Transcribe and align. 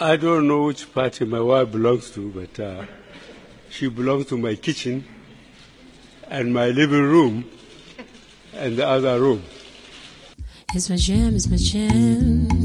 I 0.00 0.16
don't 0.16 0.46
know 0.46 0.62
which 0.62 0.94
party 0.94 1.24
my 1.24 1.40
wife 1.40 1.72
belongs 1.72 2.12
to, 2.12 2.30
but 2.30 2.60
uh, 2.60 2.86
she 3.68 3.88
belongs 3.88 4.26
to 4.26 4.38
my 4.38 4.54
kitchen 4.54 5.04
and 6.28 6.54
my 6.54 6.68
living 6.68 7.02
room 7.02 7.50
and 8.54 8.76
the 8.76 8.86
other 8.86 9.20
room. 9.20 9.42
It's 10.72 10.88
my 10.88 10.94
jam, 10.94 11.34
it's 11.34 11.48
my 11.48 11.56
jam. 11.56 12.57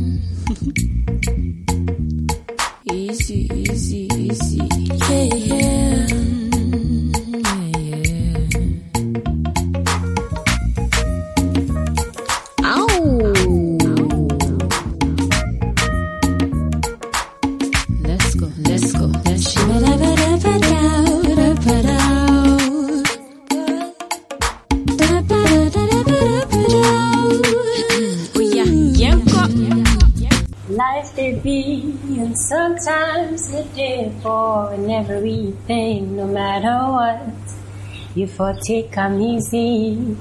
You 38.16 38.28
for 38.28 38.54
take 38.54 38.92
come 38.92 39.20
easy. 39.22 40.16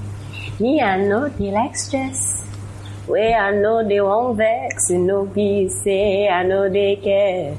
Me, 0.59 0.80
I 0.80 0.96
know 0.96 1.28
they 1.28 1.50
like 1.50 1.77
stress. 1.77 2.42
Way 3.06 3.34
I 3.34 3.50
know 3.50 3.87
they 3.87 4.00
won't 4.00 4.38
vex, 4.38 4.88
and 4.88 5.06
no 5.06 5.27
be 5.27 5.69
say 5.69 6.27
I 6.27 6.42
know 6.42 6.70
they 6.70 6.97
care. 6.97 7.55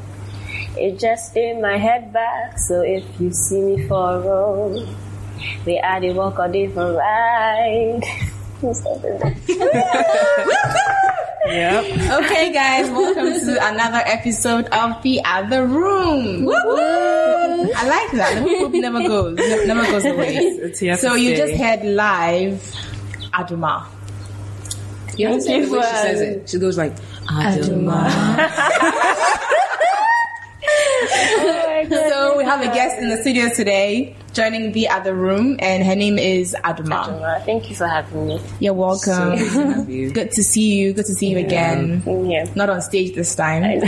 It 0.76 1.00
just 1.00 1.38
in 1.38 1.62
my 1.62 1.78
head 1.78 2.12
back, 2.12 2.58
so 2.58 2.82
if 2.82 3.04
you 3.20 3.32
see 3.32 3.62
me 3.62 3.88
for 3.88 4.16
a 4.16 4.20
road, 4.22 4.88
we 5.68 5.80
are 5.80 6.02
the 6.02 6.14
walk 6.14 6.40
or 6.40 6.48
day 6.48 6.68
for 6.68 6.94
ride. 11.46 12.24
Okay, 12.24 12.52
guys, 12.54 12.90
welcome 12.92 13.34
to 13.34 13.68
another 13.74 14.02
episode 14.06 14.66
of 14.68 15.02
The 15.04 15.22
Other 15.26 15.66
Room. 15.66 16.48
I 16.50 17.88
like 17.88 18.12
that. 18.12 18.36
The 18.36 18.42
hoop 18.42 18.74
never 18.74 19.00
goes, 19.08 19.38
ne- 19.38 19.66
never 19.66 19.84
goes 19.84 20.06
away. 20.06 20.36
It's 20.64 20.80
here 20.80 20.96
So 20.98 21.16
you 21.16 21.36
just 21.36 21.54
heard 21.56 21.84
live 21.84 22.62
Adomaa. 23.34 23.86
You 25.18 25.28
have 25.28 25.36
to 25.38 25.42
say 25.42 25.60
Thank 25.60 25.66
the 25.72 25.78
way 25.78 25.82
she 25.82 25.96
says 25.98 26.22
it. 26.22 26.50
She 26.50 26.60
goes 26.60 26.78
like, 26.78 26.96
Adomaa. 27.28 28.50
So 31.90 32.33
we 32.44 32.50
have 32.50 32.62
a 32.62 32.74
guest 32.74 33.00
in 33.00 33.08
the 33.08 33.16
studio 33.16 33.48
today 33.48 34.14
joining 34.34 34.74
The 34.74 34.90
Other 34.90 35.16
Room, 35.16 35.56
and 35.60 35.82
her 35.82 35.96
name 35.96 36.18
is 36.18 36.54
Adomaa. 36.66 37.46
Thank 37.46 37.70
you 37.70 37.76
for 37.76 37.88
having 37.88 38.28
me. 38.28 38.42
You're 38.60 38.74
welcome. 38.74 39.00
So 39.00 39.38
good 39.38 39.52
to 39.54 39.72
have 39.72 39.90
you. 39.90 40.12
Good 40.12 40.32
to 40.32 40.44
see 40.44 40.76
you. 40.76 40.92
Good 40.92 41.06
to 41.06 41.14
see 41.14 41.30
you 41.30 41.38
again. 41.38 42.04
I'm. 42.06 42.54
Not 42.54 42.70
on 42.70 42.82
stage 42.82 43.16
this 43.16 43.34
time. 43.34 43.80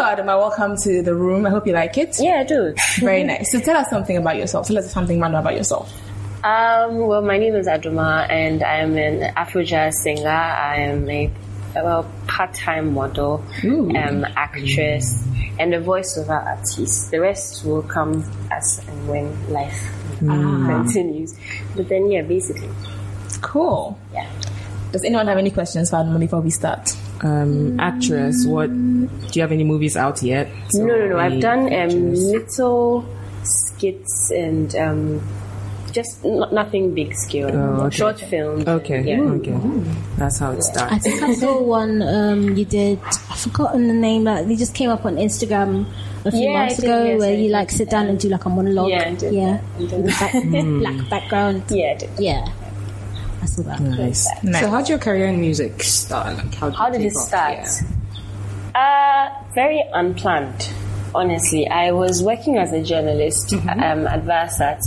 Adomaa, 0.00 0.38
welcome 0.38 0.76
to 0.84 1.02
the 1.02 1.14
room. 1.14 1.44
I 1.44 1.50
hope 1.50 1.66
you 1.66 1.74
like 1.74 1.98
it. 1.98 2.16
Yeah, 2.18 2.40
I 2.40 2.44
do. 2.44 2.74
Very 3.00 3.22
nice. 3.22 3.52
So 3.52 3.60
tell 3.60 3.76
us 3.76 3.90
something 3.90 4.16
about 4.16 4.36
yourself. 4.36 4.68
Tell 4.68 4.78
us 4.78 4.90
something 4.90 5.20
random 5.20 5.40
about 5.40 5.56
yourself. 5.56 5.92
Um, 6.42 7.06
well, 7.06 7.20
my 7.20 7.36
name 7.36 7.54
is 7.54 7.66
Adomaa, 7.66 8.30
and 8.30 8.62
I 8.62 8.76
am 8.76 8.96
an 8.96 9.24
Afro 9.36 9.62
jazz 9.62 10.00
singer. 10.02 10.26
I 10.26 10.76
am 10.76 11.06
a 11.10 11.30
well 11.74 12.10
part-time 12.26 12.94
model, 12.94 13.44
um, 13.62 14.24
actress, 14.36 15.22
and 15.58 15.74
a 15.74 15.80
voiceover 15.80 16.44
artist. 16.44 17.10
The 17.10 17.20
rest 17.20 17.64
will 17.64 17.82
come 17.82 18.24
as 18.50 18.80
and 18.88 19.08
when 19.08 19.52
life 19.52 19.78
continues. 20.18 21.34
But 21.74 21.88
then, 21.88 22.10
yeah, 22.10 22.22
basically, 22.22 22.68
Cool. 23.42 23.98
yeah. 24.12 24.28
Does 24.92 25.04
anyone 25.04 25.26
have 25.26 25.38
any 25.38 25.50
questions 25.50 25.90
for 25.90 25.96
Adomaa 25.96 26.20
before 26.20 26.40
we 26.40 26.50
start? 26.50 26.96
Um, 27.22 27.78
actress, 27.80 28.46
what, 28.46 28.68
do 28.70 29.08
you 29.32 29.42
have 29.42 29.52
any 29.52 29.64
movies 29.64 29.96
out 29.96 30.22
yet? 30.22 30.48
No, 30.74 30.86
no, 30.86 31.08
no. 31.08 31.18
I've 31.18 31.40
done 31.40 31.72
um, 31.72 32.14
little 32.14 33.04
skits 33.42 34.30
and 34.30 34.74
um, 34.76 35.20
just 35.96 36.24
n- 36.24 36.44
nothing 36.52 36.94
big 36.94 37.10
scale. 37.16 37.48
Oh, 37.52 37.86
okay. 37.88 37.96
Short 37.96 38.20
films. 38.20 38.68
Okay, 38.68 39.00
Yeah. 39.02 39.20
okay. 39.40 39.56
That's 40.20 40.38
how 40.38 40.52
it 40.52 40.62
starts. 40.62 40.92
I 40.92 40.98
think 40.98 41.22
I 41.22 41.32
saw 41.34 41.60
one 41.62 42.02
um, 42.02 42.40
you 42.56 42.64
did. 42.64 43.00
I've 43.32 43.40
forgotten 43.40 43.88
the 43.88 43.94
name. 44.08 44.24
Like 44.24 44.46
they 44.46 44.56
just 44.56 44.74
came 44.74 44.90
up 44.90 45.04
on 45.08 45.16
Instagram 45.16 45.86
a 46.24 46.30
few 46.30 46.40
Yeah, 46.40 46.50
I 46.50 46.58
months 46.60 46.76
did, 46.76 46.84
ago, 46.84 46.98
yes, 47.04 47.18
where 47.20 47.30
I 47.32 47.40
you 47.42 47.48
did. 47.48 47.58
like 47.58 47.70
sit 47.70 47.88
down 47.90 48.06
and 48.10 48.20
do 48.20 48.28
like 48.28 48.44
a 48.44 48.48
monologue. 48.50 48.90
Yeah, 48.90 49.08
I 49.08 49.14
did 49.14 49.32
yeah, 49.34 49.52
that. 49.56 49.62
I 49.76 49.86
did 49.86 50.02
With 50.04 50.20
back, 50.20 50.32
black 50.84 50.98
background. 51.10 51.62
Yeah, 51.70 51.92
I 51.92 51.96
did. 51.96 52.10
Yeah, 52.18 52.44
I 53.42 53.46
saw 53.46 53.62
that. 53.62 53.80
Nice. 53.80 54.28
Nice. 54.44 54.60
So 54.60 54.68
how'd 54.70 54.88
your 54.88 54.98
career 54.98 55.26
in 55.32 55.40
music 55.40 55.82
start? 55.82 56.36
Like, 56.36 56.54
how, 56.54 56.70
How 56.70 56.88
did 56.90 57.00
it 57.02 57.12
start? 57.16 57.58
Yeah. 57.64 57.72
Uh, 58.76 59.24
very 59.54 59.82
unplanned. 59.94 60.60
Honestly, 61.16 61.66
I 61.68 61.92
was 61.92 62.22
working 62.22 62.58
as 62.58 62.72
a 62.72 62.82
journalist 62.82 63.48
Mm-hmm. 63.56 63.68
um, 63.80 64.06
at 64.06 64.22
Varsat, 64.24 64.80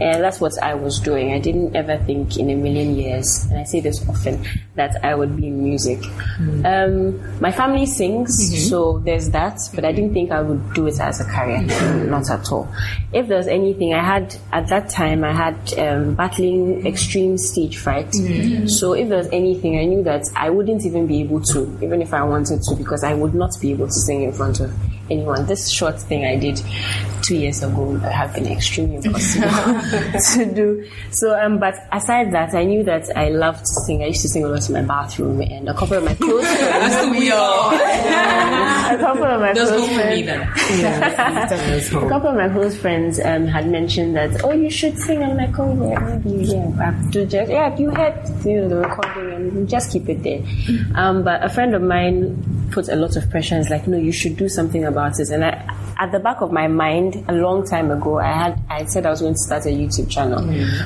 and 0.00 0.22
that's 0.24 0.40
what 0.40 0.52
I 0.62 0.74
was 0.74 0.98
doing. 1.00 1.32
I 1.32 1.38
didn't 1.38 1.76
ever 1.76 1.96
think 2.04 2.36
in 2.36 2.48
a 2.50 2.54
million 2.54 2.96
years, 2.96 3.46
and 3.50 3.58
I 3.60 3.64
say 3.64 3.80
this 3.80 4.06
often, 4.08 4.44
that 4.76 5.04
I 5.04 5.14
would 5.14 5.36
be 5.36 5.46
in 5.48 5.62
music. 5.62 6.00
Mm. 6.38 6.64
Um, 6.64 7.40
my 7.40 7.52
family 7.52 7.86
sings, 7.86 8.32
Mm-hmm. 8.34 8.68
so 8.70 8.98
there's 9.04 9.30
that, 9.30 9.58
but 9.74 9.84
I 9.84 9.92
didn't 9.92 10.12
think 10.14 10.30
I 10.32 10.40
would 10.40 10.72
do 10.74 10.86
it 10.86 10.98
as 11.00 11.20
a 11.20 11.24
career, 11.24 11.60
not 12.06 12.28
at 12.30 12.50
all. 12.50 12.68
If 13.12 13.28
there's 13.28 13.46
anything, 13.46 13.94
I 13.94 14.02
had 14.02 14.34
at 14.52 14.68
that 14.68 14.88
time, 14.90 15.22
I 15.24 15.32
had 15.32 15.56
um, 15.78 16.14
battling 16.14 16.86
extreme 16.86 17.36
stage 17.38 17.76
fright. 17.78 18.10
Mm-hmm. 18.10 18.66
So 18.68 18.94
if 18.94 19.08
there's 19.08 19.28
anything, 19.32 19.78
I 19.78 19.84
knew 19.84 20.02
that 20.04 20.24
I 20.34 20.50
wouldn't 20.50 20.84
even 20.86 21.06
be 21.06 21.20
able 21.22 21.40
to, 21.52 21.78
even 21.82 22.00
if 22.02 22.12
I 22.14 22.22
wanted 22.22 22.60
to, 22.68 22.74
because 22.76 23.04
I 23.04 23.14
would 23.14 23.34
not 23.34 23.50
be 23.60 23.72
able 23.72 23.86
to 23.86 24.00
sing 24.06 24.22
in 24.22 24.32
front 24.32 24.60
of 24.60 24.72
anyone. 25.10 25.46
This 25.46 25.70
short 25.70 26.00
thing 26.00 26.24
I 26.24 26.36
did 26.36 26.60
two 27.26 27.36
years 27.36 27.62
ago 27.62 27.82
would 27.82 28.02
have 28.02 28.34
been 28.34 28.46
extremely 28.46 28.96
impossible 28.96 29.48
to 30.34 30.54
do. 30.54 30.88
So, 31.10 31.38
um, 31.38 31.58
but 31.58 31.74
aside 31.92 32.32
that, 32.32 32.54
I 32.54 32.64
knew 32.64 32.82
that 32.84 33.16
I 33.16 33.30
loved 33.30 33.60
to 33.60 33.74
sing. 33.86 34.02
I 34.02 34.06
used 34.06 34.22
to 34.22 34.28
sing 34.28 34.44
a 34.44 34.48
lot 34.48 34.68
in 34.68 34.74
my 34.74 34.82
bathroom, 34.82 35.40
and 35.40 35.68
a 35.68 35.74
couple 35.74 35.96
of 35.96 36.04
my 36.04 36.14
close 36.14 36.46
friends, 36.58 36.94
That's 36.94 37.10
we 37.10 37.30
all. 37.30 37.72
a 37.74 38.98
couple 38.98 39.24
of 39.24 39.40
my 39.40 39.52
close 39.52 39.70
go 39.70 39.86
for 39.86 40.10
me 40.10 40.22
friends, 40.24 41.92
a 41.92 42.08
couple 42.08 42.30
of 42.30 42.36
my 42.36 42.48
close 42.48 42.76
friends 42.76 43.20
um, 43.20 43.46
had 43.46 43.68
mentioned 43.68 44.16
that, 44.16 44.44
oh, 44.44 44.52
you 44.52 44.70
should 44.70 44.98
sing. 44.98 45.22
I'm 45.22 45.36
like, 45.36 45.58
oh, 45.58 45.88
yeah, 45.88 46.18
maybe, 46.24 46.44
yeah. 46.44 46.70
Have 46.84 47.10
just, 47.10 47.32
yeah, 47.50 47.76
you 47.76 47.90
had 47.90 48.28
you 48.44 48.62
know, 48.62 48.68
the 48.68 48.76
recording 48.76 49.30
and 49.30 49.68
just 49.68 49.92
keep 49.92 50.08
it 50.08 50.22
there. 50.22 50.42
Um, 50.94 51.24
but 51.24 51.44
a 51.44 51.48
friend 51.48 51.74
of 51.74 51.82
mine 51.82 52.68
put 52.70 52.88
a 52.88 52.96
lot 52.96 53.16
of 53.16 53.30
pressure 53.30 53.54
and 53.54 53.60
was 53.60 53.70
like, 53.70 53.86
no, 53.86 53.96
you 53.96 54.12
should 54.12 54.36
do 54.36 54.48
something 54.48 54.84
about 54.84 55.18
it. 55.20 55.30
And 55.30 55.44
I, 55.44 55.52
at 55.98 56.12
the 56.12 56.18
back 56.18 56.40
of 56.40 56.52
my 56.52 56.66
mind, 56.68 57.24
a 57.28 57.32
long 57.32 57.66
time 57.66 57.90
ago, 57.90 58.18
I 58.18 58.32
had, 58.32 58.60
I 58.68 58.84
said 58.84 59.06
I 59.06 59.10
was 59.10 59.20
going 59.20 59.34
to 59.34 59.38
start 59.38 59.64
a 59.66 59.68
YouTube 59.68 60.10
channel, 60.10 60.42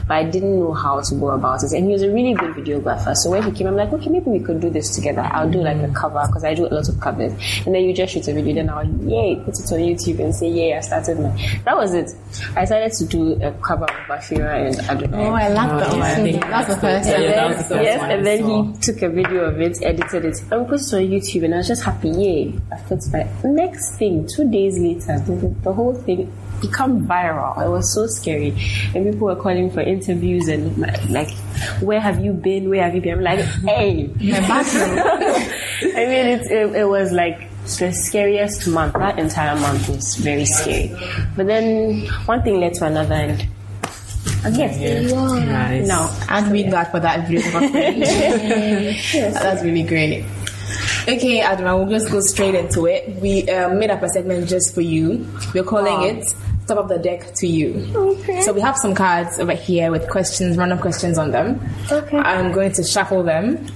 but 0.06 0.14
I 0.14 0.24
didn't 0.24 0.58
know 0.58 0.72
how 0.72 1.00
to 1.00 1.14
go 1.14 1.30
about 1.30 1.62
it. 1.62 1.72
And 1.72 1.86
he 1.86 1.92
was 1.92 2.02
a 2.02 2.10
really 2.10 2.34
good 2.34 2.54
videographer. 2.54 3.14
So 3.16 3.30
when 3.30 3.42
he 3.42 3.52
came, 3.52 3.66
I'm 3.66 3.76
like, 3.76 3.92
okay, 3.92 4.08
maybe 4.10 4.30
we 4.30 4.40
could 4.40 4.60
do 4.60 4.70
this 4.70 4.94
together. 4.94 5.22
I'll 5.22 5.50
do 5.50 5.60
like 5.62 5.78
a 5.78 5.92
cover 5.92 6.22
because 6.26 6.44
I 6.44 6.54
do 6.54 6.66
a 6.66 6.72
lot 6.74 6.88
of 6.88 7.00
covers. 7.00 7.32
And 7.64 7.74
then 7.74 7.84
you 7.84 7.94
just 7.94 8.12
shoot 8.14 8.28
a 8.28 8.32
video, 8.34 8.54
then 8.54 8.70
I'll, 8.70 8.86
yay, 8.86 9.36
put 9.36 9.58
it 9.58 9.72
on 9.72 9.78
YouTube 9.78 10.18
and 10.20 10.34
say, 10.34 10.48
yay, 10.48 10.74
I 10.76 10.80
started 10.80 11.20
my, 11.20 11.60
that 11.64 11.76
was 11.76 11.94
it. 11.94 12.10
I 12.56 12.60
decided 12.62 12.92
to 12.92 13.04
do 13.06 13.42
a 13.42 13.52
cover 13.52 13.84
of 13.84 13.90
Bafira 14.08 14.66
and 14.68 14.78
Adonai. 14.88 15.26
Oh, 15.28 15.32
I 15.32 15.48
love 15.48 15.80
that 15.80 15.88
Okay. 15.88 15.98
one. 16.38 16.44
I 16.44 16.48
That's 16.50 16.74
the 16.74 16.80
first 16.80 17.08
Yeah, 17.08 17.18
one. 17.20 17.28
that 17.28 17.58
the 17.58 17.64
first 17.64 17.82
yes, 17.82 18.00
and 18.02 18.26
then 18.26 18.44
he 18.44 18.78
took 18.80 19.02
a 19.02 19.08
video 19.08 19.44
of 19.44 19.60
it, 19.60 19.78
edited 19.82 20.24
it, 20.24 20.40
and 20.50 20.66
put 20.68 20.80
it 20.80 20.94
on 20.94 21.02
YouTube, 21.02 21.44
and 21.44 21.54
I 21.54 21.58
was 21.58 21.68
just 21.68 21.82
happy. 21.82 22.08
Yay! 22.10 22.58
I 22.72 22.76
felt 22.76 23.02
my 23.12 23.26
next 23.44 23.96
thing. 23.96 24.26
Two 24.34 24.50
days 24.50 24.78
later, 24.78 24.97
the, 25.06 25.54
the 25.62 25.72
whole 25.72 25.94
thing 25.94 26.32
become 26.60 27.06
viral. 27.06 27.64
It 27.64 27.68
was 27.68 27.94
so 27.94 28.06
scary, 28.06 28.48
and 28.94 29.04
people 29.12 29.26
were 29.28 29.36
calling 29.36 29.70
for 29.70 29.80
interviews 29.80 30.48
and 30.48 30.76
like, 31.10 31.30
"Where 31.80 32.00
have 32.00 32.24
you 32.24 32.32
been? 32.32 32.68
Where 32.68 32.82
have 32.82 32.94
you 32.94 33.00
been?" 33.00 33.18
I'm 33.18 33.22
like, 33.22 33.40
"Hey, 33.40 34.08
My 34.20 34.40
bathroom. 34.40 34.98
I 35.94 36.06
mean, 36.06 36.26
it, 36.26 36.42
it, 36.50 36.76
it 36.76 36.84
was 36.88 37.12
like 37.12 37.48
the 37.78 37.92
scariest 37.92 38.66
month. 38.68 38.94
That 38.94 39.18
entire 39.18 39.54
month 39.60 39.88
was 39.88 40.16
very 40.16 40.44
scary. 40.44 40.90
But 41.36 41.46
then 41.46 42.06
one 42.26 42.42
thing 42.42 42.60
led 42.60 42.74
to 42.74 42.86
another, 42.86 43.14
and 43.14 43.46
again, 44.44 45.06
Nice. 45.46 45.86
now 45.86 46.10
And 46.28 46.50
we 46.50 46.64
glad 46.64 46.90
for 46.90 46.98
that 47.00 47.28
video. 47.28 47.42
That's 49.32 49.62
really 49.62 49.82
great. 49.82 50.24
Okay, 51.08 51.40
Adomaa, 51.40 51.78
we'll 51.78 51.98
just 51.98 52.12
go 52.12 52.20
straight 52.20 52.54
into 52.54 52.86
it. 52.86 53.16
We 53.22 53.48
um, 53.48 53.78
made 53.78 53.90
up 53.90 54.02
a 54.02 54.08
segment 54.10 54.46
just 54.46 54.74
for 54.74 54.82
you. 54.82 55.26
We're 55.54 55.64
calling 55.64 56.02
it 56.02 56.34
Top 56.66 56.76
of 56.76 56.88
the 56.90 56.98
Deck 56.98 57.34
to 57.36 57.46
You. 57.46 57.90
Okay. 57.94 58.42
So 58.42 58.52
we 58.52 58.60
have 58.60 58.76
some 58.76 58.94
cards 58.94 59.38
over 59.38 59.54
here 59.54 59.90
with 59.90 60.06
questions, 60.10 60.58
random 60.58 60.78
questions 60.78 61.16
on 61.16 61.30
them. 61.30 61.66
Okay. 61.90 62.18
I'm 62.18 62.52
going 62.52 62.72
to 62.72 62.84
shuffle 62.84 63.22
them 63.22 63.66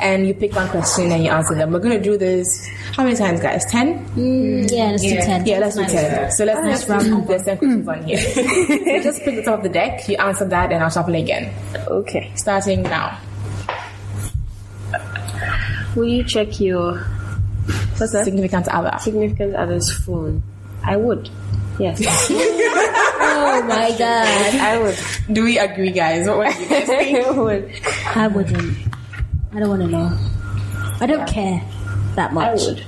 and 0.00 0.26
you 0.26 0.34
pick 0.34 0.54
one 0.54 0.68
question 0.68 1.12
and 1.12 1.24
you 1.24 1.30
answer 1.30 1.54
them. 1.54 1.72
We're 1.72 1.78
gonna 1.78 2.00
do 2.00 2.16
this. 2.16 2.66
How 2.96 3.04
many 3.04 3.16
times, 3.16 3.40
guys? 3.40 3.64
Ten? 3.70 4.04
Yeah, 4.68 4.90
let's 4.90 5.02
do 5.02 5.16
ten. 5.16 5.46
Yeah, 5.46 5.58
let's 5.58 5.76
do 5.76 5.84
ten. 5.84 6.30
So 6.32 6.44
let's 6.44 6.60
let's 6.60 6.88
round 6.88 7.28
there's 7.28 7.42
questions 7.42 7.88
on 7.88 8.02
here. 8.04 8.18
so 8.18 9.02
just 9.02 9.22
pick 9.22 9.36
the 9.36 9.42
top 9.44 9.58
of 9.58 9.62
the 9.62 9.68
deck. 9.68 10.08
You 10.08 10.16
answer 10.16 10.46
that, 10.46 10.72
and 10.72 10.82
I'll 10.82 10.90
shuffle 10.90 11.14
again. 11.14 11.52
Okay. 11.88 12.32
Starting 12.34 12.82
now. 12.82 13.18
Will 15.96 16.04
you 16.06 16.22
check 16.24 16.60
your 16.60 16.98
what's 17.96 18.12
that? 18.12 18.24
Significant 18.24 18.68
other. 18.68 18.96
significant 19.00 19.56
other's 19.56 19.90
phone? 19.90 20.42
I 20.84 20.96
would. 20.96 21.28
Yes. 21.78 22.30
Oh 23.28 23.62
my 23.62 23.90
god. 23.98 24.54
I 24.54 24.78
would. 24.80 24.98
Do 25.32 25.42
we 25.44 25.58
agree, 25.58 25.90
guys? 25.90 26.26
What 26.26 26.38
would 26.38 26.54
you 26.58 26.68
guys 26.68 26.86
think? 26.86 27.26
I 27.26 27.30
would. 27.30 27.72
I 28.14 28.26
wouldn't. 28.28 28.78
I 29.52 29.58
don't 29.60 29.68
want 29.68 29.82
to 29.82 29.88
know. 29.88 30.16
I 31.00 31.06
don't 31.06 31.26
care 31.26 31.62
that 32.14 32.32
much. 32.32 32.46
I 32.46 32.54
would. 32.54 32.84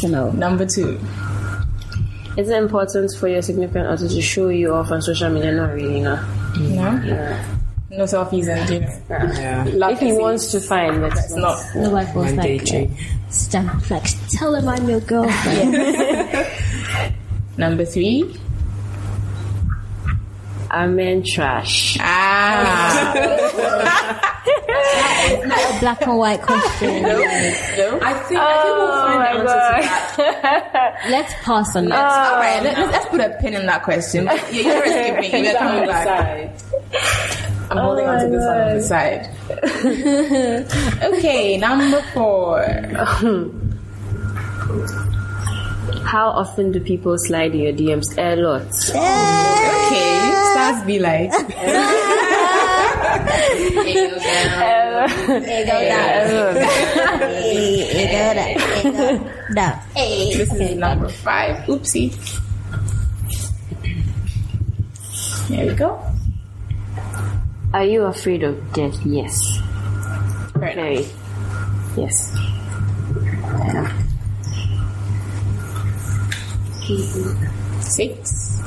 to 0.00 0.08
know. 0.08 0.30
Number 0.30 0.66
two. 0.66 1.00
Is 2.36 2.48
it 2.48 2.56
important 2.56 3.12
for 3.18 3.28
your 3.28 3.42
significant 3.42 3.86
other 3.86 4.08
to 4.08 4.20
show 4.22 4.48
you 4.48 4.74
off 4.74 4.90
on 4.90 5.02
social 5.02 5.30
media? 5.30 5.52
Not 5.52 5.72
really, 5.74 6.00
no. 6.00 6.16
No. 6.58 7.60
No 7.96 8.04
selfies 8.04 8.48
and 8.48 8.68
you 8.70 8.80
know. 8.80 8.88
Yeah. 9.08 9.88
If 9.90 10.00
he 10.00 10.12
wants 10.12 10.50
to, 10.52 10.60
fine, 10.60 11.00
but 11.00 11.12
It's 11.12 11.34
not. 11.34 11.62
My 11.76 11.88
wife 11.88 12.14
was 12.14 12.26
One 12.26 12.36
like, 12.36 12.64
check. 12.64 12.88
stamp, 13.30 13.90
like, 13.90 14.04
tell 14.30 14.54
him 14.54 14.68
I'm 14.68 14.88
your 14.88 15.00
girlfriend. 15.00 15.72
Number 17.56 17.84
three. 17.84 18.36
Are 20.70 20.88
men 20.88 21.22
trash? 21.22 21.96
Ah. 22.00 23.12
That 24.44 25.40
is 25.40 25.46
not 25.48 25.58
a 25.76 25.80
black 25.80 26.02
and 26.02 26.18
white 26.18 26.42
question. 26.42 27.02
no. 27.02 27.16
I 27.22 28.12
think 28.28 28.40
I 28.40 28.62
think 28.62 28.76
we'll 28.76 28.92
find 28.92 29.20
the 29.22 29.28
answer 29.30 30.22
to 30.22 30.22
that. 30.42 31.06
Let's 31.08 31.32
pass 31.42 31.76
on 31.76 31.86
that. 31.86 31.98
All 32.04 32.36
right. 32.38 32.62
Let, 32.62 32.78
let's, 32.78 32.92
let's 32.92 33.06
put 33.06 33.20
a 33.20 33.30
pin 33.40 33.54
in 33.54 33.66
that 33.66 33.82
question. 33.84 34.24
Yeah, 34.26 34.50
you're 34.50 34.84
escaping. 34.84 35.44
You're 35.44 35.56
coming 35.58 35.86
back. 35.88 36.50
I'm 37.74 37.84
holding 37.84 38.06
on 38.06 38.20
to 38.20 38.28
this 38.28 38.46
one 38.46 38.60
on 38.60 38.68
the 38.68 38.74
oh, 38.74 38.80
side. 38.80 39.28
okay, 41.18 41.58
number 41.58 42.00
four. 42.14 42.62
How 46.04 46.28
often 46.28 46.70
do 46.70 46.78
people 46.78 47.18
slide 47.18 47.52
in 47.52 47.60
your 47.60 47.72
DMs? 47.72 48.16
A 48.16 48.36
lot. 48.36 48.62
Okay, 48.62 50.32
stars 50.52 50.84
be 50.86 51.00
like. 51.00 51.32
No. 59.50 59.72
This 59.94 60.52
is 60.52 60.76
number 60.76 61.08
five. 61.08 61.56
Oopsie. 61.66 62.12
There 65.48 65.66
we 65.66 65.74
go. 65.74 66.13
Are 67.74 67.82
you 67.84 68.04
afraid 68.04 68.44
of 68.44 68.54
death? 68.72 68.94
Yes. 69.04 69.34
Very 70.54 70.76
nice. 70.76 71.10
Very. 71.10 72.06
Yes. 72.06 72.30
Six. 77.82 78.62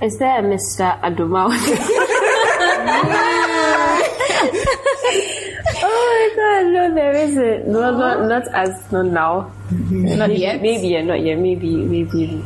Is 0.00 0.16
there 0.18 0.38
a 0.38 0.42
Mr. 0.46 0.94
Adomaa? 1.02 1.50
oh 5.82 5.98
my 6.06 6.30
god, 6.36 6.64
no, 6.72 6.94
there 6.94 7.16
isn't. 7.16 7.66
No, 7.66 7.90
not, 7.98 8.28
not 8.28 8.46
as, 8.54 8.92
not 8.92 9.06
now. 9.06 9.50
Not 9.90 10.38
yet. 10.38 10.62
Maybe, 10.62 10.86
yeah, 10.86 11.02
not 11.02 11.20
yet. 11.20 11.36
Maybe, 11.36 11.74
maybe 11.74 12.44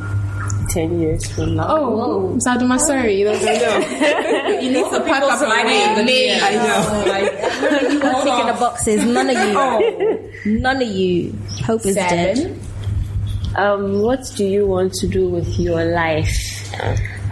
10 0.70 1.00
years 1.00 1.30
from 1.30 1.56
now. 1.56 1.66
Oh, 1.68 2.38
Saduma, 2.46 2.78
sorry. 2.78 3.18
You 3.18 3.26
don't 3.26 3.42
know. 3.42 4.58
you 4.60 4.72
need 4.72 4.90
to 4.90 5.00
pack 5.04 5.22
up 5.22 5.40
your 5.40 5.64
name. 5.64 6.06
name. 6.06 6.40
I 6.42 6.50
know. 6.54 7.04
Like, 7.08 7.30
Ticking 8.24 8.46
the 8.46 8.56
boxes. 8.58 9.04
None 9.04 9.30
of 9.30 9.36
you. 10.44 10.60
None 10.60 10.82
of 10.82 10.88
you. 10.88 11.34
Hope 11.64 11.84
is 11.86 11.94
dead. 11.94 12.58
Um, 13.56 14.00
what 14.02 14.20
do 14.36 14.44
you 14.44 14.66
want 14.66 14.92
to 14.94 15.06
do 15.06 15.28
with 15.28 15.58
your 15.58 15.84
life? 15.84 16.72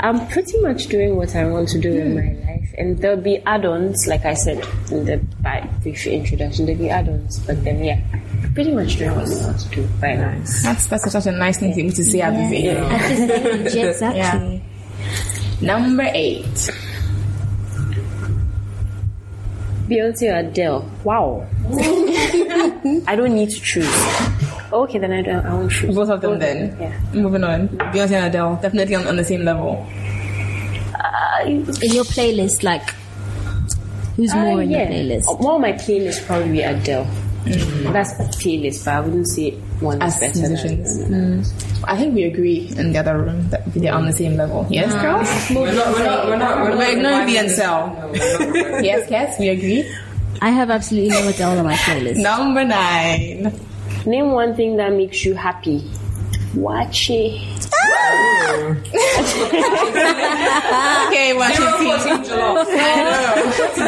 I'm 0.01 0.27
pretty 0.29 0.61
much 0.61 0.87
doing 0.87 1.17
what 1.17 1.35
I 1.35 1.47
want 1.47 1.69
to 1.71 1.79
do 1.81 1.93
in 1.93 2.15
my 2.15 2.33
life, 2.47 2.52
and 2.79 2.99
there'll 2.99 3.21
be 3.21 3.39
add-ons, 3.47 4.07
like 4.07 4.25
I 4.25 4.35
said 4.35 4.67
in 4.91 5.05
the 5.05 5.19
brief 5.83 6.07
introduction. 6.07 6.67
There'll 6.67 6.81
be 6.81 6.91
add-ons, 6.91 7.39
but 7.41 7.63
then 7.65 7.85
yeah, 7.85 8.01
pretty 8.55 8.73
much 8.73 8.97
doing 8.97 9.15
what 9.15 9.29
I 9.29 9.47
want 9.47 9.61
to 9.61 9.69
do 9.71 9.89
right 10.01 10.19
now. 10.19 10.39
That's 10.63 10.87
that's 10.87 11.11
such 11.13 11.27
a 11.27 11.33
nice 11.33 11.59
thing 11.59 11.91
to 11.91 12.05
say 12.05 12.21
at 12.21 12.31
the 12.31 12.57
beginning. 12.57 12.85
At 12.85 13.09
this 13.09 13.75
age, 13.77 13.85
exactly. 13.89 14.63
Number 15.61 16.11
eight. 16.13 16.71
Beyonce 19.89 20.33
or 20.33 20.49
Adele? 20.49 20.91
Wow. 21.05 21.47
I 23.07 23.15
don't 23.15 23.35
need 23.35 23.51
to 23.51 23.61
choose. 23.61 23.87
Okay, 24.73 24.99
then 24.99 25.13
I 25.13 25.23
don't. 25.23 25.45
I 25.45 25.55
won't 25.55 25.71
choose. 25.71 25.95
Both 25.95 26.09
of 26.09 26.21
them 26.21 26.39
then. 26.39 26.77
Yeah. 26.81 26.99
Moving 27.13 27.45
on. 27.45 27.69
Beyonce 27.69 28.13
and 28.13 28.27
Adele. 28.27 28.59
Definitely 28.63 28.95
on, 28.95 29.07
on 29.07 29.17
the 29.17 29.25
same 29.25 29.45
level. 29.45 29.87
In 31.47 31.93
your 31.93 32.05
playlist, 32.05 32.63
like, 32.63 32.91
who's 34.17 34.35
more 34.35 34.59
Uh, 34.59 34.59
in 34.59 34.71
yeah. 34.71 34.79
your 34.79 34.89
playlist? 34.89 35.29
Uh, 35.29 35.43
more 35.43 35.59
my 35.59 35.73
playlist 35.73 36.25
probably 36.27 36.63
Adele. 36.63 37.07
Mm. 37.45 37.93
That's 37.93 38.13
playlist, 38.39 38.85
but 38.85 38.95
I 38.95 39.01
wouldn't 39.01 39.29
say 39.29 39.51
one 39.81 40.01
is 40.01 40.15
As 40.15 40.21
better 40.21 40.39
musicians. 40.49 40.99
than 40.99 41.43
mm. 41.43 41.85
I 41.89 41.97
think 41.97 42.15
we 42.15 42.23
agree 42.25 42.71
in 42.77 42.93
the 42.93 42.99
other 43.01 43.19
room 43.19 43.49
that 43.51 43.67
they're 43.75 43.93
on 43.93 44.07
the 44.07 44.13
same 44.13 44.37
level. 44.37 44.65
Yes, 44.71 44.93
girls? 45.03 45.27
we're 45.51 45.75
not. 45.75 45.93
We're 45.93 46.05
not. 46.05 46.27
We're 46.29 46.37
not. 46.37 46.59
We're, 46.63 46.77
We're 46.77 46.91
ignoring 46.97 47.27
the 47.27 47.33
No, 47.33 47.39
Ansel. 47.41 48.11
we're 48.13 48.71
not. 48.71 48.85
Yes, 48.91 49.11
yes, 49.11 49.39
we 49.41 49.49
agree. 49.49 49.91
I 50.41 50.51
have 50.51 50.71
absolutely 50.71 51.11
no 51.11 51.27
Adele 51.29 51.59
on 51.59 51.65
my 51.65 51.75
playlist. 51.75 52.17
Number 52.23 52.65
nine. 52.65 53.53
Name 54.07 54.31
one 54.31 54.55
thing 54.55 54.77
that 54.77 54.93
makes 54.93 55.25
you 55.25 55.35
happy. 55.35 55.83
Watch 56.55 57.11
it. 57.11 57.69
Okay, 61.09 61.33
watch 61.35 61.55
it. 61.55 61.63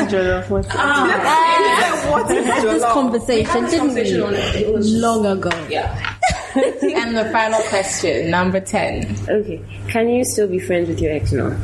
Jollof, 0.08 0.66
ah. 0.70 2.08
what's 2.10 2.30
had 2.30 2.62
this 2.62 2.82
conversation, 2.84 3.64
didn't 3.66 3.94
we? 3.94 4.74
Long 4.98 5.26
ago. 5.26 5.50
Yeah. 5.68 6.16
and 6.54 7.16
the 7.16 7.28
final 7.32 7.60
question, 7.64 8.30
number 8.30 8.60
10. 8.60 9.16
Okay. 9.28 9.60
Can 9.88 10.08
you 10.08 10.24
still 10.24 10.48
be 10.48 10.58
friends 10.58 10.88
with 10.88 11.00
your 11.00 11.12
ex? 11.12 11.32
No. 11.32 11.56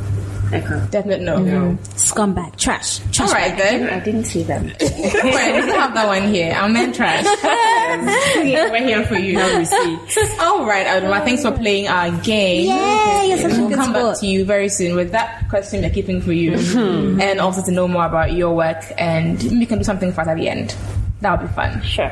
I 0.53 0.61
can't. 0.61 0.91
Definite 0.91 1.21
mm-hmm. 1.21 1.47
no. 1.47 1.79
Scumbag. 1.95 2.57
Trash. 2.57 2.99
Trash. 3.13 3.29
Alright 3.29 3.57
then. 3.57 3.89
I 3.89 4.01
didn't 4.01 4.25
see 4.25 4.43
that. 4.45 4.63
Wait, 4.81 5.55
we 5.55 5.67
don't 5.67 5.79
have 5.79 5.95
that 5.95 6.07
one 6.07 6.29
here. 6.29 6.53
I'm 6.53 6.75
in 6.77 6.93
trash. 6.93 7.25
We're 8.37 8.85
here 8.85 9.07
for 9.07 9.17
you. 9.17 9.39
Alright, 9.39 10.87
Adomaa, 10.87 11.25
thanks 11.25 11.43
for 11.43 11.53
playing 11.53 11.89
our 11.89 12.11
game. 12.23 12.69
Yay, 12.69 13.29
you're 13.29 13.39
such 13.39 13.53
a 13.53 13.61
We'll 13.61 13.69
good 13.69 13.79
come 13.79 13.93
back 13.93 14.19
to 14.21 14.27
you 14.27 14.45
very 14.45 14.69
soon 14.69 14.97
with 14.97 15.13
that 15.13 15.49
question 15.49 15.83
we're 15.83 15.91
keeping 15.91 16.21
for 16.21 16.33
you. 16.33 16.53
Mm-hmm. 16.53 17.21
And 17.21 17.41
also 17.41 17.63
to 17.63 17.71
know 17.71 17.87
more 17.87 18.07
about 18.07 18.33
your 18.33 18.55
work 18.55 18.85
and 18.99 19.43
we 19.43 19.67
can 19.67 19.79
do 19.79 19.85
something 19.85 20.13
for 20.13 20.23
us 20.23 20.29
at 20.29 20.37
the 20.37 20.49
end. 20.49 20.75
That'll 21.21 21.47
be 21.47 21.53
fun. 21.53 21.83
Sure. 21.83 22.11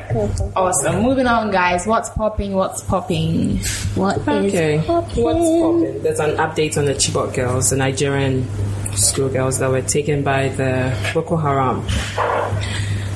Awesome. 0.55 1.01
Moving 1.01 1.25
on, 1.25 1.49
guys. 1.51 1.87
What's 1.87 2.09
popping? 2.09 2.53
What's 2.53 2.81
popping? 2.83 3.57
What 3.95 4.17
is 4.19 4.27
Okay. 4.27 4.83
poppin'? 4.85 5.23
What's 5.23 5.39
popping? 5.39 6.03
There's 6.03 6.19
an 6.19 6.37
update 6.37 6.77
on 6.77 6.85
the 6.85 6.93
Chibok 6.93 7.33
girls, 7.33 7.71
the 7.71 7.77
Nigerian 7.77 8.47
schoolgirls 8.93 9.57
that 9.59 9.69
were 9.71 9.81
taken 9.81 10.23
by 10.23 10.49
the 10.49 10.95
Boko 11.13 11.37
Haram. 11.37 11.83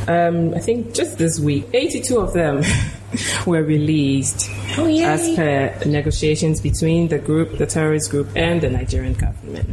Um, 0.08 0.54
I 0.56 0.60
think 0.60 0.94
just 0.94 1.18
this 1.18 1.40
week, 1.40 1.66
82 1.74 2.18
of 2.18 2.34
them 2.34 2.64
were 3.46 3.64
released 3.64 4.50
Oh, 4.78 4.88
as 4.88 5.36
per 5.36 5.74
negotiations 5.86 6.60
between 6.60 7.08
the 7.10 7.20
group, 7.20 7.60
the 7.60 7.68
terrorist 7.68 8.10
group, 8.10 8.30
and 8.36 8.60
the 8.60 8.70
Nigerian 8.72 9.14
government. 9.14 9.70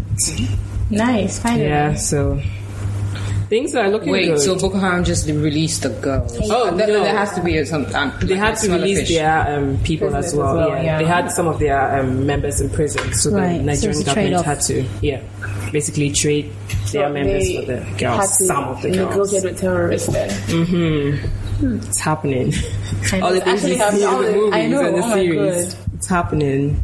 Nice. 0.90 1.38
Finally. 1.38 1.64
Yeah, 1.64 1.94
so 1.94 2.40
things 3.50 3.72
that 3.72 3.84
are 3.84 3.90
looking 3.90 4.10
Wait, 4.12 4.26
good. 4.28 4.40
so 4.40 4.56
Boko 4.58 4.78
Haram 4.78 5.04
just 5.04 5.26
released 5.28 5.82
the 5.82 5.90
girls? 5.90 6.38
Oh, 6.44 6.74
there, 6.74 6.86
no. 6.86 7.02
there 7.02 7.14
has 7.16 7.34
to 7.34 7.42
be 7.42 7.58
a, 7.58 7.66
some. 7.66 7.84
Um, 7.94 8.12
They 8.20 8.28
like 8.28 8.38
had 8.38 8.56
to 8.58 8.70
release 8.72 9.00
fish. 9.00 9.08
their 9.10 9.58
um, 9.58 9.76
people 9.82 10.06
as 10.16 10.26
Prisoners 10.26 10.32
as 10.32 10.34
well. 10.38 10.56
well, 10.56 10.68
yeah. 10.70 10.82
yeah. 10.84 10.98
they 10.98 11.04
had 11.04 11.30
some 11.32 11.46
of 11.48 11.58
their 11.58 12.00
um, 12.00 12.24
members 12.24 12.60
in 12.62 12.70
prison, 12.70 13.12
so 13.12 13.30
Right, 13.32 13.58
the 13.58 13.64
Nigerian 13.64 13.90
it's 13.90 14.00
a 14.00 14.04
government 14.04 14.14
trade-off. 14.14 14.44
had 14.46 14.60
to, 14.62 14.82
yeah, 15.02 15.20
basically 15.72 16.10
trade 16.12 16.50
their 16.92 17.10
members 17.10 17.54
for 17.56 17.66
the 17.66 17.80
had 17.82 17.98
girls. 17.98 18.38
to 18.38 18.44
Some 18.44 18.64
of 18.64 18.82
the 18.82 18.90
girls. 18.92 19.10
Negotiate 19.10 19.44
with 19.44 19.60
terrorists 19.60 20.08
then. 20.08 21.20
It's 21.62 21.98
happening. 21.98 22.54
All 23.22 23.32
the 23.32 23.38
know, 23.38 23.44
things 23.44 23.68
you 23.68 23.74
see 23.74 23.74
in 23.74 23.78
the 23.78 24.22
the- 24.22 24.32
movies 24.32 24.54
and 24.54 24.72
the 24.72 25.02
oh 25.04 25.14
series, 25.14 25.76
it's 25.94 26.06
happening. 26.08 26.80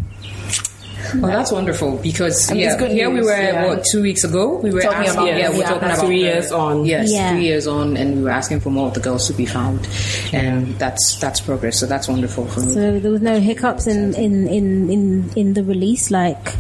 Well, 1.21 1.31
that's 1.33 1.53
wonderful 1.53 1.97
because 1.99 2.51
mean, 2.51 2.61
yeah, 2.61 2.87
here 2.89 3.11
we 3.11 3.21
were 3.21 3.31
yeah. 3.37 3.67
what 3.67 3.85
two 3.91 4.03
weeks 4.03 4.25
ago. 4.25 4.57
We 4.59 4.71
were 4.71 4.81
Talking 4.83 4.99
asking, 5.09 5.15
about- 5.15 5.27
yeah, 5.39 5.49
we're 5.51 5.57
yeah, 5.57 5.69
talking 5.69 5.89
about 5.89 5.99
three 5.99 6.19
the- 6.23 6.29
years 6.29 6.53
on. 6.53 6.85
Yes, 6.87 7.11
Yeah. 7.13 7.31
three 7.33 7.45
years 7.45 7.67
on, 7.67 7.97
and 7.97 8.17
we 8.19 8.23
were 8.25 8.31
asking 8.31 8.61
for 8.61 8.71
more 8.71 8.89
of 8.89 8.95
the 8.95 9.01
girls 9.01 9.27
to 9.29 9.33
be 9.33 9.47
found, 9.47 9.87
and 10.33 10.79
that's 10.79 11.17
that's 11.21 11.41
progress. 11.41 11.79
So 11.81 11.87
that's 11.87 12.09
wonderful 12.09 12.47
for 12.47 12.61
me. 12.61 12.73
So 12.75 12.99
there 12.99 13.11
was 13.11 13.23
no 13.23 13.41
hiccups 13.41 13.87
in 13.87 14.15
in 14.15 14.47
in 14.49 14.91
in, 14.91 15.31
in 15.37 15.55
the 15.55 15.65
release. 15.65 16.11
Like 16.11 16.55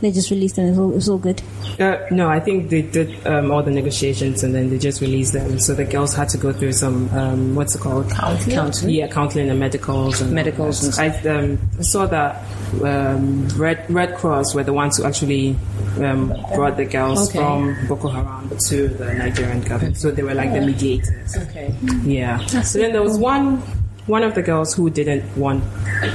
they 0.00 0.10
just 0.10 0.30
released 0.30 0.58
and 0.58 0.68
It's 0.70 0.78
all, 0.78 0.90
it 0.90 0.94
was 0.96 1.08
all 1.08 1.18
good. 1.18 1.42
Uh, 1.78 1.96
no, 2.10 2.28
I 2.28 2.40
think 2.40 2.70
they 2.70 2.82
did 2.82 3.26
um, 3.26 3.50
all 3.50 3.62
the 3.62 3.70
negotiations 3.70 4.42
and 4.42 4.54
then 4.54 4.70
they 4.70 4.78
just 4.78 5.00
released 5.00 5.32
them. 5.32 5.58
So 5.58 5.74
the 5.74 5.84
girls 5.84 6.14
had 6.14 6.28
to 6.30 6.38
go 6.38 6.52
through 6.52 6.72
some 6.72 7.08
um, 7.10 7.54
what's 7.54 7.74
it 7.74 7.80
called? 7.80 8.10
Counseling? 8.10 8.56
Counseling. 8.56 8.94
Yeah, 8.94 9.08
counseling 9.08 9.50
and 9.50 9.58
medicals. 9.60 10.20
And 10.20 10.32
Medicals 10.32 10.98
and 10.98 11.12
I 11.12 11.28
um, 11.28 11.82
saw 11.82 12.06
that 12.06 12.42
um, 12.82 13.48
Red 13.56 13.84
Red 13.90 14.16
Cross 14.16 14.54
were 14.54 14.64
the 14.64 14.72
ones 14.72 14.96
who 14.96 15.04
actually 15.04 15.56
um, 15.98 16.28
brought 16.54 16.76
the 16.76 16.84
girls 16.84 17.28
Okay. 17.28 17.38
from 17.38 17.86
Boko 17.88 18.08
Haram 18.08 18.50
to 18.68 18.88
the 18.88 19.14
Nigerian 19.14 19.60
government. 19.62 19.96
So 19.98 20.10
they 20.10 20.22
were 20.22 20.34
like 20.34 20.52
the 20.52 20.60
mediators. 20.60 21.36
Okay. 21.36 21.74
Yeah. 22.04 22.38
So 22.46 22.78
then 22.78 22.92
there 22.92 23.02
was 23.02 23.18
one 23.18 23.58
one 24.06 24.22
of 24.22 24.34
the 24.34 24.42
girls 24.42 24.74
who 24.74 24.88
didn't 24.90 25.36
want 25.36 25.62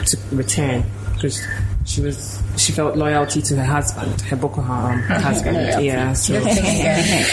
to 0.07 0.17
return 0.31 0.83
because 1.13 1.45
she 1.85 2.01
was 2.01 2.41
she 2.57 2.71
felt 2.71 2.95
loyalty 2.95 3.41
to 3.41 3.55
her 3.57 3.65
husband, 3.65 4.21
her 4.21 4.35
Boko 4.35 4.61
Haram 4.61 5.01
husband. 5.03 5.83
Yeah. 5.83 6.13
So 6.13 6.35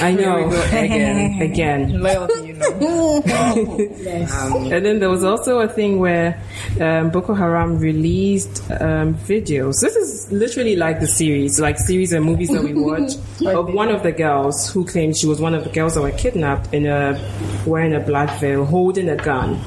I 0.01 0.13
know 0.13 0.51
again, 0.73 1.41
again. 1.41 2.01
Loyalty, 2.01 2.49
you 2.49 2.55
know. 2.55 3.23
And 3.27 4.85
then 4.85 4.99
there 4.99 5.11
was 5.11 5.23
also 5.25 5.61
a 5.61 5.69
thing 5.69 5.99
where 5.99 6.41
um, 6.81 7.11
Boko 7.11 7.35
Haram 7.35 7.79
released 7.79 8.63
um, 8.71 9.15
videos. 9.15 9.81
This 9.81 9.97
is 9.97 10.33
literally 10.33 10.77
like 10.77 11.01
the 11.01 11.07
series, 11.07 11.61
like 11.61 11.79
series 11.79 12.13
and 12.13 12.25
movies 12.25 12.49
that 12.51 12.63
we 12.63 12.75
watch 12.75 13.15
of 13.47 13.73
one 13.73 13.91
of 13.91 14.03
the 14.03 14.13
girls 14.13 14.71
who 14.73 14.85
claimed 14.85 15.17
she 15.17 15.27
was 15.27 15.41
one 15.41 15.55
of 15.55 15.65
the 15.65 15.71
girls 15.71 15.95
that 15.95 16.03
were 16.03 16.11
kidnapped 16.13 16.73
in 16.73 16.87
a 16.87 17.21
wearing 17.67 17.95
a 17.95 18.01
black 18.01 18.41
veil, 18.41 18.65
holding 18.65 19.09
a 19.09 19.17
gun, 19.17 19.61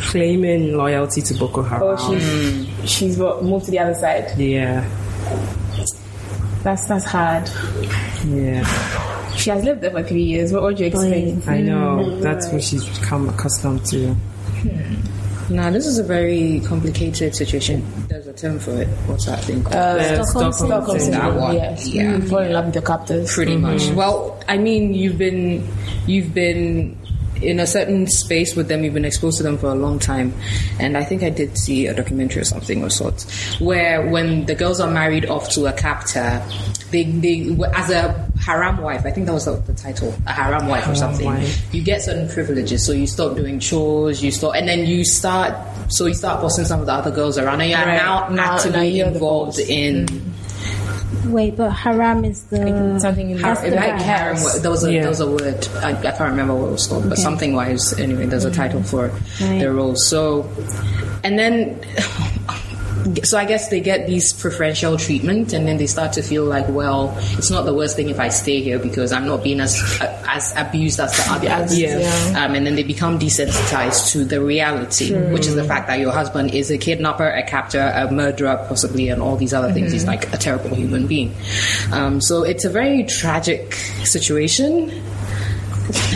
claiming 0.00 0.76
loyalty 0.76 1.22
to 1.22 1.34
Boko 1.34 1.62
Haram. 1.62 1.96
Oh, 1.98 2.75
she's 2.86 2.98
she's 2.98 3.18
moved 3.18 3.66
to 3.66 3.70
the 3.70 3.78
other 3.78 3.94
side. 3.94 4.36
yeah, 4.38 4.88
That's 6.62 6.86
that's 6.86 7.04
hard. 7.04 7.48
yeah. 8.26 8.64
She 9.36 9.50
has 9.50 9.62
lived 9.64 9.82
there 9.82 9.90
for 9.90 10.02
three 10.02 10.22
years. 10.22 10.52
What 10.52 10.62
would 10.62 10.80
you 10.80 10.86
expect? 10.86 11.46
I 11.46 11.60
know 11.60 11.98
mm. 11.98 12.22
that's 12.22 12.48
what 12.48 12.62
she's 12.62 12.84
become 12.98 13.28
accustomed 13.28 13.84
to. 13.86 14.14
Hmm. 14.14 15.54
Now 15.54 15.70
this 15.70 15.86
is 15.86 15.98
a 15.98 16.02
very 16.02 16.60
complicated 16.60 17.36
situation. 17.36 17.86
There's 18.08 18.26
a 18.26 18.32
term 18.32 18.58
for 18.58 18.72
it. 18.72 18.88
What's 19.06 19.26
that 19.26 19.44
thing 19.44 19.62
called? 19.62 19.76
Uh, 19.76 19.94
the 19.94 20.24
Stockholm 20.24 20.52
Stockholm 20.52 20.98
syndrome. 20.98 20.98
syndrome. 20.98 21.34
That 21.34 21.40
one. 21.40 21.54
Yes. 21.54 21.88
Mm, 21.88 21.94
yeah. 21.94 22.16
You 22.16 22.22
fall 22.22 22.38
in 22.38 22.52
love 22.52 22.66
with 22.66 22.74
your 22.74 22.82
captors. 22.82 23.32
pretty 23.34 23.56
much. 23.56 23.82
Mm-hmm. 23.82 23.96
Well, 23.96 24.42
I 24.48 24.56
mean, 24.58 24.94
you've 24.94 25.18
been 25.18 25.68
you've 26.06 26.34
been 26.34 26.98
in 27.42 27.60
a 27.60 27.66
certain 27.66 28.06
space 28.06 28.54
with 28.56 28.68
them. 28.68 28.84
You've 28.84 28.94
been 28.94 29.04
exposed 29.04 29.36
to 29.38 29.42
them 29.42 29.58
for 29.58 29.66
a 29.68 29.74
long 29.74 29.98
time, 29.98 30.32
and 30.78 30.96
I 30.96 31.04
think 31.04 31.22
I 31.22 31.30
did 31.30 31.56
see 31.58 31.86
a 31.86 31.94
documentary 31.94 32.42
or 32.42 32.44
something 32.44 32.82
of 32.82 32.92
sorts 32.92 33.26
where 33.60 34.08
when 34.08 34.46
the 34.46 34.54
girls 34.54 34.80
are 34.80 34.90
married 34.90 35.26
off 35.26 35.50
to 35.50 35.66
a 35.66 35.72
captor, 35.72 36.42
they 36.90 37.04
they 37.04 37.56
as 37.74 37.90
a 37.90 38.28
haram 38.40 38.78
wife. 38.78 39.04
I 39.04 39.10
think 39.10 39.26
that 39.26 39.32
was 39.32 39.44
the, 39.44 39.56
the 39.56 39.74
title, 39.74 40.14
a 40.26 40.32
haram 40.32 40.68
wife 40.68 40.88
or 40.88 40.94
something. 40.94 41.26
wife. 41.26 41.74
You 41.74 41.82
get 41.82 42.02
certain 42.02 42.28
privileges, 42.28 42.84
so 42.86 42.92
you 42.92 43.06
stop 43.06 43.36
doing 43.36 43.58
chores, 43.60 44.22
you 44.22 44.30
stop, 44.30 44.54
and 44.54 44.68
then 44.68 44.86
you 44.86 45.04
start. 45.04 45.54
So 45.88 46.06
you 46.06 46.14
start 46.14 46.40
bossing 46.42 46.64
some 46.64 46.80
of 46.80 46.86
the 46.86 46.92
other 46.92 47.10
girls 47.10 47.38
around, 47.38 47.60
and 47.60 47.70
you're 47.70 47.78
Right. 47.78 47.96
now, 47.96 48.26
actively 48.54 49.00
involved 49.00 49.58
in. 49.60 50.06
Wait, 51.32 51.56
but 51.56 51.70
haram 51.70 52.24
is 52.24 52.42
the 52.44 52.98
Something 53.00 53.30
in 53.30 53.40
That's 53.40 53.60
the 53.60 53.70
the 53.70 53.76
Like 53.76 53.84
bad. 53.98 54.02
harem, 54.02 54.36
there 54.62 54.70
was 54.70 54.84
a 54.84 54.92
Yeah. 54.92 55.00
there 55.02 55.08
was 55.10 55.20
a 55.20 55.30
word 55.30 55.68
I, 55.82 55.90
I 55.90 55.94
can't 55.94 56.20
remember 56.20 56.54
what 56.54 56.68
it 56.68 56.72
was 56.72 56.86
called, 56.86 57.08
but 57.08 57.18
something 57.18 57.54
wise. 57.54 57.92
Anyway, 57.98 58.26
there's 58.26 58.44
a 58.44 58.50
title 58.50 58.82
for 58.82 59.08
Right. 59.40 59.58
their 59.60 59.72
roles. 59.72 60.06
So, 60.08 60.48
and 61.24 61.38
then, 61.38 61.80
so 63.24 63.38
I 63.38 63.44
guess 63.44 63.68
they 63.68 63.80
get 63.80 64.06
these 64.06 64.32
preferential 64.32 64.96
treatment, 64.96 65.52
and 65.52 65.66
then 65.66 65.76
they 65.76 65.86
start 65.86 66.12
to 66.14 66.22
feel 66.22 66.44
like, 66.44 66.68
well, 66.68 67.14
it's 67.38 67.50
not 67.50 67.64
the 67.64 67.74
worst 67.74 67.96
thing 67.96 68.08
if 68.08 68.18
I 68.18 68.28
stay 68.28 68.60
here 68.62 68.78
because 68.78 69.12
I'm 69.12 69.26
not 69.26 69.42
being 69.42 69.60
as 69.60 69.80
as 70.26 70.52
abused 70.56 71.00
as 71.00 71.16
the 71.16 71.48
others. 71.50 71.78
Yeah. 71.78 71.98
Um, 72.36 72.54
and 72.54 72.66
then 72.66 72.74
they 72.74 72.82
become 72.82 73.18
desensitized 73.18 74.12
to 74.12 74.24
the 74.24 74.40
reality, 74.40 75.14
which 75.32 75.46
is 75.46 75.54
the 75.54 75.64
fact 75.64 75.86
that 75.88 76.00
your 76.00 76.12
husband 76.12 76.54
is 76.54 76.70
a 76.70 76.78
kidnapper, 76.78 77.28
a 77.28 77.42
captor, 77.42 77.92
a 77.94 78.10
murderer, 78.10 78.64
possibly, 78.68 79.08
and 79.08 79.22
all 79.22 79.36
these 79.36 79.54
other 79.54 79.72
things. 79.72 79.92
He's 79.92 80.06
like 80.06 80.32
a 80.32 80.36
terrible 80.36 80.74
human 80.74 81.06
being. 81.06 81.34
Um, 81.92 82.20
so 82.20 82.42
it's 82.42 82.64
a 82.64 82.70
very 82.70 83.04
tragic 83.04 83.74
situation. 84.04 84.90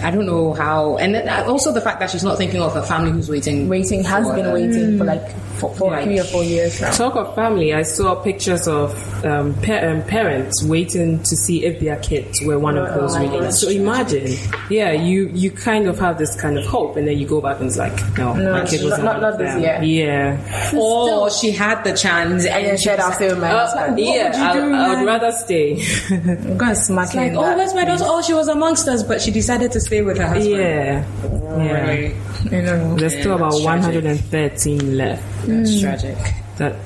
I 0.03 0.11
don't 0.11 0.27
know 0.27 0.53
how, 0.55 0.97
and 0.97 1.17
uh, 1.17 1.45
also 1.47 1.73
the 1.73 1.81
fact 1.81 2.01
that 2.01 2.11
she's 2.11 2.25
not 2.25 2.39
thinking 2.39 2.61
of 2.61 2.73
her 2.75 2.83
family 2.83 3.13
who's 3.13 3.29
waiting. 3.29 3.69
Waiting 3.69 4.03
has 4.05 4.27
been 4.33 4.45
her. 4.47 4.55
waiting 4.55 4.99
for 4.99 5.05
like 5.05 5.31
for, 5.61 5.75
for 5.75 5.91
Right. 5.93 6.05
three 6.05 6.19
or 6.19 6.25
four 6.25 6.43
years 6.43 6.81
now. 6.81 6.91
Talk 6.91 7.17
of 7.17 7.35
family, 7.35 7.75
I 7.75 7.83
saw 7.83 8.15
pictures 8.15 8.67
of 8.67 8.91
um, 9.25 9.55
pa- 9.63 9.87
um, 9.87 10.03
parents 10.05 10.65
waiting 10.65 11.19
to 11.23 11.37
see 11.37 11.65
if 11.67 11.81
their 11.81 11.97
kids 11.97 12.41
were 12.43 12.59
one 12.59 12.79
of 12.79 12.95
those 12.95 13.19
released. 13.19 13.61
So 13.61 13.69
imagine, 13.69 14.33
yeah, 14.71 14.93
you 14.93 15.29
you 15.35 15.51
kind 15.51 15.87
of 15.87 15.99
have 15.99 16.17
this 16.19 16.35
kind 16.41 16.59
of 16.59 16.65
hope, 16.67 16.97
and 16.97 17.07
then 17.07 17.19
you 17.19 17.27
go 17.27 17.41
back 17.41 17.59
and 17.61 17.67
it's 17.67 17.77
like, 17.77 17.93
no, 18.17 18.35
my 18.35 18.65
kid 18.65 18.83
wasn't 18.83 19.05
not- 19.05 19.15
one 19.15 19.23
not 19.23 19.33
of 19.35 19.39
this 19.39 19.61
year. 19.61 19.79
Yeah, 19.83 20.73
Or 20.77 21.31
she 21.31 21.51
had 21.53 21.83
the 21.85 21.93
chance 21.93 22.47
and 22.47 22.67
And 22.67 22.79
she 22.79 22.85
said, 22.85 23.01
"I'll 23.01 23.13
stay 23.13 23.29
with 23.29 23.41
my 23.41 23.51
Uh, 23.53 23.67
husband." 23.67 23.99
yeah, 23.99 24.33
I, 24.35 25.01
I'd 25.01 25.05
rather 25.07 25.33
stay. 25.33 25.83
I'm 26.11 26.57
gonna 26.57 26.75
smack 26.75 27.13
like, 27.15 27.33
him. 27.33 27.39
oh, 27.39 27.57
where's 27.57 27.75
my 27.75 27.85
daughter? 27.85 28.05
Oh, 28.07 28.23
she 28.23 28.33
was 28.33 28.49
amongst 28.49 28.89
us, 28.89 29.03
but 29.03 29.21
she 29.21 29.31
decided 29.31 29.60
to 29.69 29.81
stay 29.81 30.03
with 30.03 30.19
her 30.19 30.27
husband. 30.27 30.57
yeah, 30.57 31.05
yeah. 31.25 31.85
Right. 31.85 32.15
I 32.53 32.61
know. 32.61 32.97
There's 32.97 33.19
still 33.19 33.37
about 33.37 33.53
that's 33.53 33.63
tragic. 33.63 34.05
113 34.05 34.97
left 34.97 35.23
That's 35.47 35.71
mm. 35.71 35.81
tragic. 35.81 36.17
that 36.59 36.77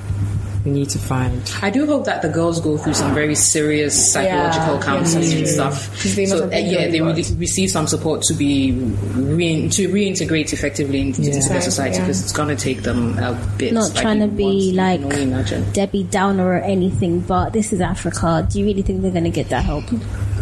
we 0.65 0.71
need 0.71 0.89
to 0.89 0.99
find. 0.99 1.41
I 1.61 1.69
do 1.69 1.85
hope 1.85 2.05
that 2.05 2.21
the 2.21 2.29
girls 2.29 2.59
go 2.59 2.77
through 2.77 2.95
some 2.95 3.13
very 3.13 3.35
serious 3.35 4.11
psychological 4.11 4.75
Yeah, 4.75 4.81
counseling 4.81 5.23
yeah, 5.29 5.37
and 5.37 5.45
yeah. 5.45 5.53
stuff. 5.53 6.01
'Cause 6.01 6.15
they 6.15 6.25
so 6.25 6.45
uh, 6.45 6.49
yeah, 6.49 6.87
they 6.87 6.99
a 6.99 7.05
really 7.05 7.23
receive 7.37 7.69
some 7.69 7.87
support 7.87 8.23
to 8.23 8.33
be 8.33 8.71
rein 9.15 9.69
to 9.69 9.87
reintegrate 9.89 10.51
effectively 10.53 11.01
into 11.01 11.21
Yeah. 11.21 11.33
the 11.35 11.61
society 11.61 11.95
Yeah. 11.97 12.01
because 12.01 12.21
it's 12.21 12.31
gonna 12.31 12.55
take 12.55 12.81
them 12.83 13.17
a 13.19 13.37
bit. 13.57 13.73
not 13.73 13.93
like 13.93 14.01
trying 14.01 14.19
to 14.19 14.27
be 14.27 14.71
like 14.73 15.01
can 15.01 15.11
only 15.13 15.23
imagine. 15.23 15.65
Debbie 15.73 16.03
Downer 16.03 16.47
or 16.47 16.57
anything, 16.57 17.19
but 17.21 17.53
this 17.53 17.71
is 17.71 17.79
Africa. 17.81 18.47
Do 18.49 18.59
you 18.59 18.65
really 18.65 18.81
think 18.81 19.01
they're 19.01 19.11
going 19.11 19.23
to 19.25 19.29
get 19.29 19.49
that 19.49 19.63
help? 19.63 19.83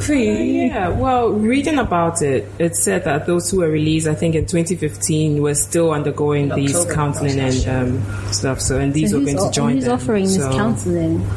Yeah, 0.10 0.90
well, 0.90 1.30
reading 1.30 1.78
about 1.78 2.22
it, 2.22 2.50
it 2.60 2.76
said 2.76 3.04
that 3.06 3.26
those 3.26 3.50
who 3.50 3.60
were 3.60 3.70
released, 3.70 4.08
I 4.08 4.16
think 4.16 4.36
in 4.36 4.46
2015, 4.46 5.42
were 5.42 5.54
still 5.56 5.92
undergoing 5.92 6.50
these 6.56 6.76
October 6.76 6.94
counseling 6.94 7.40
and 7.40 7.68
um, 7.68 8.32
stuff. 8.34 8.60
So, 8.60 8.80
and 8.80 8.94
these 8.94 9.12
So 9.12 9.20
were 9.20 9.26
going 9.26 9.38
to 9.38 9.52
join 9.52 9.76
who's 9.76 9.86
them. 9.86 9.94
Offering 10.14 10.28
so, 10.28 10.48
this 10.48 10.56
counseling? 10.56 11.28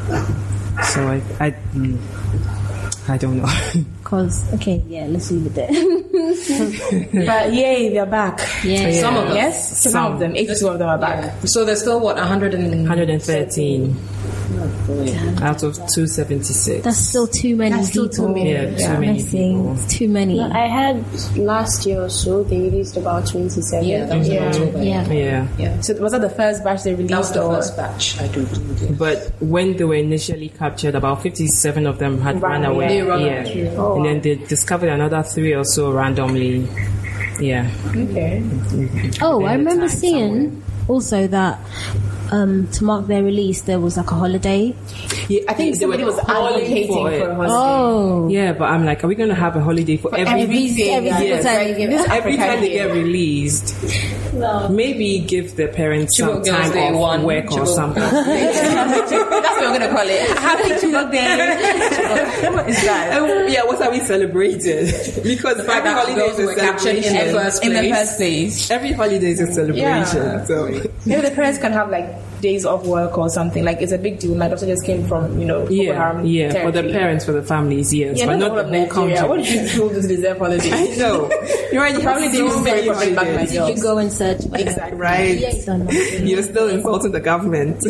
So 0.92 1.08
I, 1.08 1.22
I, 1.40 1.50
mm, 1.72 1.98
I 3.08 3.16
don't 3.18 3.38
know. 3.38 3.48
Because 4.06 4.54
okay, 4.54 4.84
yeah, 4.86 5.06
let's 5.08 5.32
leave 5.32 5.46
it 5.46 5.54
there. 5.56 5.66
But 7.26 7.52
yay, 7.52 7.92
they're 7.92 8.06
back. 8.06 8.38
yeah, 8.62 8.92
Some 9.00 9.16
of 9.16 9.26
them. 9.26 9.34
Yes, 9.36 9.82
some, 9.82 9.92
Some. 9.92 10.12
of 10.12 10.18
them, 10.20 10.36
82 10.36 10.68
of 10.68 10.78
them 10.78 10.88
are 10.88 10.98
back. 10.98 11.34
So 11.44 11.64
there's 11.64 11.80
still 11.80 11.98
what 11.98 12.14
100 12.14 12.54
and 12.54 12.70
113 12.86 13.96
out 15.42 15.62
of 15.62 15.74
276. 15.76 16.84
that's 16.84 16.96
still 16.98 17.26
too 17.26 17.56
many 17.56 17.74
That's 17.74 17.88
still 17.88 18.08
people. 18.08 18.28
too 18.28 18.34
many. 18.34 18.52
yeah, 18.52 18.70
too 18.76 18.82
Yeah. 18.82 18.98
many 18.98 19.22
people. 19.24 19.76
Too 19.88 20.08
many. 20.08 20.40
I 20.40 20.66
had 20.66 21.04
last 21.36 21.86
year 21.86 22.02
or 22.02 22.08
so, 22.08 22.42
they 22.44 22.60
released 22.60 22.96
about 22.96 23.26
27. 23.26 23.84
Yeah, 23.86 24.06
that 24.06 24.18
was 24.18 24.28
Yeah. 24.28 24.46
October. 24.46 24.82
yeah. 24.82 25.12
Yeah. 25.12 25.46
Yeah. 25.58 25.80
So 25.80 25.94
was 25.94 26.12
that 26.12 26.20
the 26.20 26.30
first 26.30 26.62
batch 26.64 26.84
they 26.84 26.92
released? 26.94 27.10
That 27.10 27.18
was 27.18 27.32
the 27.32 27.42
or? 27.42 27.54
first 27.56 27.76
batch, 27.76 28.20
I 28.20 28.28
do 28.28 28.44
believe. 28.46 28.82
yeah. 28.82 28.90
But 28.98 29.32
when 29.40 29.76
they 29.76 29.84
were 29.84 29.94
initially 29.94 30.48
captured, 30.48 30.94
about 30.94 31.22
57 31.22 31.86
of 31.86 31.98
them 31.98 32.20
had 32.20 32.40
Ran 32.42 32.62
run 32.62 32.64
away. 32.64 32.84
away. 32.86 32.88
They 32.88 33.02
ran 33.02 33.20
yeah. 33.20 33.42
away. 33.42 33.76
Oh, 33.76 33.96
and 33.96 34.04
then 34.06 34.16
oh. 34.16 34.20
they 34.20 34.34
discovered 34.46 34.88
another 34.88 35.22
three 35.22 35.54
or 35.54 35.64
so 35.64 35.90
randomly. 35.92 36.66
Yeah. 37.40 37.70
Okay. 37.90 38.40
Mm-hmm. 38.42 39.22
Oh, 39.22 39.44
I 39.44 39.52
remember 39.54 39.88
time 39.88 39.96
seeing 39.96 40.62
also 40.88 41.26
that 41.26 41.58
um, 42.32 42.66
to 42.68 42.84
mark 42.84 43.06
their 43.06 43.22
release, 43.22 43.62
there 43.62 43.80
was 43.80 43.96
like 43.96 44.10
a 44.10 44.14
holiday. 44.14 44.74
yeah 45.28 45.42
I 45.48 45.54
think 45.54 45.74
they 45.74 45.80
somebody 45.80 46.04
was 46.04 46.18
calling 46.20 46.54
advocating 46.54 46.88
for 46.88 47.10
for, 47.10 47.30
a 47.30 47.34
holiday. 47.34 47.52
Oh, 47.54 48.28
Yeah, 48.28 48.52
but 48.52 48.70
I'm 48.70 48.84
like, 48.84 49.04
are 49.04 49.06
we 49.08 49.14
going 49.14 49.28
to 49.28 49.34
have 49.34 49.56
a 49.56 49.60
holiday 49.60 49.96
for, 49.96 50.14
every 50.14 50.42
everything, 50.42 50.94
every 50.94 51.08
yeah, 51.08 51.18
single 51.18 51.38
it's 51.38 52.06
time. 52.06 52.16
Every 52.18 52.36
time 52.36 52.60
they 52.60 52.70
get 52.70 52.92
released, 52.92 53.74
Maybe 54.70 55.18
give 55.20 55.56
the 55.56 55.68
parents 55.68 56.16
some 56.18 56.28
Chibok 56.28 56.44
Girls 56.44 56.48
time 56.48 56.72
Day 56.72 56.88
off 56.88 56.94
one, 57.00 57.22
work 57.24 57.52
or 57.52 57.66
something. 57.66 58.02
That's 58.02 59.10
what 59.10 59.70
we're 59.70 59.78
gonna 59.78 59.88
call 59.92 60.06
it. 60.08 60.38
Happy 60.38 60.70
Chibok 60.70 61.10
Day. 61.10 62.50
what 62.50 62.68
is 62.68 62.82
that? 62.84 63.20
Um, 63.22 63.48
yeah, 63.48 63.64
what 63.64 63.80
are 63.82 63.90
we 63.90 64.00
celebrating? 64.00 64.86
because 65.22 65.58
every 65.60 65.66
that 65.66 66.06
holiday 66.06 66.26
is 66.26 66.50
a 66.50 66.54
captured 66.54 66.96
in 66.96 66.96
the 66.96 67.02
celebration. 67.02 67.34
first 67.34 67.64
In 67.64 67.72
the 67.72 67.90
first 67.90 68.16
place. 68.16 68.70
Every 68.70 68.92
holiday 68.92 69.30
is 69.30 69.40
a 69.40 69.52
celebration. 69.52 69.82
Yeah. 70.22 70.44
So 70.44 70.66
Maybe 71.06 71.22
the 71.22 71.30
parents 71.34 71.58
can 71.58 71.72
have 71.72 71.90
like 71.90 72.08
days 72.40 72.64
off 72.64 72.84
work 72.86 73.16
or 73.18 73.28
something. 73.28 73.64
Like 73.64 73.80
it's 73.80 73.92
a 73.92 73.98
big 73.98 74.18
deal. 74.18 74.34
My 74.34 74.48
daughter 74.48 74.66
just 74.66 74.84
came 74.84 75.06
from 75.06 75.38
you 75.38 75.46
know 75.46 75.60
Boko 75.62 75.72
yeah, 75.74 75.94
Haram 75.94 76.26
yeah, 76.26 76.62
for 76.64 76.70
the 76.70 76.82
parents, 76.84 77.24
for 77.24 77.32
the 77.32 77.42
families, 77.42 77.92
yes, 77.92 78.18
Yeah, 78.18 78.26
but 78.26 78.36
not 78.36 78.54
not 78.54 78.66
the 78.66 78.72
the 78.72 78.78
whole 78.78 78.86
of 78.86 78.92
whole 78.92 79.06
Nigeria. 79.06 79.28
What 79.28 79.36
country. 79.38 79.54
did 79.54 79.74
you 79.74 79.88
do 79.88 80.00
to 80.02 80.08
deserve 80.08 80.38
holidays? 80.38 80.72
I 80.72 80.96
know. 80.96 81.30
You're 81.72 81.82
right. 81.82 81.94
You 81.94 82.00
Probably 82.00 82.28
didn't 82.28 82.50
so 82.50 82.64
pay 82.64 82.74
many 82.74 82.88
for 82.88 82.94
bring 82.94 83.14
back 83.14 83.24
my 83.24 83.30
holidays. 83.32 83.52
girls. 83.52 83.76
You 83.76 83.82
go 83.82 83.98
and 83.98 84.12
search. 84.12 84.42
for 84.42 84.48
that. 84.48 84.60
Exactly. 84.60 84.98
Right. 84.98 85.38
Yeah, 85.38 85.76
you 86.20 86.26
you're 86.26 86.42
still 86.42 86.68
insulting 86.68 87.12
the 87.12 87.20
government. 87.20 87.82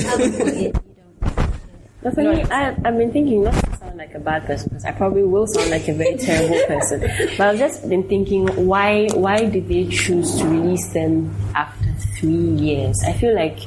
But 2.03 2.15
for 2.15 2.23
me, 2.23 2.43
I, 2.45 2.69
I've 2.69 2.97
been 2.97 3.11
thinking 3.11 3.43
not 3.43 3.55
to 3.55 3.77
sound 3.79 3.97
like 3.99 4.15
a 4.15 4.21
bad 4.21 4.47
person 4.47 4.69
because 4.69 4.85
I 4.85 4.93
probably 4.93 5.25
will 5.25 5.49
sound 5.49 5.71
like 5.71 5.89
a 5.89 5.93
very 5.93 6.17
terrible 6.19 6.65
person. 6.69 7.01
But 7.37 7.49
I've 7.49 7.59
just 7.59 7.89
been 7.89 8.05
thinking 8.09 8.47
why 8.67 9.09
why 9.13 9.47
did 9.47 9.67
they 9.67 9.87
choose 9.89 10.39
to 10.39 10.47
release 10.47 10.87
them 10.93 11.35
after 11.57 11.93
three 12.17 12.31
years? 12.63 13.03
I 13.05 13.13
feel 13.13 13.35
like 13.35 13.59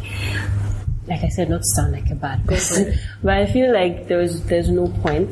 like 1.10 1.24
I 1.24 1.30
said, 1.30 1.50
not 1.50 1.62
to 1.62 1.68
sound 1.76 1.92
like 1.92 2.10
a 2.12 2.16
bad 2.16 2.46
person, 2.48 2.94
but 3.24 3.34
I 3.38 3.46
feel 3.46 3.74
like 3.74 4.08
there's 4.08 4.42
there's 4.44 4.70
no 4.70 4.88
point, 4.88 5.32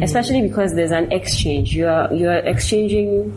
especially 0.00 0.42
because 0.42 0.74
there's 0.74 0.90
an 0.92 1.12
exchange. 1.12 1.74
You're 1.74 2.12
you're 2.12 2.38
exchanging 2.38 3.30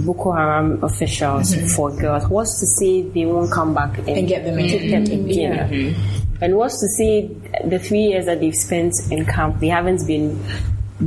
Boko 0.00 0.32
Haram 0.32 0.82
officials 0.82 1.54
for 1.74 1.90
girls. 1.96 2.26
What's 2.28 2.58
to 2.60 2.66
say 2.66 3.02
they 3.02 3.26
won't 3.26 3.50
come 3.52 3.74
back 3.74 3.98
and, 3.98 4.08
And 4.08 4.28
get 4.28 4.44
them 4.44 4.58
in. 4.58 4.68
take 4.68 4.90
them 4.90 5.02
again? 5.02 5.68
Mm-hmm. 5.70 6.44
And 6.44 6.56
what's 6.56 6.80
to 6.80 6.88
say 6.98 7.28
the 7.64 7.78
three 7.78 8.02
years 8.08 8.26
that 8.26 8.40
they've 8.40 8.54
spent 8.54 8.92
in 9.10 9.24
camp, 9.24 9.58
they 9.60 9.68
haven't 9.68 10.06
been 10.06 10.38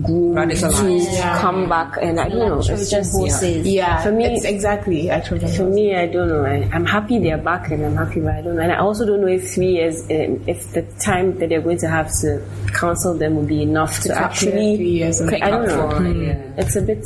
groomed 0.04 0.52
to 0.52 0.56
Radicalized. 0.56 1.40
come 1.42 1.68
back? 1.68 1.98
And 2.02 2.20
I 2.20 2.30
don't 2.30 2.40
know. 2.40 2.60
It's 2.60 2.90
just 2.92 3.12
horses. 3.12 3.66
Yeah, 3.68 4.02
For 4.04 4.12
me- 4.12 4.26
it's 4.26 4.46
exactly 4.46 5.10
actually. 5.10 5.40
for 5.56 5.64
me, 5.64 5.96
I 5.96 6.06
don't 6.08 6.28
know. 6.28 6.46
I, 6.46 6.70
I'm 6.74 6.86
happy 6.86 7.20
they're 7.20 7.38
back, 7.38 7.72
and 7.72 7.84
I'm 7.86 7.96
happy, 7.96 8.20
but 8.20 8.36
I 8.36 8.42
don't 8.42 8.56
know. 8.56 8.62
And 8.62 8.72
I 8.72 8.78
also 8.78 9.06
don't 9.06 9.22
know 9.22 9.28
if 9.28 9.52
three 9.54 9.74
years, 9.78 10.02
um, 10.04 10.44
if 10.48 10.72
the 10.74 10.84
time 11.04 11.38
that 11.40 11.50
they're 11.50 11.62
going 11.62 11.80
to 11.80 11.88
have 11.90 12.12
to 12.22 12.46
counsel 12.74 13.16
them 13.18 13.36
will 13.36 13.46
be 13.48 13.64
enough 13.64 14.00
to, 14.02 14.10
clear 14.10 14.18
actually. 14.18 14.76
three 14.78 14.90
years 14.92 15.20
and 15.20 15.34
I 15.44 15.50
don't 15.50 15.68
know. 15.68 15.88
up 15.88 15.98
for 15.98 16.06
it, 16.06 16.18
yeah. 16.18 16.52
It's 16.58 16.76
a 16.76 16.82
bit. 16.82 17.06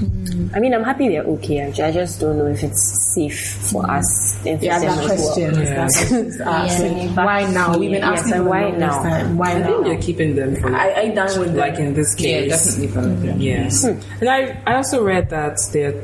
Mm. 0.00 0.56
I 0.56 0.58
mean, 0.60 0.72
I'm 0.74 0.82
happy 0.84 1.08
they're 1.08 1.22
okay. 1.24 1.62
I 1.62 1.66
I 1.88 1.92
just 1.92 2.20
don't 2.20 2.38
know 2.38 2.46
if 2.46 2.62
it's 2.62 3.12
safe 3.14 3.70
for 3.70 3.82
mm. 3.84 3.98
us. 3.98 4.36
and 4.46 4.58
for 4.58 4.64
Yeah, 4.64 4.78
that 4.78 4.88
as 4.88 4.96
well. 4.96 5.06
question. 5.06 5.52
That 5.54 6.12
is 6.26 6.40
asked. 6.40 6.80
Yeah. 6.82 7.24
Why 7.24 7.52
now? 7.52 7.76
We've 7.78 7.90
been 7.90 8.02
asking 8.02 8.32
and 8.34 8.44
for 8.44 8.48
why 8.50 8.70
now? 8.70 9.02
time. 9.02 9.36
Why 9.38 9.52
I 9.52 9.58
now? 9.60 9.66
think 9.66 9.86
you're 9.86 10.02
keeping 10.02 10.34
them 10.36 10.56
for 10.56 10.74
I, 10.74 10.92
I 10.94 11.08
done 11.14 11.38
with 11.40 11.54
like 11.56 11.76
them. 11.76 11.86
in 11.88 11.94
this 11.94 12.18
Yeah, 12.18 12.40
case. 12.48 12.50
definitely 12.64 12.88
for 12.88 13.02
them. 13.26 13.40
Yes. 13.40 13.82
Hmm. 13.84 14.00
And 14.20 14.28
I, 14.28 14.62
I 14.66 14.74
also 14.76 15.04
read 15.04 15.28
that 15.30 15.58
they're 15.72 15.94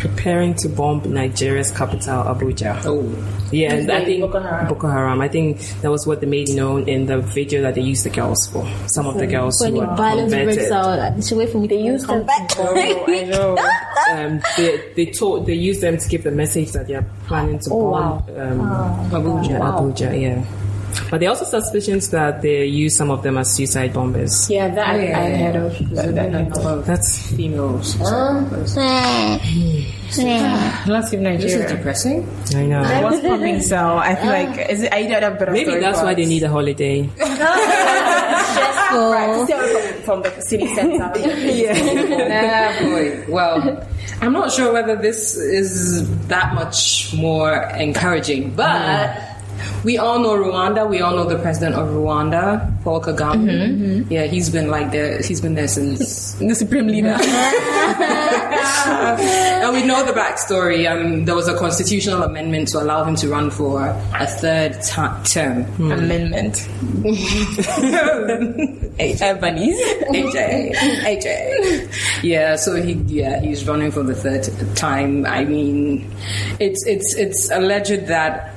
preparing 0.00 0.54
to 0.54 0.68
bomb 0.68 1.02
Nigeria's 1.12 1.70
capital, 1.70 2.24
Abuja. 2.24 2.80
Oh. 2.86 3.04
Yeah, 3.52 3.74
and 3.74 3.90
I 3.90 4.04
think 4.04 4.22
Boko 4.22 4.40
Haram. 4.40 4.68
Boko 4.68 4.88
Haram. 4.88 5.20
I 5.20 5.28
think 5.28 5.58
that 5.82 5.90
was 5.90 6.06
what 6.06 6.20
they 6.20 6.26
made 6.26 6.48
known 6.50 6.88
in 6.88 7.06
the 7.06 7.18
video 7.18 7.60
that 7.62 7.74
they 7.74 7.82
used 7.82 8.04
the 8.04 8.10
girls 8.10 8.46
for. 8.46 8.66
Some 8.86 9.06
of 9.06 9.18
the 9.18 9.26
girls 9.26 9.60
When 9.60 9.74
who 9.74 9.80
the 9.80 9.86
are 9.86 9.96
violence 9.96 10.32
breaks 10.32 10.70
out, 10.70 11.16
they 11.16 11.22
should 11.22 11.36
wait 11.38 11.50
for 11.50 11.58
me 11.58 11.68
to 11.68 11.74
use 11.74 12.06
come 12.06 12.24
back. 12.24 12.50
I 12.58 13.24
know. 13.28 13.56
Um, 14.10 14.40
they 14.56 14.92
they 14.96 15.06
told 15.06 15.46
they 15.46 15.54
used 15.54 15.82
them 15.82 15.96
to 15.96 16.08
give 16.08 16.24
the 16.24 16.32
message 16.32 16.72
that 16.72 16.88
they 16.88 16.94
are 16.94 17.06
planning 17.28 17.60
to 17.60 17.70
Oh, 17.70 17.90
bomb 17.92 18.18
um, 18.40 18.60
Abuja. 19.10 19.60
Abuja, 19.60 20.20
yeah. 20.20 20.44
But 21.10 21.18
there 21.20 21.28
are 21.28 21.36
also 21.36 21.44
suspicions 21.44 22.10
that 22.10 22.40
they 22.40 22.64
use 22.66 22.96
some 22.96 23.10
of 23.10 23.22
them 23.22 23.36
as 23.36 23.52
suicide 23.52 23.92
bombers. 23.92 24.48
Yeah, 24.48 24.68
that 24.68 24.88
I, 24.88 25.12
I 25.12 25.36
heard 25.36 25.56
of. 25.56 25.90
That, 25.90 26.14
that, 26.14 26.54
that, 26.54 26.84
That's 26.86 27.32
Females. 27.32 27.98
Let's 30.86 31.10
give 31.10 31.20
This 31.20 31.54
is 31.54 31.70
depressing. 31.70 32.28
I 32.54 32.66
know. 32.66 32.82
What's 33.02 33.22
coming? 33.22 33.60
So 33.60 33.96
I 33.96 34.14
feel 34.14 34.26
like 34.26 34.70
is 34.70 34.82
it? 34.82 34.92
I 34.92 35.02
don't 35.02 35.22
have 35.22 35.38
better. 35.38 35.52
Maybe 35.52 35.78
that's 35.78 35.98
for 35.98 36.06
why 36.06 36.14
they 36.14 36.26
need 36.26 36.42
a 36.44 36.48
holiday. 36.48 37.08
stressful. 38.50 39.10
Right, 39.10 39.44
stay 39.44 40.02
from, 40.02 40.02
from 40.02 40.22
the 40.22 40.40
city 40.40 40.74
center. 40.74 41.12
Ah, 42.32 42.76
boy. 42.80 43.24
Well, 43.28 43.86
I'm 44.20 44.32
not 44.32 44.52
sure 44.52 44.72
whether 44.72 44.96
this 44.96 45.36
is 45.36 46.06
that 46.28 46.54
much 46.54 47.14
more 47.14 47.54
encouraging, 47.76 48.54
but 48.54 49.29
we 49.84 49.98
all 49.98 50.18
know 50.18 50.34
Rwanda. 50.36 50.88
We 50.88 51.00
all 51.00 51.14
know 51.16 51.24
the 51.24 51.38
president 51.38 51.76
of 51.76 51.88
Rwanda, 51.88 52.82
Paul 52.82 53.00
Kagame. 53.00 53.44
Mm-hmm, 53.44 53.84
mm-hmm. 53.84 54.12
Yeah, 54.12 54.24
he's 54.26 54.50
been 54.50 54.68
like 54.68 54.90
there. 54.90 55.20
He's 55.22 55.40
been 55.40 55.54
there 55.54 55.68
since 55.68 56.34
the 56.40 56.54
supreme 56.54 56.86
leader. 56.88 57.16
and 58.86 59.72
we 59.74 59.84
know 59.86 60.04
the 60.04 60.12
backstory. 60.12 60.90
Um, 60.90 61.24
there 61.24 61.34
was 61.34 61.48
a 61.48 61.56
constitutional 61.56 62.22
amendment 62.22 62.68
to 62.68 62.78
allow 62.82 63.04
him 63.04 63.16
to 63.16 63.28
run 63.28 63.50
for 63.50 63.84
a 64.14 64.26
third 64.26 64.80
ti- 64.82 65.32
term. 65.32 65.64
Hmm. 65.64 65.92
Amendment. 65.92 66.68
Ebony's 68.98 69.80
AJ 70.10 70.74
AJ. 70.74 72.22
Yeah, 72.22 72.56
so 72.56 72.74
he 72.76 72.92
yeah 73.06 73.40
he's 73.40 73.66
running 73.66 73.90
for 73.90 74.02
the 74.02 74.14
third 74.14 74.48
time. 74.76 75.26
I 75.26 75.44
mean, 75.44 76.10
it's 76.58 76.84
it's 76.86 77.14
it's 77.16 77.50
alleged 77.50 78.06
that 78.06 78.54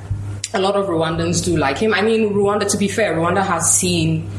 a 0.53 0.59
lot 0.59 0.75
of 0.75 0.87
Rwandans 0.87 1.43
do 1.43 1.57
like 1.57 1.77
him. 1.77 1.93
I 1.93 2.01
mean, 2.01 2.33
Rwanda. 2.33 2.69
To 2.69 2.77
be 2.77 2.87
fair, 2.87 3.15
Rwanda 3.15 3.45
has 3.45 3.73
seen 3.73 4.29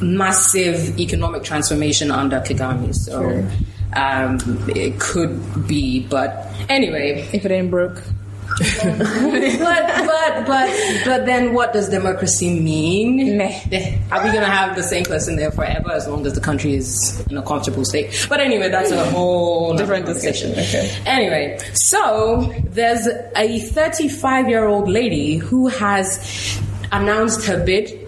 massive 0.00 0.98
economic 0.98 1.42
transformation 1.42 2.10
under 2.10 2.40
Kagame. 2.40 2.94
So. 2.94 3.46
Um, 3.96 4.40
it 4.74 4.98
could 4.98 5.68
be, 5.68 6.00
but 6.00 6.48
anyway, 6.68 7.28
if 7.32 7.44
it 7.44 7.52
ain't 7.52 7.70
broke. 7.70 8.02
but 8.84 10.06
but 10.06 10.46
but 10.46 10.70
but 11.04 11.26
then 11.26 11.52
what 11.54 11.72
does 11.72 11.88
democracy 11.88 12.60
mean? 12.60 13.36
Meh. 13.36 13.98
Are 14.12 14.22
we 14.24 14.30
gonna 14.30 14.46
have 14.46 14.76
the 14.76 14.82
same 14.82 15.04
person 15.04 15.36
there 15.36 15.50
forever 15.50 15.90
as 15.90 16.06
long 16.06 16.24
as 16.26 16.34
the 16.34 16.40
country 16.40 16.74
is 16.74 17.24
in 17.30 17.36
a 17.36 17.42
comfortable 17.42 17.84
state? 17.84 18.26
But 18.28 18.40
anyway, 18.40 18.68
that's 18.68 18.90
a 18.92 19.04
whole 19.10 19.76
Different 19.76 20.06
discussion, 20.06 20.52
okay. 20.52 20.90
Anyway, 21.06 21.58
so 21.74 22.52
there's 22.66 23.06
a 23.36 23.58
35 23.58 24.48
year 24.48 24.66
old 24.66 24.88
lady 24.88 25.36
who 25.36 25.68
has 25.68 26.60
announced 26.92 27.44
her 27.46 27.62
bid 27.64 28.00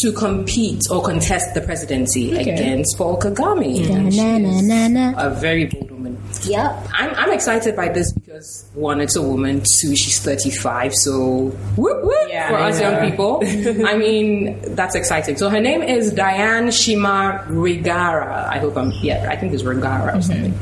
to 0.00 0.12
compete 0.12 0.82
or 0.90 1.02
contest 1.02 1.52
the 1.54 1.60
presidency 1.60 2.34
against 2.36 2.96
Paul 2.96 3.18
Kagame. 3.18 3.88
Na, 4.16 4.38
na, 4.38 4.88
na. 4.88 5.14
A 5.18 5.30
very 5.30 5.66
bold 5.66 5.90
woman. 5.90 6.09
Yep. 6.44 6.88
I'm, 6.92 7.14
I'm 7.14 7.32
excited 7.32 7.76
by 7.76 7.88
this 7.88 8.12
because 8.12 8.68
one, 8.74 9.00
it's 9.00 9.16
a 9.16 9.22
woman. 9.22 9.60
Two, 9.80 9.94
she's 9.96 10.18
35. 10.20 10.94
So 10.94 11.48
whoop 11.76 12.02
whoop 12.02 12.28
Yeah. 12.28 12.48
for 12.48 12.56
us 12.56 12.80
young 12.80 13.08
people. 13.10 13.42
I 13.86 13.96
mean, 13.96 14.74
that's 14.74 14.94
exciting. 14.94 15.36
So 15.36 15.48
her 15.50 15.60
name 15.60 15.82
is 15.82 16.12
Diane 16.12 16.70
Shima 16.70 17.44
Rwigara. 17.48 18.46
I 18.48 18.58
hope 18.58 18.76
I'm 18.76 18.92
yeah. 19.02 19.28
I 19.30 19.36
think 19.36 19.52
it's 19.52 19.62
Rwigara 19.62 20.16
or 20.16 20.22
something. 20.22 20.54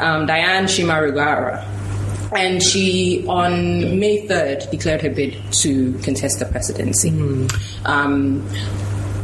Um, 0.00 0.26
Diane 0.26 0.66
Shima 0.68 0.94
Rwigara. 0.94 1.66
And 2.36 2.60
she, 2.60 3.24
on 3.28 4.00
May 4.00 4.26
3rd, 4.26 4.68
declared 4.70 5.02
her 5.02 5.10
bid 5.10 5.36
to 5.62 5.92
contest 5.98 6.40
the 6.40 6.46
presidency. 6.46 7.10
Um, 7.84 8.44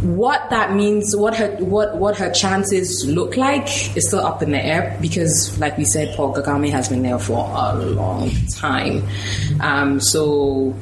what 0.02 0.48
that 0.50 0.72
means, 0.72 1.14
what 1.14 1.36
her 1.36 1.56
what 1.56 1.96
what 1.96 2.16
her 2.16 2.30
chances 2.30 3.04
look 3.06 3.36
like, 3.36 3.96
is 3.96 4.08
still 4.08 4.20
up 4.20 4.42
in 4.42 4.52
the 4.52 4.64
air 4.64 4.96
because, 5.00 5.58
like 5.58 5.76
we 5.76 5.84
said, 5.84 6.16
Paul 6.16 6.34
Kagame 6.34 6.70
has 6.70 6.88
been 6.88 7.02
there 7.02 7.18
for 7.18 7.50
a 7.54 7.74
long 7.76 8.30
time. 8.56 9.06
Um, 9.60 10.00
so, 10.00 10.74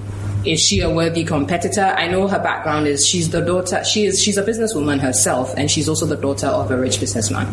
is 0.45 0.61
she 0.61 0.81
a 0.81 0.91
worthy 0.91 1.25
competitor? 1.25 1.83
I 1.83 2.07
know 2.07 2.29
her 2.29 2.39
background 2.39 2.87
is 2.87 3.07
she's 3.07 3.31
the 3.31 3.41
daughter. 3.41 3.83
She 3.85 4.07
is 4.07 4.23
she's 4.23 4.37
a 4.37 4.45
businesswoman 4.45 5.01
herself, 5.01 5.53
and 5.57 5.69
she's 5.69 5.89
also 5.89 6.07
the 6.07 6.17
daughter 6.17 6.47
of 6.47 6.71
a 6.71 6.79
rich 6.79 7.01
businessman. 7.01 7.49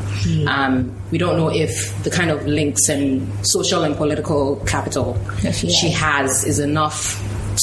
Um, 0.47 0.95
we 1.09 1.17
don't 1.17 1.37
know 1.37 1.49
if 1.49 2.03
the 2.03 2.11
kind 2.11 2.29
of 2.29 2.45
links 2.45 2.89
and 2.89 3.27
social 3.45 3.83
and 3.83 3.95
political 3.95 4.57
capital 4.67 5.17
she 5.51 5.89
has 5.89 6.43
is 6.43 6.59
enough 6.59 7.19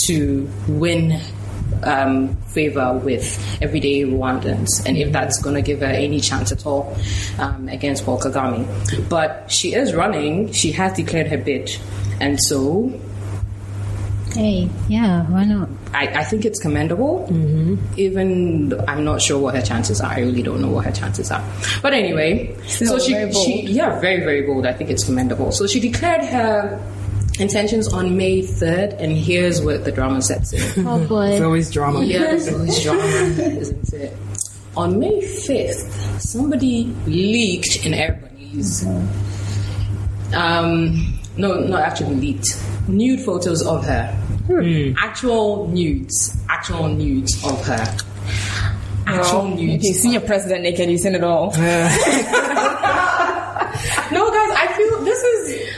to 0.07 0.51
win 0.67 1.21
um, 1.83 2.37
favor 2.55 2.95
with 2.99 3.39
everyday 3.63 4.03
Rwandans, 4.03 4.85
and 4.87 4.97
if 4.97 5.13
that's 5.13 5.41
going 5.41 5.57
to 5.57 5.63
give 5.63 5.81
her 5.81 5.87
any 5.87 6.21
chance 6.21 6.53
at 6.53 6.67
all 6.67 6.97
um, 7.39 7.69
against 7.69 8.05
Paul 8.05 8.21
Kagame. 8.21 8.67
But 9.09 9.51
she 9.51 9.75
is 9.75 9.95
running; 9.95 10.53
she 10.53 10.73
has 10.73 10.93
declared 10.93 11.29
her 11.29 11.39
bid, 11.39 11.71
and 12.21 12.39
so 12.41 12.93
Hey, 14.35 14.67
yeah, 14.89 15.29
why 15.29 15.45
not? 15.45 15.69
I, 15.93 16.07
I 16.07 16.25
think 16.25 16.47
it's 16.47 16.59
commendable. 16.59 17.27
Mm-hmm. 17.31 17.77
Even 17.99 18.81
I'm 18.89 19.05
not 19.05 19.21
sure 19.21 19.39
what 19.39 19.55
her 19.55 19.61
chances 19.61 20.01
are. 20.01 20.11
I 20.11 20.21
really 20.21 20.43
don't 20.43 20.63
know 20.63 20.71
what 20.71 20.87
her 20.87 20.93
chances 20.93 21.31
are. 21.31 21.45
But 21.83 21.93
anyway, 21.93 22.57
so 22.67 22.99
she, 22.99 23.31
she, 23.33 23.63
yeah, 23.67 24.01
very 24.01 24.21
very 24.21 24.43
bold. 24.47 24.65
I 24.65 24.73
think 24.73 24.89
it's 24.89 25.05
commendable. 25.05 25.53
So 25.53 25.67
she 25.67 25.81
declared 25.81 26.25
her 26.25 26.81
intentions 27.43 27.93
on 27.93 28.17
May 28.17 28.41
3rd, 28.43 28.99
and 28.99 29.13
here's 29.17 29.61
where 29.61 29.79
the 29.79 29.93
drama 29.93 30.23
sets 30.23 30.53
in. 30.53 30.87
Oh 30.87 31.03
It's 31.23 31.43
always 31.43 31.71
drama. 31.71 32.03
Yeah, 32.05 32.19
there's 32.21 32.49
always 32.53 32.83
drama, 32.83 33.03
isn't 33.05 33.93
it? 33.93 34.17
On 34.77 34.99
May 34.99 35.21
5th, 35.21 36.21
somebody 36.21 36.85
leaked 37.07 37.85
in 37.85 37.93
Everybody's. 37.95 38.87
Um, 40.35 41.19
no, 41.37 41.61
not 41.61 41.83
actually 41.83 42.15
leaked. 42.17 42.57
Nude 42.89 43.21
photos 43.21 43.67
of 43.67 43.85
her. 43.85 44.19
Actual 44.99 45.69
nudes. 45.69 46.37
Actual 46.49 46.89
nudes 46.89 47.35
of 47.45 47.65
her. 47.67 47.97
Actual 49.07 49.43
Well, 49.43 49.49
nudes. 49.57 49.85
if 49.85 49.89
you 49.89 49.95
see 49.95 50.13
your 50.13 50.21
president 50.23 50.63
naked, 50.63 50.89
you've 50.91 51.01
seen 51.01 51.15
it 51.15 51.23
all. 51.25 51.51
No, 51.51 51.53
guys, 51.61 51.83
I 54.57 54.73
feel 54.77 55.05
this 55.05 55.23
is. 55.23 55.69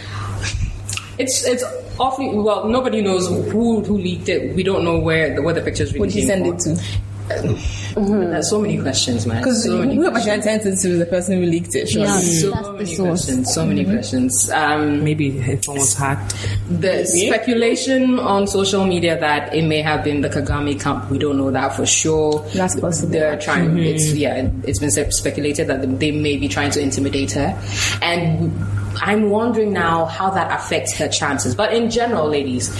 It's 1.18 1.44
it's 1.44 1.62
awfully 1.98 2.28
well. 2.36 2.66
Nobody 2.68 3.00
knows 3.00 3.28
who 3.28 3.82
who 3.82 3.98
leaked 3.98 4.28
it. 4.28 4.54
We 4.54 4.62
don't 4.62 4.84
know 4.84 4.98
where 4.98 5.34
the 5.34 5.42
where 5.42 5.54
the 5.54 5.60
pictures 5.62 5.92
really 5.92 6.00
Would 6.00 6.14
you 6.14 6.22
came 6.22 6.28
send 6.28 6.62
from. 6.62 6.72
it 6.74 6.76
to? 6.76 6.82
Mm-hmm. 7.28 8.30
There's 8.30 8.50
so 8.50 8.60
many 8.60 8.78
questions, 8.80 9.26
man. 9.26 9.38
Because 9.38 9.64
so 9.64 9.78
many 9.78 9.94
who 9.94 10.02
am 10.02 10.08
I 10.08 10.20
questions. 10.20 10.44
going 10.44 10.58
to 10.58 10.64
send 10.64 10.74
it 10.74 10.80
to? 10.82 10.98
The 10.98 11.06
person 11.06 11.38
who 11.38 11.46
leaked 11.46 11.74
it. 11.74 11.88
Surely. 11.88 12.06
Yeah, 12.08 12.18
So 12.18 12.50
that's 12.50 12.68
many 12.68 12.84
source. 12.86 13.08
questions. 13.24 13.54
So 13.54 13.66
many 13.66 13.82
mm-hmm. 13.82 13.92
questions. 13.94 14.50
Um, 14.50 15.04
Maybe 15.04 15.38
if 15.38 15.64
phone 15.64 15.76
was 15.76 15.94
hacked. 15.94 16.34
the 16.68 17.04
speculation 17.06 18.18
on 18.18 18.46
social 18.46 18.84
media 18.86 19.18
that 19.20 19.54
it 19.54 19.62
may 19.62 19.80
have 19.80 20.04
been 20.04 20.20
the 20.20 20.28
Kagame 20.28 20.78
camp. 20.80 21.10
We 21.10 21.18
don't 21.18 21.38
know 21.38 21.50
that 21.50 21.74
for 21.74 21.86
sure. 21.86 22.40
That's 22.54 22.78
possible. 22.78 23.12
They're 23.12 23.38
trying. 23.38 23.68
Mm-hmm. 23.70 23.78
It's 23.78 24.12
yeah. 24.12 24.50
It's 24.64 24.78
been 24.78 24.90
speculated 24.90 25.68
that 25.68 25.98
they 25.98 26.10
may 26.10 26.36
be 26.36 26.48
trying 26.48 26.72
to 26.72 26.80
intimidate 26.80 27.32
her, 27.32 27.58
and 28.02 28.52
I'm 29.00 29.30
wondering 29.30 29.72
now 29.72 30.04
how 30.06 30.30
that 30.30 30.52
affects 30.52 30.94
her 30.96 31.08
chances. 31.08 31.54
But 31.54 31.72
in 31.72 31.90
general, 31.90 32.28
ladies, 32.28 32.70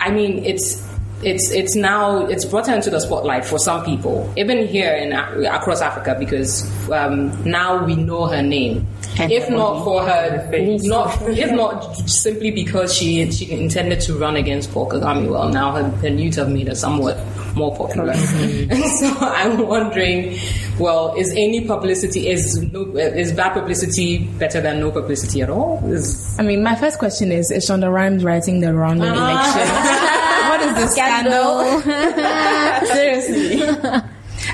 I 0.00 0.10
mean, 0.10 0.44
it's. 0.44 0.87
It's 1.22 1.50
it's 1.50 1.74
now 1.74 2.26
it's 2.26 2.44
brought 2.44 2.68
her 2.68 2.74
into 2.74 2.90
the 2.90 3.00
spotlight 3.00 3.44
for 3.44 3.58
some 3.58 3.84
people, 3.84 4.32
even 4.36 4.66
here 4.68 4.94
in 4.94 5.12
uh, 5.12 5.50
across 5.52 5.80
Africa, 5.80 6.14
because 6.16 6.62
um, 6.90 7.32
now 7.44 7.84
we 7.84 7.96
know 7.96 8.26
her 8.26 8.42
name. 8.42 8.86
If 9.20 9.50
not 9.50 9.82
for 9.82 10.04
her, 10.04 10.48
not 10.84 11.20
if 11.22 11.50
not 11.50 11.96
simply 12.08 12.52
because 12.52 12.94
she 12.94 13.28
she 13.32 13.50
intended 13.50 14.00
to 14.02 14.14
run 14.14 14.36
against 14.36 14.70
Paul 14.72 14.88
Kagame, 14.88 15.28
well, 15.28 15.48
now 15.48 15.72
her, 15.72 15.88
her 15.98 16.10
news 16.10 16.36
have 16.36 16.50
made 16.50 16.68
her 16.68 16.76
somewhat 16.76 17.18
more 17.56 17.76
popular. 17.76 18.14
Mm-hmm. 18.14 18.70
and 18.70 18.84
so 19.00 19.26
I'm 19.26 19.66
wondering, 19.66 20.38
well, 20.78 21.16
is 21.16 21.32
any 21.32 21.66
publicity 21.66 22.28
is 22.28 22.62
no, 22.72 22.84
is 22.96 23.32
bad 23.32 23.54
publicity 23.54 24.18
better 24.38 24.60
than 24.60 24.78
no 24.78 24.92
publicity 24.92 25.42
at 25.42 25.50
all? 25.50 25.82
Is 25.92 26.38
I 26.38 26.42
mean, 26.44 26.62
my 26.62 26.76
first 26.76 27.00
question 27.00 27.32
is: 27.32 27.50
Is 27.50 27.68
Shonda 27.68 27.92
Rhimes 27.92 28.24
writing 28.24 28.60
the 28.60 28.68
Rwandan 28.68 29.12
ah. 29.16 29.56
election? 29.58 30.14
what 30.58 30.68
is 30.68 30.74
the 30.74 30.88
scandal? 30.88 31.80
Seriously. 32.86 33.62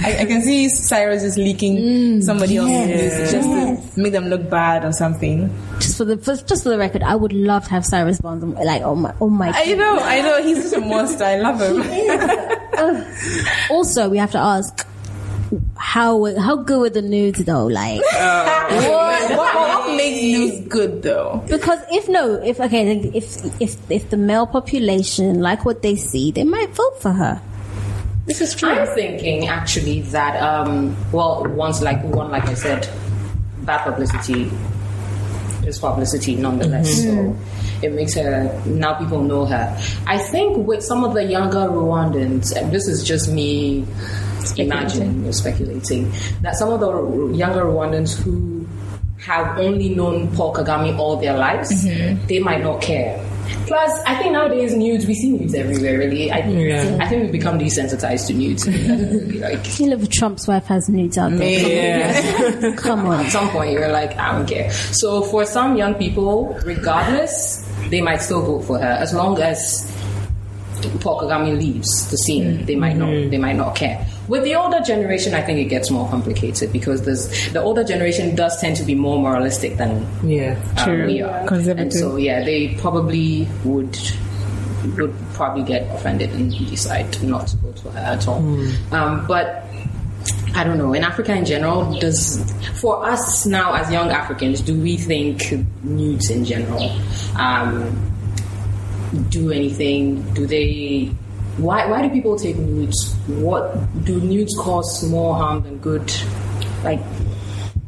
I, 0.01 0.23
I 0.23 0.25
can 0.25 0.43
see 0.43 0.69
Cyrus 0.69 1.23
just 1.23 1.39
leaking 1.39 1.77
mm, 1.77 2.23
somebody 2.23 2.57
else's 2.57 2.87
news 2.87 3.33
just 3.33 3.95
to 3.95 4.01
make 4.01 4.13
them 4.13 4.27
look 4.27 4.49
bad 4.51 4.85
or 4.85 4.93
something. 4.93 5.55
Just 5.79 5.97
for 5.99 6.05
the 6.05 6.17
for, 6.17 6.37
just 6.37 6.63
for 6.63 6.71
the 6.71 6.79
record, 6.79 7.03
I 7.03 7.15
would 7.15 7.33
love 7.33 7.65
to 7.65 7.71
have 7.71 7.85
Cyrus 7.85 8.21
Barnes 8.21 8.43
on, 8.43 8.55
like 8.55 8.83
on 8.83 9.03
my 9.03 9.15
on 9.21 9.33
my. 9.33 9.51
I 9.55 9.75
know, 9.75 9.99
I 10.01 10.21
know, 10.21 10.43
he's 10.43 10.71
such 10.71 10.83
a 10.83 10.85
monster. 10.85 11.25
I 11.25 11.37
love 11.37 11.61
him. 11.61 11.83
Also, 13.71 14.09
we 14.09 14.19
have 14.19 14.33
to 14.33 14.39
ask 14.39 14.87
how 15.77 16.35
how 16.37 16.57
good 16.57 16.81
were 16.81 16.91
the 16.91 17.03
nudes 17.03 17.45
though? 17.45 17.67
Like 17.67 18.01
what, 18.13 19.31
what, 19.37 19.55
what 19.55 19.97
makes 19.97 20.23
nudes 20.23 20.69
good 20.69 21.03
though? 21.03 21.43
because 21.49 21.81
if 21.91 22.09
no, 22.09 22.35
if 22.43 22.61
okay, 22.61 22.85
then 22.85 23.13
if 23.15 23.45
if 23.61 23.77
if 23.91 24.11
the 24.11 24.17
male 24.17 24.47
population 24.47 25.41
like 25.41 25.65
what 25.65 25.83
they 25.83 25.97
see, 25.97 26.31
they 26.31 26.45
might 26.45 26.71
vote 26.71 27.01
for 27.01 27.13
her. 27.13 27.41
This 28.27 28.41
is 28.41 28.55
true. 28.55 28.71
I'm 28.71 28.87
thinking 28.95 29.49
actually 29.49 30.01
that 30.13 30.41
um, 30.43 30.97
well, 31.13 31.45
once 31.45 31.83
like 31.83 32.03
one 32.05 32.31
like 32.31 32.47
I 32.47 32.55
said, 32.55 32.89
bad 33.63 33.85
publicity 33.85 34.51
is 35.67 35.79
publicity 35.79 36.37
nonetheless. 36.37 37.03
So 37.03 37.37
it 37.83 37.93
makes 37.93 38.15
her 38.15 38.63
now 38.67 38.95
people 38.95 39.23
know 39.23 39.45
her. 39.45 39.79
I 40.07 40.19
think 40.19 40.67
with 40.67 40.83
some 40.83 41.05
of 41.05 41.15
the 41.15 41.25
younger 41.25 41.69
Rwandans, 41.69 42.57
and 42.57 42.73
this 42.73 42.89
is 42.89 43.05
just 43.05 43.31
me 43.31 43.85
imagining 44.57 45.27
or 45.27 45.33
speculating, 45.33 46.13
that 46.43 46.57
some 46.57 46.71
of 46.71 46.81
the 46.81 47.37
younger 47.37 47.65
Rwandans 47.65 48.21
who 48.21 48.67
have 49.19 49.59
only 49.59 49.95
known 49.95 50.35
Paul 50.35 50.55
Kagame 50.55 50.99
all 50.99 51.17
their 51.17 51.37
lives, 51.37 51.85
mm-hmm. 51.85 52.27
they 52.27 52.39
might 52.39 52.63
not 52.63 52.83
care. 52.83 53.25
Plus, 53.67 54.03
I 54.07 54.17
think 54.17 54.33
nowadays 54.33 54.75
nudes 54.75 55.07
we 55.07 55.15
see 55.15 55.31
nudes 55.31 55.55
everywhere. 55.55 55.99
Really, 55.99 56.33
I 56.33 56.43
think 56.43 56.61
Yeah. 56.61 56.99
I 57.01 57.09
think 57.09 57.23
we've 57.23 57.33
become 57.33 57.59
desensitized 57.59 58.27
to 58.29 58.35
nudes. 58.35 58.67
like 59.41 59.79
You 59.79 59.91
know, 59.91 59.97
if 59.97 60.09
Trump's 60.11 60.47
wife 60.47 60.67
has 60.67 60.89
nudes 60.89 61.19
out 61.19 61.33
there. 61.33 62.75
Come 62.77 63.07
on. 63.07 63.25
at 63.25 63.33
some 63.33 63.49
point 63.51 63.73
you're 63.73 63.89
like, 63.89 64.17
I 64.19 64.33
don't 64.33 64.49
care. 64.49 64.71
So 64.71 65.23
for 65.23 65.45
some 65.45 65.77
young 65.77 65.95
people, 65.95 66.59
regardless, 66.65 67.69
they 67.91 68.01
might 68.01 68.23
still 68.23 68.43
vote 68.43 68.65
for 68.65 68.79
her 68.79 68.85
as 68.85 69.13
long 69.15 69.41
as 69.41 69.91
Paul 71.01 71.21
Kagame 71.23 71.59
leaves 71.59 72.11
the 72.11 72.17
scene. 72.19 72.65
They 72.67 72.77
might 72.77 72.97
not. 72.97 73.11
They 73.31 73.39
might 73.39 73.57
not 73.57 73.75
care. 73.77 74.07
With 74.29 74.45
the 74.45 74.55
older 74.55 74.81
generation, 74.81 75.35
I 75.35 75.43
think 75.43 75.59
it 75.59 75.65
gets 75.67 75.91
more 75.91 76.09
complicated 76.09 76.73
because 76.73 77.03
there's 77.03 77.53
the 77.53 77.61
older 77.63 77.85
generation 77.85 78.35
does 78.35 78.59
tend 78.61 78.77
to 78.77 78.85
be 78.85 78.95
more 78.95 79.19
moralistic 79.19 79.77
than 79.77 80.07
Yeah. 80.23 80.59
um, 80.79 80.85
True. 80.85 81.07
we 81.07 81.21
are. 81.23 81.47
Conservative. 81.47 81.79
And 81.79 81.93
so 81.93 82.17
yeah, 82.17 82.43
they 82.45 82.75
probably 82.77 83.47
would 83.65 83.99
would 84.99 85.15
probably 85.33 85.63
get 85.63 85.83
offended 85.95 86.31
and 86.33 86.51
decide 86.69 87.23
not 87.23 87.47
to 87.49 87.57
go 87.57 87.73
to 87.73 87.91
her 87.91 87.99
at 87.99 88.29
all. 88.29 88.39
Um, 88.93 89.27
but 89.27 89.65
I 90.55 90.63
don't 90.63 90.79
know. 90.79 90.93
In 90.93 91.03
Africa 91.05 91.35
in 91.35 91.45
general, 91.45 91.99
does 91.99 92.43
for 92.81 93.05
us 93.05 93.45
now 93.47 93.75
as 93.75 93.91
young 93.91 94.11
Africans, 94.11 94.61
do 94.61 94.79
we 94.81 94.97
think 94.97 95.53
nudes 95.83 96.31
in 96.31 96.45
general 96.45 96.91
um, 97.37 98.14
do 99.31 99.51
anything? 99.51 100.23
Do 100.35 100.47
they? 100.47 101.07
Why 101.57 101.87
why 101.87 102.03
do 102.03 102.11
people 102.11 102.37
take 102.39 102.57
nudes? 102.57 103.15
What 103.27 103.73
do 104.05 104.21
nudes 104.21 104.55
cause 104.59 105.09
more 105.09 105.35
harm 105.35 105.63
than 105.63 105.79
good? 105.79 106.13
Like, 106.83 107.01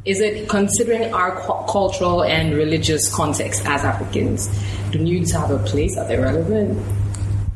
is 0.05 0.21
it 0.21 0.49
considering 0.49 1.13
our 1.13 1.33
cu- 1.41 1.71
cultural 1.71 2.23
and 2.23 2.55
religious 2.55 3.13
context 3.13 3.67
as 3.67 3.85
Africans? 3.85 4.49
Do 4.91 4.99
nudes 4.99 5.33
have 5.33 5.51
a 5.51 5.59
place? 5.59 5.97
Are 5.99 6.07
they 6.07 6.17
relevant? 6.19 6.79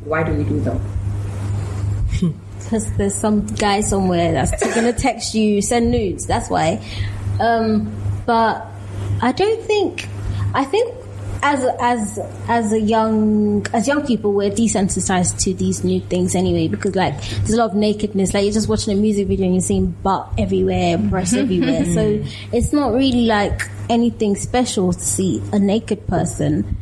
Why 0.05 0.23
do 0.25 0.33
we 0.33 0.45
do 0.45 0.61
them? 0.61 0.81
because 2.59 2.93
there's 2.97 3.15
some 3.15 3.47
guy 3.47 3.81
somewhere 3.81 4.33
that's 4.33 4.75
gonna 4.75 4.93
text 4.93 5.35
you, 5.35 5.63
send 5.63 5.91
nudes. 5.91 6.27
That's 6.27 6.49
why. 6.49 6.85
Um, 7.39 7.93
but 8.27 8.67
I 9.23 9.33
don't 9.33 9.63
think. 9.65 10.09
I 10.55 10.65
think 10.65 10.95
as 11.43 11.65
as 11.81 12.19
as 12.49 12.73
a 12.73 12.81
young 12.81 13.67
as 13.73 13.87
young 13.87 14.07
people, 14.07 14.33
we're 14.33 14.51
desensitized 14.51 15.43
to 15.45 15.55
these 15.55 15.85
new 15.85 16.01
things 16.01 16.35
anyway 16.35 16.69
because 16.69 16.95
like 16.95 17.21
there's 17.21 17.53
a 17.53 17.57
lot 17.57 17.71
of 17.71 17.77
nakedness. 17.77 18.35
Like 18.35 18.45
you're 18.45 18.53
just 18.53 18.69
watching 18.69 18.97
a 18.97 19.01
music 19.01 19.29
video 19.29 19.47
and 19.47 19.55
you're 19.55 19.63
seeing 19.63 19.91
butt 19.91 20.29
everywhere, 20.39 20.99
breasts 20.99 21.35
everywhere. 21.45 21.85
So 21.87 22.23
it's 22.53 22.73
not 22.73 22.93
really 22.93 23.27
like 23.27 23.69
anything 23.89 24.37
special 24.37 24.93
to 24.93 25.01
see 25.01 25.43
a 25.53 25.59
naked 25.59 26.07
person. 26.07 26.77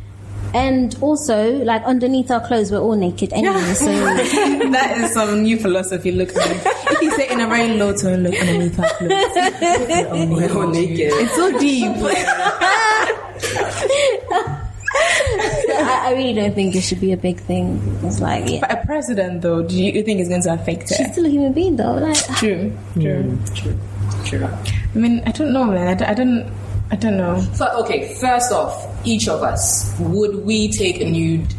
And 0.51 0.97
also, 1.01 1.57
like 1.63 1.83
underneath 1.83 2.31
our 2.31 2.45
clothes, 2.45 2.71
we're 2.71 2.79
all 2.79 2.95
naked 2.95 3.33
anyway. 3.33 3.59
So 3.75 3.85
that 4.71 4.97
is 4.97 5.13
some 5.13 5.43
new 5.43 5.59
philosophy. 5.59 6.11
Look, 6.11 6.35
at 6.35 6.49
me. 6.49 6.71
if 6.89 7.01
you 7.03 7.11
say 7.11 7.29
in 7.29 7.39
a 7.39 7.47
very 7.47 7.77
low 7.77 7.95
tone, 7.95 8.23
look 8.23 8.33
underneath 8.33 8.79
our 8.79 8.89
clothes. 8.89 9.11
We're 10.31 10.57
all 10.57 10.67
naked. 10.67 11.11
It's 11.13 11.35
so 11.35 11.57
deep. 11.59 11.91
I, 15.79 16.09
I 16.09 16.13
really 16.13 16.33
don't 16.33 16.53
think 16.55 16.75
it 16.75 16.81
should 16.81 16.99
be 17.01 17.11
a 17.13 17.17
big 17.17 17.39
thing. 17.39 17.79
It's 18.03 18.19
like, 18.19 18.49
yeah. 18.49 18.59
But 18.61 18.71
a 18.71 18.85
president, 18.85 19.41
though, 19.41 19.63
do 19.63 19.75
you, 19.75 19.91
you 19.91 20.03
think 20.03 20.19
it's 20.19 20.29
going 20.29 20.41
to 20.43 20.53
affect 20.53 20.89
She's 20.89 21.11
still 21.11 21.25
a 21.25 21.29
human 21.29 21.53
being, 21.53 21.75
though. 21.75 21.93
Like, 21.93 22.17
True, 22.37 22.71
true. 22.93 23.37
True. 23.55 23.77
True. 24.25 24.45
I 24.45 24.97
mean, 24.97 25.21
I 25.25 25.31
don't 25.31 25.53
know, 25.53 25.65
man. 25.65 25.87
I, 25.87 25.93
don't- 25.93 26.09
I 26.09 26.13
don't. 26.13 26.51
I 26.91 26.95
don't 26.95 27.17
know. 27.17 27.39
So, 27.53 27.67
okay, 27.83 28.15
first 28.15 28.51
off, 28.51 29.05
each 29.05 29.27
of 29.27 29.43
us, 29.43 29.95
would 29.99 30.43
we 30.43 30.69
take 30.71 30.99
a 30.99 31.05
nude? 31.09 31.53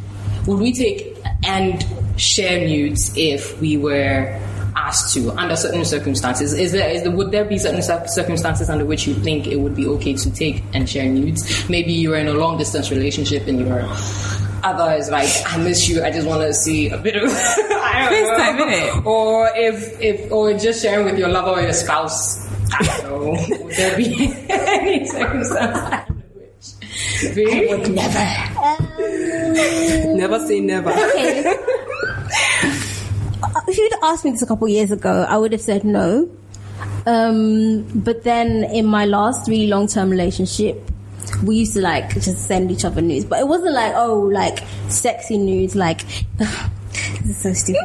Would 0.46 0.58
we 0.58 0.72
take 0.72 1.16
and 1.46 1.84
share 2.16 2.66
nudes 2.66 3.12
if 3.16 3.58
we 3.60 3.76
were 3.76 4.36
asked 4.76 5.14
to 5.14 5.30
under 5.32 5.56
certain 5.56 5.84
circumstances? 5.84 6.52
Is 6.52 6.72
there, 6.72 6.88
is 6.90 7.02
there 7.02 7.12
would 7.12 7.30
there 7.30 7.44
be 7.44 7.58
certain 7.58 7.82
circumstances 8.08 8.68
under 8.70 8.84
which 8.84 9.06
you 9.06 9.14
think 9.14 9.46
it 9.46 9.56
would 9.56 9.74
be 9.74 9.86
okay 9.86 10.14
to 10.14 10.30
take 10.32 10.62
and 10.74 10.88
share 10.88 11.08
nudes? 11.08 11.68
Maybe 11.68 11.92
you're 11.92 12.16
in 12.16 12.28
a 12.28 12.32
long 12.34 12.58
distance 12.58 12.90
relationship 12.90 13.46
and 13.46 13.60
your 13.60 13.86
other 14.62 14.92
is 14.94 15.08
like, 15.10 15.28
I 15.46 15.56
miss 15.56 15.88
you. 15.88 16.02
I 16.02 16.10
just 16.10 16.26
want 16.26 16.42
to 16.42 16.52
see 16.52 16.90
a 16.90 16.98
bit 16.98 17.16
of 17.16 17.30
I 17.32 18.08
don't 18.10 18.38
FaceTime, 18.38 18.56
know. 18.58 18.66
innit? 18.66 19.06
Or 19.06 19.50
if 19.56 20.00
if 20.00 20.30
or 20.30 20.52
just 20.54 20.82
sharing 20.82 21.06
with 21.06 21.18
your 21.18 21.28
lover 21.28 21.50
or 21.52 21.62
your 21.62 21.72
spouse. 21.72 22.46
I 22.72 22.82
don't 23.00 23.04
know. 23.04 23.30
Would 23.64 23.74
there 23.74 23.96
be 23.96 24.32
any 24.50 25.06
circumstance 25.06 25.78
under 26.08 26.22
which? 26.34 27.34
Vee? 27.34 27.68
um, 27.72 27.82
Never 30.16 30.38
say 30.46 30.60
never. 30.60 30.90
Okay. 30.90 31.56
If 33.70 33.78
you'd 33.78 33.92
asked 34.02 34.24
me 34.24 34.32
this 34.32 34.42
a 34.42 34.46
couple 34.46 34.66
of 34.66 34.72
years 34.72 34.90
ago, 34.90 35.24
I 35.28 35.38
would 35.38 35.52
have 35.52 35.60
said 35.60 35.84
no. 35.84 36.28
Um, 37.06 37.84
but 37.94 38.24
then 38.24 38.64
in 38.64 38.84
my 38.84 39.04
last 39.04 39.48
really 39.48 39.68
long 39.68 39.86
term 39.86 40.10
relationship, 40.10 40.90
we 41.44 41.58
used 41.58 41.74
to 41.74 41.80
like 41.80 42.10
just 42.14 42.48
send 42.48 42.72
each 42.72 42.84
other 42.84 43.00
nudes, 43.00 43.26
but 43.26 43.38
it 43.38 43.46
wasn't 43.46 43.74
like 43.74 43.94
oh 43.94 44.22
like 44.22 44.64
sexy 44.88 45.38
nudes. 45.38 45.76
Like 45.76 46.00
this 46.38 47.30
is 47.30 47.36
so 47.38 47.52
stupid. 47.52 47.80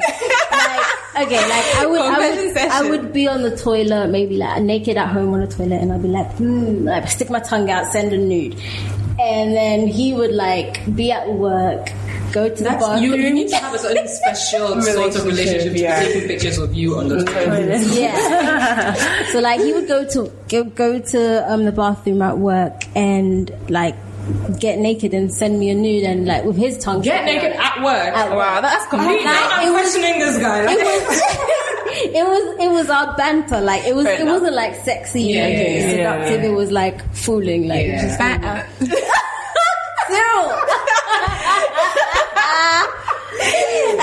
like, 0.51 1.27
okay, 1.27 1.49
like 1.49 1.75
I 1.75 1.85
would, 1.85 2.01
I 2.01 2.17
would, 2.17 2.57
I 2.57 2.89
would 2.89 3.13
be 3.13 3.27
on 3.27 3.43
the 3.43 3.55
toilet, 3.55 4.09
maybe 4.09 4.37
like 4.37 4.63
naked 4.63 4.97
at 4.97 5.09
home 5.09 5.35
on 5.35 5.41
the 5.41 5.47
toilet, 5.47 5.81
and 5.83 5.93
I'd 5.93 6.01
be 6.01 6.07
like, 6.07 6.31
hmm, 6.33 6.85
like 6.85 7.07
stick 7.09 7.29
my 7.29 7.41
tongue 7.41 7.69
out, 7.69 7.91
send 7.91 8.11
a 8.11 8.17
nude, 8.17 8.59
and 9.19 9.55
then 9.55 9.85
he 9.85 10.13
would 10.13 10.31
like 10.31 10.95
be 10.95 11.11
at 11.11 11.31
work, 11.31 11.91
go 12.35 12.49
to 12.49 12.63
the 12.63 12.69
bathroom. 12.69 13.01
You, 13.03 13.15
you 13.15 13.33
need 13.33 13.47
to 13.49 13.55
have 13.55 13.73
a 13.73 13.79
certain 13.79 14.07
special 14.19 14.81
sort 14.81 15.15
of 15.15 15.25
relationship 15.25 15.71
to 15.73 15.79
yeah. 15.79 15.99
be 15.99 16.05
taking 16.13 16.27
pictures 16.27 16.57
of 16.57 16.73
you 16.75 16.97
on 16.99 17.07
the 17.07 17.23
toilet. 17.23 17.81
Yeah. 17.95 18.93
so 19.31 19.39
like 19.39 19.59
he 19.61 19.71
would 19.73 19.87
go 19.87 20.05
to 20.13 20.19
go, 20.49 20.63
go 20.65 20.99
to 20.99 21.51
um, 21.51 21.63
the 21.65 21.71
bathroom 21.71 22.21
at 22.21 22.37
work 22.37 22.83
and 22.95 23.49
like 23.69 23.95
get 24.59 24.79
naked 24.79 25.13
and 25.13 25.31
send 25.33 25.59
me 25.59 25.69
a 25.69 25.75
nude 25.75 26.03
and 26.03 26.25
like 26.25 26.43
with 26.43 26.57
his 26.57 26.77
tongue. 26.77 27.01
Get 27.01 27.23
naked 27.25 27.53
at 27.53 27.77
work. 27.83 28.09
At 28.21 28.29
work. 28.31 28.37
Wow, 28.39 28.61
that's 28.61 28.85
complete. 28.87 29.23
Like, 29.23 29.51
I'm 29.59 29.71
was- 29.73 29.81
questioning 29.81 30.19
this 30.19 30.37
guy. 30.37 30.65
It 30.71 30.83
was, 30.83 31.21
it 32.19 32.25
was 32.25 32.43
it 32.65 32.71
was 32.71 32.89
our 32.89 33.15
banter. 33.15 33.61
Like 33.61 33.85
it 33.85 33.95
was 33.95 34.05
Fair 34.05 34.15
it 34.15 34.21
enough. 34.21 34.33
wasn't 34.41 34.55
like 34.55 34.75
sexy, 34.83 35.21
Yeah, 35.23 35.45
and 35.45 35.53
yeah, 35.53 35.69
yeah. 35.69 35.89
seductive. 35.91 36.43
It 36.51 36.53
was 36.55 36.71
like 36.71 36.97
fooling. 37.15 37.67
Like 37.67 37.85
Yeah. 37.87 38.01
just 38.01 38.17
Banter. 38.19 38.67
Cyril. 40.09 40.51
Ah, 42.37 42.83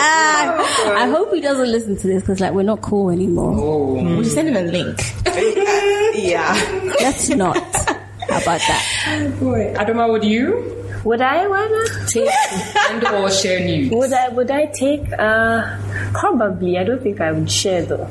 I 1.02 1.06
hope 1.10 1.32
he 1.32 1.40
doesn't 1.40 1.70
listen 1.70 1.96
to 1.96 2.06
this 2.06 2.22
because 2.22 2.40
like 2.40 2.52
we're 2.52 2.62
not 2.62 2.80
cool 2.82 3.10
anymore. 3.10 3.54
oh. 3.56 4.16
We 4.18 4.24
should 4.24 4.32
send 4.32 4.48
him 4.48 4.56
a 4.56 4.62
link. 4.70 4.98
yeah. 6.14 6.52
Let's 7.00 7.28
not. 7.30 7.56
How 7.56 8.38
about 8.40 8.60
that? 8.60 9.34
Boy, 9.40 9.74
Adomaa, 9.76 10.10
would 10.10 10.24
you 10.24 10.78
Would 11.04 11.20
I 11.20 11.46
wanna? 11.46 11.84
take 12.08 12.30
and 12.90 13.04
or 13.08 13.30
share 13.30 13.60
nudes? 13.60 13.94
Would 13.94 14.12
I? 14.12 14.28
Would 14.28 14.50
I 14.50 14.66
take? 14.66 15.02
Uh, 15.18 15.76
probably. 16.14 16.78
I 16.78 16.84
don't 16.84 17.02
think 17.02 17.20
I 17.20 17.32
would 17.32 17.50
share 17.50 17.82
though. 17.84 18.06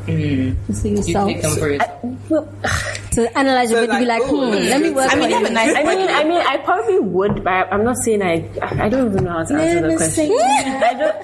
Just 0.68 0.82
for 0.82 0.88
You 0.88 0.96
yourself. 0.98 1.28
take 1.28 1.42
them 1.42 1.56
for 1.58 1.70
yourself. 1.72 2.30
Well, 2.30 2.48
to 3.12 3.38
analyze 3.38 3.72
your 3.72 3.82
So 3.82 3.88
video, 3.88 4.00
be 4.00 4.06
like, 4.06 4.22
like, 4.22 4.30
hmm, 4.30 4.52
let 4.72 4.82
me 4.82 4.90
work 4.92 5.12
I 5.12 5.16
mean, 5.16 5.32
have 5.32 5.46
a 5.46 5.50
nice 5.50 5.76
I 5.76 5.84
mean. 5.84 6.10
I 6.10 6.24
mean, 6.24 6.42
I 6.42 6.58
probably 6.58 7.00
would, 7.00 7.44
but 7.44 7.72
I'm 7.72 7.84
not 7.84 7.96
saying 8.04 8.22
I. 8.22 8.48
I 8.62 8.90
don't 8.90 9.12
even 9.12 9.24
know 9.24 9.32
how 9.32 9.44
to 9.44 9.54
answer 9.56 9.88
the 9.90 9.96
question. 9.98 10.32
I 10.32 10.94
don't. 10.94 11.16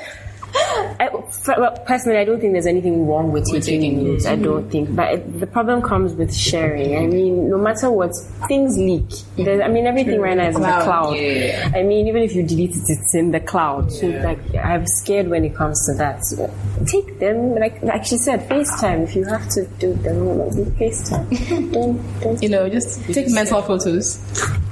I, 1.00 1.10
f- 1.28 1.48
well, 1.58 1.72
personally, 1.86 2.18
I 2.20 2.26
don't 2.26 2.40
think 2.40 2.54
there's 2.54 2.66
anything 2.66 3.08
wrong 3.08 3.32
with 3.32 3.46
taking 3.46 3.62
taking 3.62 4.04
nudes. 4.04 4.26
I 4.26 4.36
don't 4.36 4.70
think, 4.70 4.96
but 4.96 5.14
it, 5.14 5.40
the 5.40 5.48
problem 5.48 5.82
comes 5.82 6.14
with 6.14 6.36
sharing. 6.36 6.96
I 6.98 7.06
mean, 7.08 7.50
no 7.50 7.58
matter 7.58 7.90
what, 7.92 8.12
things 8.48 8.78
leak. 8.78 9.08
There- 9.38 9.62
I 9.64 9.68
mean, 9.68 9.86
everything 9.88 10.20
right 10.20 10.36
now 10.38 10.48
is 10.50 10.56
in 10.56 10.62
the 10.62 10.68
cloud. 10.68 11.16
Yeah. 11.18 11.72
I 11.74 11.84
mean, 11.84 12.08
even 12.08 12.24
if 12.24 12.36
you 12.36 12.44
delete 12.44 12.72
it, 12.72 12.84
it's 12.88 13.16
in 13.16 13.32
the 13.32 13.40
cloud. 13.40 13.92
So, 13.92 14.08
like, 14.08 14.40
I'm 14.56 14.86
scared 14.88 15.28
when 15.30 15.46
it 15.46 15.56
comes 15.56 15.80
to 15.88 15.94
that. 15.98 16.24
So, 16.26 16.52
take 16.86 17.20
them, 17.20 17.56
like, 17.56 17.82
like 17.84 18.06
she 18.06 18.18
said, 18.18 18.48
FaceTime. 18.50 19.04
If 19.04 19.16
you 19.16 19.24
have 19.26 19.48
to 19.50 19.66
do 19.80 19.94
them, 19.94 20.38
like, 20.38 20.52
do 20.52 20.66
FaceTime. 20.66 21.72
don't, 21.74 22.20
don't. 22.22 22.42
You 22.44 22.50
know, 22.50 22.70
just 22.70 23.04
take 23.14 23.30
mental 23.32 23.62
photos. 23.62 24.18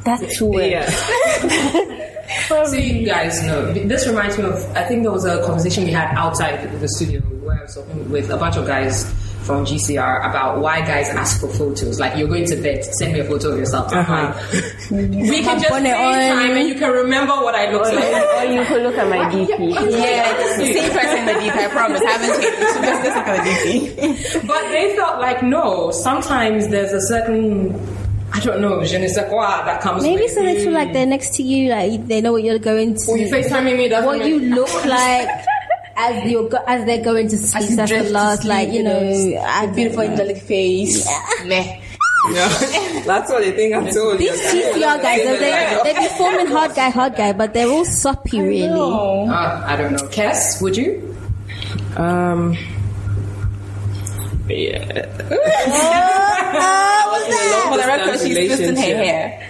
That's 0.04 0.38
too 0.38 0.48
weird. 0.48 0.72
Yeah. 0.72 2.12
So 2.48 2.64
you 2.74 3.06
guys 3.06 3.44
know, 3.44 3.72
this 3.74 4.08
reminds 4.08 4.38
me 4.38 4.46
of, 4.46 4.56
I 4.76 4.84
think 4.84 5.04
there 5.04 5.12
was 5.12 5.26
a 5.26 5.44
conversation 5.44 5.84
we 5.84 5.92
had 5.92 6.16
outside 6.16 6.80
the 6.80 6.88
studio 6.88 7.22
where 7.22 7.60
I 7.60 7.62
was 7.64 7.76
talking 7.76 8.10
with 8.10 8.30
a 8.30 8.38
bunch 8.38 8.56
of 8.58 8.66
guys 8.66 9.12
from 9.46 9.64
GCR 9.64 10.28
about 10.28 10.60
why 10.60 10.82
guys 10.82 11.08
ask 11.10 11.40
for 11.40 11.48
photos. 11.48 12.00
Like, 12.00 12.18
you're 12.18 12.28
going 12.28 12.46
to 12.48 12.56
bed, 12.56 12.84
send 12.84 13.14
me 13.14 13.20
a 13.20 13.24
photo 13.26 13.52
of 13.52 13.60
yourself. 13.60 13.94
Uh-huh. 13.94 14.34
Like, 14.90 15.10
we 15.12 15.44
can 15.44 15.60
just 15.60 15.70
bonnet 15.70 15.94
time 15.94 16.58
and 16.58 16.68
you 16.68 16.74
can 16.76 16.92
remember 16.92 17.34
what 17.34 17.54
I 17.54 17.72
look 17.72 17.84
like. 17.84 18.50
or 18.50 18.52
you 18.52 18.66
could 18.66 18.82
look 18.82 18.98
at 18.98 19.08
my 19.08 19.18
DP. 19.32 19.92
Yeah, 19.92 20.34
the 20.58 20.66
same 20.66 20.92
person 20.92 21.18
in 21.20 21.26
the 21.28 21.34
deep. 21.34 21.56
I 21.56 21.68
promise. 21.68 22.02
I 22.02 22.10
haven't 22.10 22.42
changed. 22.42 22.58
Just 22.60 23.04
just 23.04 23.18
look 23.18 23.28
at 23.28 23.44
the 23.44 23.52
DP. 23.70 24.48
But 24.48 24.62
they 24.72 24.96
felt 24.96 25.20
like, 25.22 25.44
no, 25.44 25.92
sometimes 25.92 26.68
there's 26.70 26.92
a 26.92 27.02
certain, 27.02 27.72
I 28.36 28.40
don't 28.42 28.60
know, 28.62 28.84
je 28.84 28.98
ne 28.98 29.08
sais 29.08 29.24
quoi 29.30 29.64
that 29.66 29.82
comes 29.82 30.04
Maybe 30.04 30.24
with 30.24 30.32
so 30.34 30.44
they 30.44 30.56
feel 30.64 30.74
like 30.74 30.92
they're 30.94 31.06
next 31.06 31.36
to 31.36 31.44
you, 31.44 31.70
like 31.70 32.06
they 32.08 32.20
know 32.22 32.34
what 32.34 32.44
you're 32.44 32.60
going 32.60 32.96
to. 32.96 33.12
When 33.12 33.22
you 33.22 33.28
FaceTiming 33.28 33.78
me, 33.78 33.88
doesn't 33.88 34.06
what 34.06 34.26
you 34.28 34.40
look 34.40 34.74
like 34.86 35.30
as 35.98 36.30
you're 36.30 36.50
go- 36.50 36.64
as 36.68 36.86
they're 36.86 37.04
going 37.04 37.30
to 37.30 37.38
sleep. 37.38 37.70
you 37.70 37.76
That's 37.78 37.92
the 37.92 38.10
last, 38.12 38.42
sleep, 38.42 38.50
like 38.54 38.68
you 38.70 38.74
you 38.80 38.84
know, 38.84 39.00
know, 39.00 39.42
I- 39.42 39.68
Beautiful 39.68 40.02
angelic 40.02 40.38
face. 40.42 41.08
Meh. 41.46 41.80
Yeah. 42.34 42.50
That's 43.06 43.30
what 43.32 43.44
they 43.44 43.52
think 43.52 43.76
I'm 43.76 43.88
told 43.88 44.18
These 44.18 44.32
TCR 44.52 45.00
guys, 45.02 45.20
they, 45.24 45.38
they, 45.38 45.80
they 45.84 46.00
be 46.00 46.08
forming 46.18 46.48
hard 46.48 46.74
guy, 46.76 46.90
hard 46.90 47.16
guy, 47.16 47.32
but 47.34 47.54
they're 47.54 47.70
all 47.70 47.86
soppy, 47.86 48.42
really. 48.42 48.68
Uh, 48.68 49.64
I 49.66 49.76
don't 49.78 49.92
know. 49.94 50.08
Kess, 50.10 50.60
would 50.62 50.76
you? 50.76 51.16
Um. 51.96 52.58
Yeah. 54.48 55.02
For 57.70 57.78
the 57.78 57.86
record, 57.88 58.20
she's 58.20 58.36
twisting 58.48 58.76
her 58.76 58.82
hair. 58.82 59.48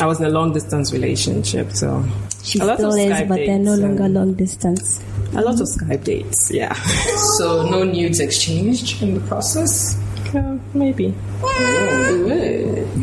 I 0.00 0.06
was 0.06 0.20
in 0.20 0.26
a 0.26 0.30
long 0.30 0.52
distance 0.52 0.92
relationship, 0.92 1.72
so 1.72 2.04
She 2.42 2.58
a 2.58 2.64
lot 2.64 2.78
still 2.78 2.92
of 2.92 2.98
is, 2.98 3.12
Skype 3.12 3.28
but 3.28 3.36
they're 3.36 3.58
no 3.58 3.74
longer 3.74 4.08
long 4.08 4.34
distance. 4.34 5.00
A 5.34 5.42
lot 5.42 5.60
of 5.60 5.66
Skype 5.68 6.04
dates, 6.04 6.50
yeah. 6.50 6.72
so 7.38 7.68
no 7.68 7.84
nudes 7.84 8.20
exchanged 8.20 9.02
in 9.02 9.14
the 9.14 9.20
process. 9.20 9.98
Uh, 10.34 10.58
maybe. 10.74 11.14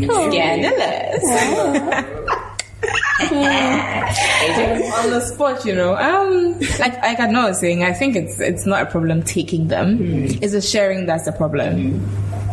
Scandalous. 0.04 1.24
On 3.20 5.10
the 5.10 5.22
spot, 5.22 5.66
you 5.66 5.74
know. 5.76 5.96
Um, 5.96 6.60
like 6.80 6.98
like 7.02 7.20
I 7.20 7.48
was 7.48 7.60
saying, 7.60 7.84
I 7.84 7.92
think 7.94 8.16
it's 8.16 8.40
it's 8.40 8.66
not 8.66 8.84
a 8.84 8.86
problem 8.86 9.24
taking 9.24 9.68
them. 9.70 9.98
It's 10.42 10.52
the 10.54 10.62
sharing 10.62 11.06
that's 11.06 11.26
the 11.26 11.32
problem. 11.32 12.00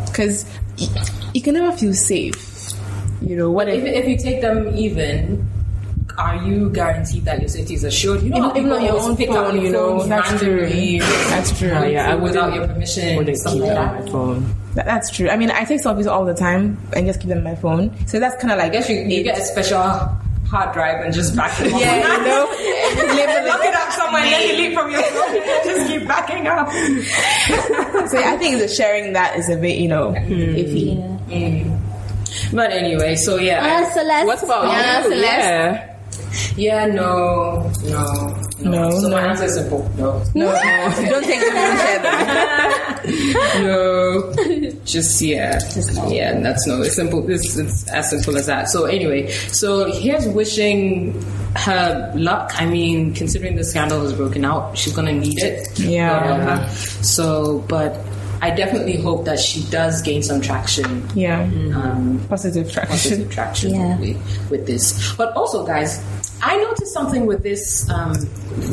Because 0.06 0.44
y- 0.78 0.88
you 1.34 1.42
can 1.42 1.54
never 1.54 1.76
feel 1.76 1.92
safe. 1.92 2.72
You 3.20 3.36
know 3.36 3.50
what 3.50 3.68
If, 3.68 3.84
if 3.84 4.04
if 4.04 4.08
you 4.08 4.16
take 4.18 4.40
them 4.42 4.74
even, 4.76 5.46
are 6.18 6.36
you 6.46 6.70
guaranteed 6.70 7.24
that 7.26 7.40
your 7.40 7.48
safety 7.48 7.74
is 7.74 7.84
assured? 7.84 8.22
You 8.22 8.30
know, 8.30 8.50
Even- 8.50 8.56
even 8.66 8.72
on 8.72 8.84
your 8.84 9.00
own 9.00 9.16
pick 9.16 9.28
up 9.30 9.46
phone, 9.46 9.54
your 9.56 9.64
you 9.64 9.70
know, 9.70 9.98
phones 9.98 10.08
that's 10.08 10.38
true. 10.40 10.66
That's 10.98 11.58
true. 11.58 11.68
Yeah, 11.68 12.12
I 12.12 12.14
without 12.14 12.44
wouldn't- 12.50 12.54
your 12.54 12.68
permission. 12.68 13.16
Wouldn't 13.16 13.36
keep 13.36 13.46
like 13.46 13.56
it 13.56 13.62
on 13.62 13.74
that. 13.74 14.04
my 14.06 14.10
phone. 14.10 14.54
That, 14.74 14.86
that's 14.86 15.10
true. 15.10 15.28
I 15.28 15.36
mean, 15.36 15.50
I 15.50 15.64
take 15.64 15.80
selfies 15.82 16.06
all 16.10 16.24
the 16.24 16.34
time 16.34 16.78
and 16.94 17.06
just 17.06 17.20
keep 17.20 17.28
them 17.28 17.38
on 17.38 17.44
my 17.44 17.54
phone. 17.54 17.92
So 18.06 18.18
that's 18.18 18.34
kind 18.42 18.52
of 18.52 18.58
like 18.58 18.70
I 18.70 18.72
guess 18.72 18.88
you, 18.88 18.96
you 18.96 19.22
get 19.22 19.38
a 19.38 19.42
special 19.42 19.78
hard 20.48 20.72
drive 20.72 21.04
and 21.04 21.12
just 21.14 21.34
back 21.36 21.58
it 21.60 21.72
up. 21.72 21.80
Yeah, 21.80 21.96
you 21.96 22.24
know, 22.24 22.46
Lock 23.48 23.64
it 23.64 23.74
up 23.74 23.92
somewhere 23.92 24.22
and 24.22 24.32
then 24.32 24.48
you 24.48 24.56
leave 24.56 24.78
from 24.78 24.90
your 24.90 25.02
phone. 25.02 25.34
just 25.64 25.86
keep 25.90 26.06
backing 26.08 26.46
up. 26.46 26.68
so 28.08 28.18
I 28.18 28.36
think 28.38 28.58
the 28.58 28.68
sharing 28.68 29.12
that 29.14 29.36
is 29.36 29.48
a 29.48 29.56
bit, 29.56 29.78
you 29.78 29.88
know, 29.88 30.12
iffy. 30.12 31.00
But 32.52 32.72
anyway, 32.72 33.16
so 33.16 33.36
yeah. 33.36 33.60
Ah, 33.84 33.90
Celeste. 33.92 34.26
What 34.26 34.42
about 34.42 34.64
Yeah, 34.68 34.98
you? 34.98 35.02
Celeste. 35.04 35.24
Yeah. 35.24 35.93
Yeah, 36.56 36.86
no, 36.86 37.70
no, 37.84 38.36
No, 38.62 38.90
So 39.00 39.08
my 39.08 39.20
no. 39.22 39.28
answer 39.28 39.44
is 39.44 39.54
simple. 39.54 39.90
No, 39.96 40.22
No, 40.34 40.52
don't 41.08 41.24
take 41.24 41.40
them, 41.40 41.54
don't 41.54 41.78
share 41.78 42.02
them. 42.02 42.34
no. 43.64 44.32
Just 44.84 45.20
yeah, 45.22 45.58
yeah. 46.08 46.40
That's 46.40 46.66
no. 46.66 46.82
It's 46.82 46.96
simple. 46.96 47.28
It's, 47.30 47.56
it's 47.56 47.88
as 47.88 48.10
simple 48.10 48.36
as 48.36 48.46
that. 48.46 48.68
So 48.70 48.84
anyway, 48.86 49.30
so 49.30 49.90
here's 49.92 50.26
wishing 50.28 51.12
her 51.56 52.12
luck. 52.16 52.52
I 52.56 52.66
mean, 52.66 53.14
considering 53.14 53.56
the 53.56 53.64
scandal 53.64 54.00
has 54.02 54.12
broken 54.12 54.44
out, 54.44 54.76
she's 54.76 54.92
gonna 54.94 55.12
need 55.12 55.42
it. 55.42 55.78
Yeah. 55.78 56.16
Uh, 56.16 56.68
so, 56.68 57.58
but 57.68 57.96
I 58.44 58.50
definitely 58.50 58.98
hope 59.00 59.24
that 59.24 59.38
she 59.40 59.64
does 59.70 60.02
gain 60.02 60.22
some 60.22 60.40
traction. 60.42 61.08
Yeah, 61.14 61.40
Um, 61.80 62.20
positive 62.28 62.70
traction. 62.70 62.92
positive 62.98 63.30
traction 63.30 63.74
Yeah. 63.74 63.96
with, 63.98 64.50
with 64.50 64.66
this. 64.66 65.14
But 65.16 65.32
also, 65.34 65.64
guys, 65.66 65.90
I 66.42 66.56
noticed 66.58 66.92
something 66.92 67.24
with 67.24 67.42
this. 67.42 67.88
Um, 67.88 68.12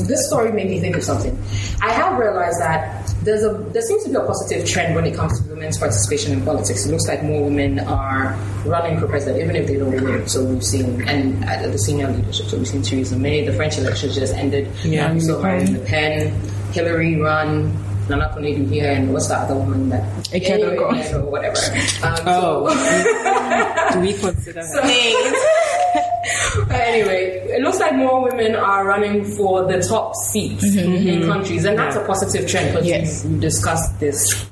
this 0.10 0.28
story 0.28 0.52
made 0.52 0.68
me 0.70 0.80
think 0.82 0.98
of 0.98 1.04
something. 1.04 1.36
I 1.82 1.92
have 1.94 2.20
realized 2.20 2.60
that 2.60 3.08
there's 3.24 3.44
a 3.44 3.54
there 3.72 3.82
seems 3.90 4.04
to 4.04 4.10
be 4.10 4.16
a 4.16 4.26
positive 4.34 4.68
trend 4.68 4.94
when 4.96 5.06
it 5.06 5.16
comes 5.16 5.40
to 5.40 5.50
women's 5.54 5.78
participation 5.78 6.34
in 6.34 6.44
politics. 6.44 6.86
It 6.86 6.92
looks 6.92 7.08
like 7.08 7.24
more 7.24 7.42
women 7.50 7.80
are 7.80 8.36
running 8.66 9.00
for 9.00 9.08
president, 9.08 9.42
even 9.44 9.56
if 9.56 9.68
they 9.68 9.78
don't 9.78 9.92
win. 10.04 10.28
So 10.28 10.44
we've 10.44 10.66
seen, 10.74 10.86
and 11.08 11.46
at 11.46 11.72
the 11.72 11.78
senior 11.80 12.10
leadership, 12.12 12.48
so 12.48 12.58
we've 12.58 12.68
seen 12.68 12.82
Theresa 12.82 13.16
May. 13.16 13.46
The 13.48 13.54
French 13.54 13.78
elections 13.78 14.16
just 14.16 14.34
ended. 14.36 14.68
Yeah. 14.84 15.18
so 15.20 15.40
Le 15.40 15.80
Pen, 15.92 16.34
Hillary 16.74 17.22
run. 17.22 17.72
Nana 18.12 18.30
Konadu 18.36 18.70
here, 18.70 18.92
and 18.92 19.12
what's 19.14 19.28
the 19.28 19.36
other 19.38 19.56
woman 19.56 19.90
that? 19.90 20.04
Ikedogo. 20.36 20.92
Yeah, 20.96 21.18
or 21.18 21.26
whatever. 21.32 21.58
Um, 22.04 22.16
Oh. 22.28 22.70
so- 22.70 23.94
do 23.94 24.00
we 24.02 24.14
consider 24.14 24.62
her? 24.62 25.36
But 26.68 26.80
anyway, 26.82 27.48
it 27.50 27.62
looks 27.62 27.80
like 27.80 27.96
more 27.96 28.24
women 28.24 28.56
are 28.56 28.86
running 28.86 29.24
for 29.24 29.66
the 29.66 29.82
top 29.82 30.14
seats 30.16 30.64
in 30.76 31.24
countries, 31.24 31.66
and 31.66 31.78
that's 31.78 31.96
a 31.96 32.06
positive 32.06 32.48
trend 32.50 32.72
because 32.74 32.86
Yes. 32.88 33.26
we've 33.26 33.40
discussed 33.40 34.00
this 34.00 34.46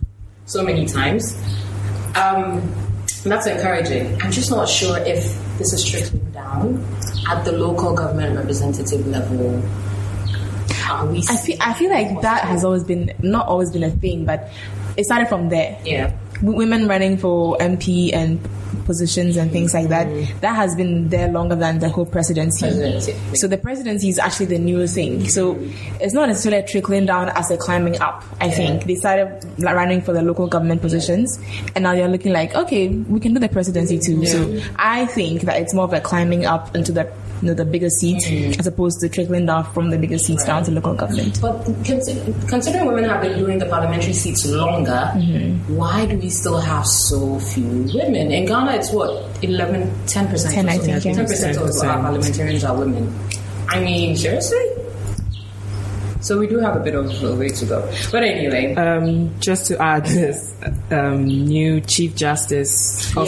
so 0.46 0.64
many 0.64 0.86
times. 0.86 1.38
Um, 2.16 2.62
that's 3.24 3.48
encouraging. 3.48 4.20
I'm 4.22 4.32
just 4.32 4.50
not 4.50 4.68
sure 4.68 4.98
if 5.00 5.22
this 5.58 5.74
is 5.74 5.84
trickling 5.86 6.32
down 6.32 6.84
at 7.30 7.44
the 7.46 7.52
local 7.52 7.94
government 7.94 8.38
representative 8.38 9.06
level. 9.08 9.62
I 10.90 11.38
feel 11.38 11.58
I 11.62 11.74
feel 11.74 11.90
like 11.92 12.22
that 12.22 12.44
has 12.46 12.64
always 12.64 12.84
been 12.84 13.12
not 13.22 13.48
always 13.48 13.72
been 13.72 13.84
a 13.84 13.92
thing, 13.92 14.26
but 14.26 14.50
it 14.98 15.06
started 15.06 15.28
from 15.30 15.50
there. 15.50 15.78
yeah. 15.86 16.12
W- 16.36 16.58
Women 16.58 16.88
running 16.88 17.18
for 17.18 17.58
MP 17.58 18.14
and 18.14 18.40
positions 18.86 19.36
and 19.38 19.52
things 19.52 19.74
like 19.74 19.90
that. 19.90 20.08
Mm-hmm. 20.08 20.40
That 20.40 20.56
has 20.56 20.76
been 20.76 21.10
there 21.10 21.28
longer 21.30 21.56
than 21.56 21.80
the 21.80 21.90
whole 21.90 22.06
presidency. 22.06 22.66
Presidency. 22.66 23.16
So 23.36 23.48
the 23.48 23.58
presidency 23.58 24.10
is 24.10 24.18
actually 24.20 24.48
the 24.48 24.58
new 24.60 24.88
thing. 24.88 25.28
So 25.30 25.58
it's 26.00 26.14
not 26.14 26.28
necessarily 26.30 26.66
trickling 26.68 27.06
down 27.06 27.30
as 27.30 27.52
a 27.52 27.58
climbing 27.58 28.00
up. 28.00 28.24
I 28.40 28.50
think 28.50 28.86
they 28.86 28.96
started 28.96 29.44
running 29.60 30.02
for 30.02 30.14
the 30.14 30.22
local 30.22 30.48
government 30.48 30.82
positions, 30.82 31.38
and 31.76 31.84
now 31.84 31.94
they're 31.94 32.08
looking 32.08 32.32
like, 32.34 32.56
okay, 32.56 32.88
we 32.90 33.20
can 33.20 33.34
do 33.34 33.40
the 33.40 33.50
presidency 33.50 34.00
too. 34.00 34.26
So 34.26 34.60
I 34.78 35.06
think 35.08 35.42
that 35.42 35.60
it's 35.62 35.74
more 35.74 35.86
of 35.86 35.94
a 35.94 36.02
climbing 36.02 36.46
up 36.46 36.76
into 36.76 36.92
the 36.92 37.12
you 37.42 37.48
know, 37.48 37.54
the 37.54 37.66
bigger 37.66 37.90
seats 37.90 38.28
as 38.60 38.68
opposed 38.68 39.00
to 39.02 39.10
trickling 39.10 39.46
down 39.46 39.64
from 39.74 39.90
the 39.90 39.98
bigger 39.98 40.18
seats 40.18 40.46
down 40.46 40.64
to 40.64 40.72
local 40.72 40.94
government. 40.94 41.40
But 41.42 41.64
consider, 41.86 42.34
considering 42.48 42.86
women 42.86 43.06
have 43.06 43.22
been 43.22 43.38
doing 43.40 43.60
the 43.60 43.66
parliamentary 43.66 44.14
seats 44.14 44.46
longer, 44.46 45.08
why 45.68 46.06
do 46.06 46.18
we 46.18 46.30
still 46.30 46.60
have 46.60 46.86
so 46.86 47.40
few 47.40 47.88
women? 47.94 48.32
In 48.32 48.46
Ghana, 48.46 48.74
it's 48.76 48.92
what, 48.92 49.26
11, 49.44 49.90
10%? 50.06 50.54
10, 50.54 50.70
I 50.70 50.76
or 50.76 50.80
so. 50.80 50.86
think, 50.86 51.06
yeah. 51.06 51.14
10% 51.14 51.58
of 51.84 51.88
our 51.90 52.02
parliamentarians 52.02 52.64
are 52.64 52.78
women. 52.78 53.18
I 53.70 53.80
mean, 53.82 54.16
seriously? 54.16 54.58
So 56.22 56.38
we 56.38 56.48
do 56.48 56.60
have 56.60 56.76
a 56.76 56.82
bit 56.82 56.96
of 56.96 57.24
a 57.24 57.34
way 57.36 57.48
to 57.48 57.66
go. 57.66 57.90
But 58.12 58.24
anyway, 58.24 58.76
Um, 58.76 59.32
just 59.40 59.68
to 59.68 59.82
add 59.82 60.06
this, 60.06 60.54
um, 60.92 61.26
new 61.26 61.80
Chief 61.80 62.14
Justice 62.16 63.16
of 63.16 63.26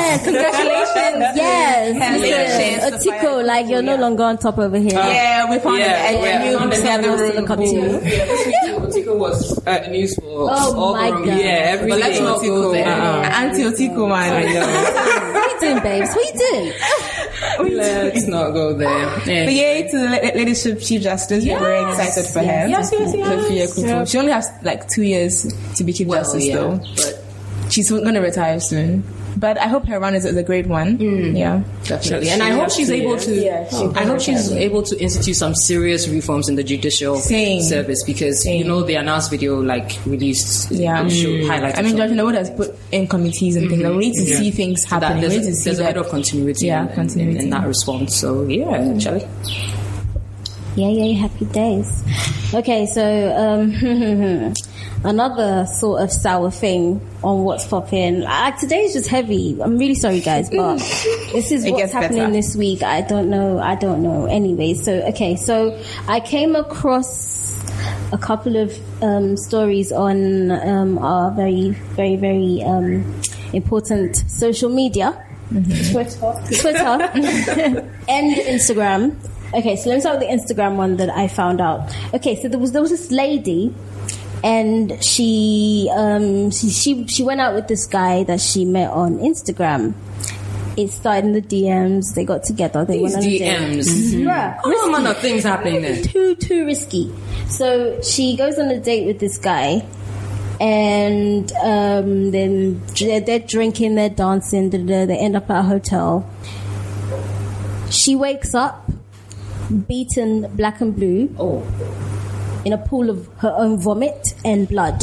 Yeah, 0.00 0.18
congratulations. 0.24 1.36
yes. 1.36 1.90
Congratulations. 1.90 2.92
Listen, 2.92 3.12
Otiko, 3.12 3.44
like 3.46 3.68
you're 3.68 3.82
no 3.82 3.96
longer 3.96 4.22
on 4.24 4.38
top 4.38 4.58
over 4.58 4.76
here. 4.78 4.90
Yeah, 4.92 5.50
we 5.50 5.58
found 5.58 5.78
Yeah, 5.78 6.10
a, 6.10 6.16
a, 6.16 6.22
yeah. 6.22 6.44
new 6.50 6.58
Found 6.58 6.70
person 6.70 6.86
in 6.86 7.00
the 7.02 7.08
Someone 7.08 7.20
room. 7.20 7.36
look 7.36 7.50
up 7.50 7.58
to. 7.58 7.64
yeah, 7.64 8.24
this 8.24 8.46
week 8.46 8.54
too, 8.64 8.76
Otiko 9.10 9.18
was 9.18 9.66
uh, 9.66 9.86
news 9.90 10.14
for 10.16 10.22
Oh 10.50 10.74
all 10.76 10.94
my 10.94 11.06
the 11.06 11.12
wrong 11.12 11.24
God. 11.26 11.38
Yeah, 11.38 11.44
every 11.44 11.90
But 11.90 11.98
let's 12.00 12.18
day. 12.18 12.24
not 12.24 12.40
go 12.40 12.72
there. 12.72 12.88
Uh-uh. 12.88 13.30
Auntie 13.40 13.62
Otiko, 13.64 14.08
man. 14.08 14.30
What 15.40 15.62
you 15.62 15.68
doing, 15.68 15.82
babes? 15.82 16.10
What 16.14 16.34
you 16.34 16.40
doing? 16.40 17.76
Let's 17.76 18.26
not 18.26 18.50
go 18.52 18.72
there. 18.74 19.06
But 19.16 19.26
Yeah. 19.26 19.48
yay 19.48 19.88
to 19.90 19.98
the 19.98 20.04
la- 20.04 20.34
Lady 20.38 20.54
Chief 20.54 20.82
Chief 20.82 21.02
Justice. 21.02 21.44
We're 21.44 21.58
very 21.58 21.90
excited 21.90 22.26
for 22.32 22.38
her. 22.40 22.66
Yes, 22.68 22.90
yes, 22.92 23.14
yes. 23.14 23.42
Sophia 23.42 23.66
Akuffo. 23.66 24.10
She 24.10 24.18
only 24.18 24.32
has 24.32 24.50
like 24.62 24.88
two 24.88 25.02
years 25.02 25.46
to 25.76 25.84
be 25.84 25.92
Chief 25.92 26.06
Well, 26.06 26.20
Justice 26.22 26.46
yeah, 26.46 26.56
though. 26.56 26.78
but 26.96 27.16
She's 27.70 27.88
going 27.90 28.14
to 28.14 28.20
retire 28.20 28.58
soon. 28.60 29.04
But 29.36 29.58
I 29.58 29.66
hope 29.68 29.86
her 29.86 29.98
run 29.98 30.14
is, 30.14 30.24
is 30.24 30.36
a 30.36 30.42
great 30.42 30.66
one. 30.66 30.98
Yeah. 31.00 31.62
definitely. 31.84 32.30
And 32.30 32.42
I 32.42 32.50
hope 32.50 32.70
she's 32.70 32.90
able 32.90 33.16
to. 33.16 33.40
she 33.40 33.48
I 33.50 34.04
hope 34.04 34.20
she's 34.20 34.50
able 34.52 34.82
to 34.82 34.98
institute 35.00 35.36
some 35.36 35.54
serious 35.54 36.08
reforms 36.08 36.48
in 36.48 36.56
the 36.56 36.64
judicial 36.64 37.16
Same. 37.16 37.62
service 37.62 38.02
because 38.04 38.42
Same. 38.42 38.58
you 38.62 38.64
know 38.68 38.82
the 38.82 38.94
announced 38.96 39.30
video 39.30 39.60
like 39.60 39.98
released. 40.06 40.70
Yeah. 40.70 41.06
show 41.08 41.28
highlighted. 41.28 41.78
I 41.78 41.82
mean, 41.82 41.90
some- 41.90 41.98
Judge 41.98 42.10
Nowood 42.12 42.34
has 42.34 42.50
put 42.50 42.74
in 42.92 43.06
committees 43.06 43.56
and 43.56 43.68
things. 43.68 43.82
Mm-hmm. 43.82 43.96
We 43.96 44.10
need 44.10 44.14
to 44.14 44.36
see 44.36 44.50
things 44.50 44.82
that 44.84 45.02
happening. 45.02 45.22
We 45.22 45.28
there's, 45.28 45.36
need 45.40 45.46
to 45.46 45.50
a, 45.50 45.54
see 45.54 45.64
there's 45.70 45.78
a 45.80 45.84
bit 45.84 45.96
of 45.96 46.08
continuity, 46.08 46.66
Yeah, 46.66 46.82
in, 46.84 46.88
in- 46.88 46.94
continuity. 46.94 47.38
In, 47.40 47.50
that 47.50 47.66
response. 47.66 48.16
So 48.16 48.46
yeah, 48.46 48.92
actually. 48.94 49.26
Yeah, 50.76 50.88
yeah, 50.88 51.20
happy 51.20 51.46
days. 51.46 52.04
Okay, 52.54 52.86
so 52.86 53.02
um, 53.36 53.72
another 55.04 55.66
sort 55.66 56.02
of 56.02 56.12
sour 56.12 56.50
thing 56.50 57.00
on 57.24 57.42
what's 57.42 57.66
popping. 57.66 58.20
Like 58.20 58.58
today's 58.58 58.92
just 58.92 59.08
heavy. 59.08 59.60
I'm 59.60 59.78
really 59.78 59.94
sorry, 59.96 60.20
guys, 60.20 60.48
but 60.48 60.76
this 61.32 61.50
is 61.50 61.68
what's 61.70 61.92
happening 61.92 62.20
better. 62.20 62.32
this 62.32 62.54
week. 62.54 62.82
I 62.82 63.00
don't 63.00 63.30
know. 63.30 63.58
I 63.58 63.74
don't 63.74 64.02
know. 64.02 64.26
Anyway, 64.26 64.74
so 64.74 64.92
okay, 65.08 65.36
so 65.36 65.78
I 66.06 66.20
came 66.20 66.54
across 66.54 67.40
a 68.12 68.18
couple 68.18 68.56
of 68.56 68.72
um, 69.02 69.36
stories 69.36 69.90
on 69.92 70.50
um, 70.50 70.98
our 70.98 71.32
very, 71.32 71.70
very, 71.70 72.16
very 72.16 72.62
um, 72.62 73.20
important 73.52 74.16
social 74.16 74.70
media. 74.70 75.26
Twitter, 75.90 76.32
Twitter, 76.60 76.78
and 78.08 78.36
Instagram. 78.36 79.16
Okay, 79.52 79.74
so 79.76 79.88
let 79.88 79.96
me 79.96 80.00
start 80.00 80.18
with 80.20 80.28
the 80.28 80.34
Instagram 80.54 80.76
one 80.76 80.96
that 80.98 81.10
I 81.10 81.26
found 81.28 81.60
out. 81.60 81.92
Okay, 82.14 82.40
so 82.40 82.48
there 82.48 82.58
was 82.58 82.72
there 82.72 82.82
was 82.82 82.90
this 82.90 83.10
lady, 83.10 83.74
and 84.44 85.02
she 85.02 85.90
um 85.94 86.50
she 86.52 86.70
she, 86.70 87.06
she 87.08 87.22
went 87.24 87.40
out 87.40 87.54
with 87.54 87.66
this 87.66 87.86
guy 87.86 88.22
that 88.24 88.40
she 88.40 88.64
met 88.64 88.90
on 88.90 89.18
Instagram. 89.18 89.94
It 90.76 90.92
started 90.92 91.24
in 91.26 91.32
the 91.32 91.42
DMs. 91.42 92.14
They 92.14 92.24
got 92.24 92.44
together. 92.44 92.84
They 92.84 92.98
These 92.98 93.14
went 93.14 93.24
on. 93.26 93.30
DMs. 93.32 94.12
Bruh, 94.24 94.60
All 94.64 94.90
manner 94.92 95.10
of 95.10 95.18
things 95.18 95.42
happening 95.42 95.82
there. 95.82 96.00
too 96.02 96.36
too 96.36 96.64
risky. 96.64 97.12
So 97.48 98.00
she 98.02 98.36
goes 98.36 98.56
on 98.58 98.68
a 98.70 98.78
date 98.78 99.04
with 99.06 99.18
this 99.18 99.36
guy, 99.36 99.84
and 100.60 101.50
um, 101.54 102.30
then 102.30 102.80
they're, 102.98 103.20
they're 103.20 103.38
drinking, 103.40 103.96
they're 103.96 104.08
dancing, 104.10 104.70
da, 104.70 104.78
da, 104.78 104.84
da, 104.86 105.06
they 105.06 105.18
end 105.18 105.34
up 105.34 105.50
at 105.50 105.58
a 105.58 105.62
hotel. 105.62 106.24
She 107.90 108.14
wakes 108.14 108.54
up, 108.54 108.89
beaten 109.70 110.46
black 110.56 110.80
and 110.80 110.94
blue, 110.94 111.34
Oh, 111.38 111.62
in 112.64 112.72
a 112.74 112.78
pool 112.78 113.08
of 113.08 113.26
her 113.38 113.52
own 113.56 113.78
vomit 113.78 114.34
and 114.44 114.68
blood 114.68 115.02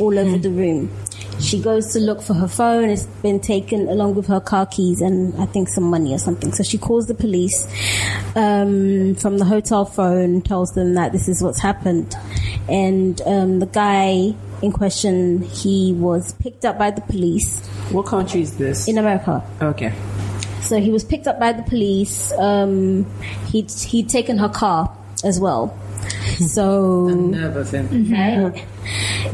all 0.00 0.18
over 0.18 0.38
the 0.38 0.50
room. 0.50 0.90
She 1.38 1.60
goes 1.60 1.92
to 1.92 1.98
look 1.98 2.22
for 2.22 2.32
her 2.32 2.48
phone. 2.48 2.88
It's 2.88 3.04
been 3.20 3.40
taken 3.40 3.88
along 3.88 4.14
with 4.14 4.26
her 4.28 4.40
car 4.40 4.64
keys 4.64 5.02
and 5.02 5.34
I 5.38 5.44
think 5.44 5.68
some 5.68 5.84
money 5.84 6.14
or 6.14 6.18
something. 6.18 6.50
So 6.52 6.62
she 6.62 6.78
calls 6.78 7.06
the 7.08 7.14
police 7.14 7.66
um, 8.34 9.14
from 9.16 9.36
the 9.36 9.44
hotel 9.44 9.84
phone, 9.84 10.40
tells 10.40 10.72
them 10.72 10.94
that 10.94 11.12
this 11.12 11.28
is 11.28 11.42
what's 11.42 11.58
happened. 11.60 12.14
And 12.70 13.20
um, 13.26 13.58
the 13.58 13.66
guy 13.66 14.34
in 14.62 14.72
question, 14.72 15.42
he 15.42 15.92
was 15.92 16.32
picked 16.40 16.64
up 16.64 16.78
by 16.78 16.90
the 16.90 17.02
police 17.02 17.60
What 17.92 18.06
country 18.06 18.40
is 18.40 18.56
this? 18.56 18.88
in 18.88 18.96
America. 18.96 19.44
okay. 19.60 19.92
So 20.68 20.80
he 20.80 20.90
was 20.90 21.04
picked 21.04 21.26
up 21.26 21.38
by 21.38 21.52
the 21.52 21.62
police. 21.62 22.32
Um, 22.32 23.04
he'd, 23.52 23.70
he'd 23.70 24.08
taken 24.08 24.38
her 24.38 24.48
car 24.48 24.94
as 25.24 25.38
well. 25.40 25.76
So 26.38 27.08
nerve 27.08 27.56
of 27.56 27.70
him. 27.70 28.12
Right. 28.12 28.64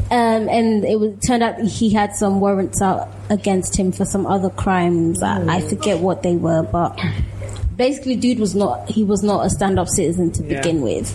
Um, 0.09 0.47
and 0.49 0.85
it 0.85 0.99
was, 0.99 1.13
turned 1.25 1.43
out 1.43 1.59
he 1.61 1.89
had 1.91 2.15
some 2.15 2.39
warrants 2.39 2.81
out 2.81 3.09
against 3.29 3.75
him 3.75 3.91
for 3.91 4.05
some 4.05 4.25
other 4.25 4.49
crimes. 4.49 5.21
I, 5.21 5.43
I 5.57 5.61
forget 5.61 5.99
what 5.99 6.23
they 6.23 6.35
were, 6.35 6.63
but 6.63 6.97
basically, 7.75 8.15
dude 8.15 8.39
was 8.39 8.55
not 8.55 8.89
he 8.89 9.03
was 9.03 9.21
not 9.21 9.45
a 9.45 9.49
stand-up 9.49 9.89
citizen 9.89 10.31
to 10.33 10.43
Yeah. 10.43 10.61
begin 10.61 10.81
with. 10.81 11.11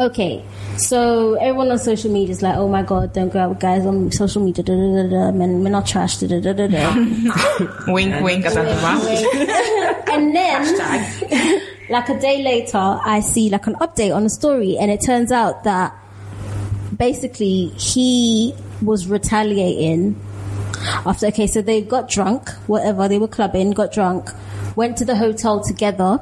Okay, 0.00 0.44
so 0.76 1.34
everyone 1.34 1.70
on 1.70 1.78
social 1.78 2.10
media 2.10 2.32
is 2.32 2.42
like, 2.42 2.56
"Oh 2.56 2.68
my 2.68 2.82
god, 2.82 3.12
don't 3.12 3.32
go 3.32 3.38
out 3.40 3.50
with 3.50 3.60
guys 3.60 3.84
on 3.84 4.10
social 4.10 4.42
media." 4.42 4.64
Da, 4.64 4.74
da, 4.74 5.02
da, 5.02 5.08
da, 5.08 5.32
men, 5.32 5.62
men 5.62 5.74
are 5.74 5.82
trash. 5.82 6.16
Da, 6.16 6.26
da, 6.26 6.40
da, 6.40 6.52
da, 6.52 6.66
da. 6.66 6.94
Wink, 7.92 8.22
wink, 8.22 8.44
Asantuma. 8.44 10.08
and 10.12 10.34
then, 10.34 11.62
like 11.90 12.08
a 12.08 12.18
day 12.18 12.42
later, 12.42 12.78
I 12.78 13.20
see 13.20 13.50
like 13.50 13.66
an 13.66 13.74
update 13.76 14.14
on 14.14 14.24
a 14.24 14.30
story, 14.30 14.76
and 14.78 14.90
it 14.90 15.00
turns 15.04 15.30
out 15.30 15.64
that 15.64 15.94
basically 16.96 17.68
he 17.76 18.54
was 18.80 19.06
retaliating 19.06 20.20
after. 21.06 21.26
Okay, 21.26 21.46
so 21.46 21.62
they 21.62 21.82
got 21.82 22.08
drunk, 22.08 22.50
whatever 22.66 23.08
they 23.08 23.18
were 23.18 23.28
clubbing, 23.28 23.72
got 23.72 23.92
drunk, 23.92 24.30
went 24.74 24.96
to 24.98 25.04
the 25.04 25.16
hotel 25.16 25.62
together, 25.62 26.20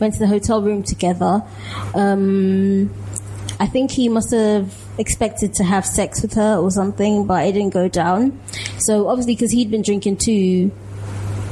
went 0.00 0.14
to 0.14 0.20
the 0.20 0.26
hotel 0.26 0.60
room 0.60 0.82
together. 0.82 1.42
Um, 1.94 2.90
I 3.62 3.66
think 3.66 3.92
he 3.92 4.08
must 4.08 4.32
have 4.32 4.74
expected 4.98 5.54
to 5.54 5.62
have 5.64 5.86
sex 5.86 6.20
with 6.20 6.34
her 6.34 6.56
or 6.56 6.70
something, 6.72 7.26
but 7.26 7.46
it 7.46 7.52
didn't 7.52 7.72
go 7.72 7.86
down. 7.86 8.40
So 8.78 9.06
obviously, 9.08 9.36
because 9.36 9.52
he'd 9.52 9.70
been 9.70 9.82
drinking 9.82 10.16
too, 10.16 10.72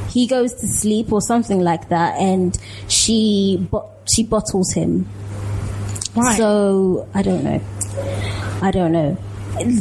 he 0.09 0.27
goes 0.27 0.53
to 0.55 0.67
sleep 0.67 1.13
or 1.13 1.21
something 1.21 1.61
like 1.61 1.87
that, 1.87 2.19
and 2.19 2.57
she 2.89 3.65
bo- 3.71 3.89
she 4.13 4.23
bottles 4.23 4.73
him. 4.73 5.05
Why? 6.13 6.35
So 6.35 7.07
I 7.13 7.21
don't 7.21 7.45
know. 7.45 7.61
I 8.61 8.71
don't 8.71 8.91
know. 8.91 9.17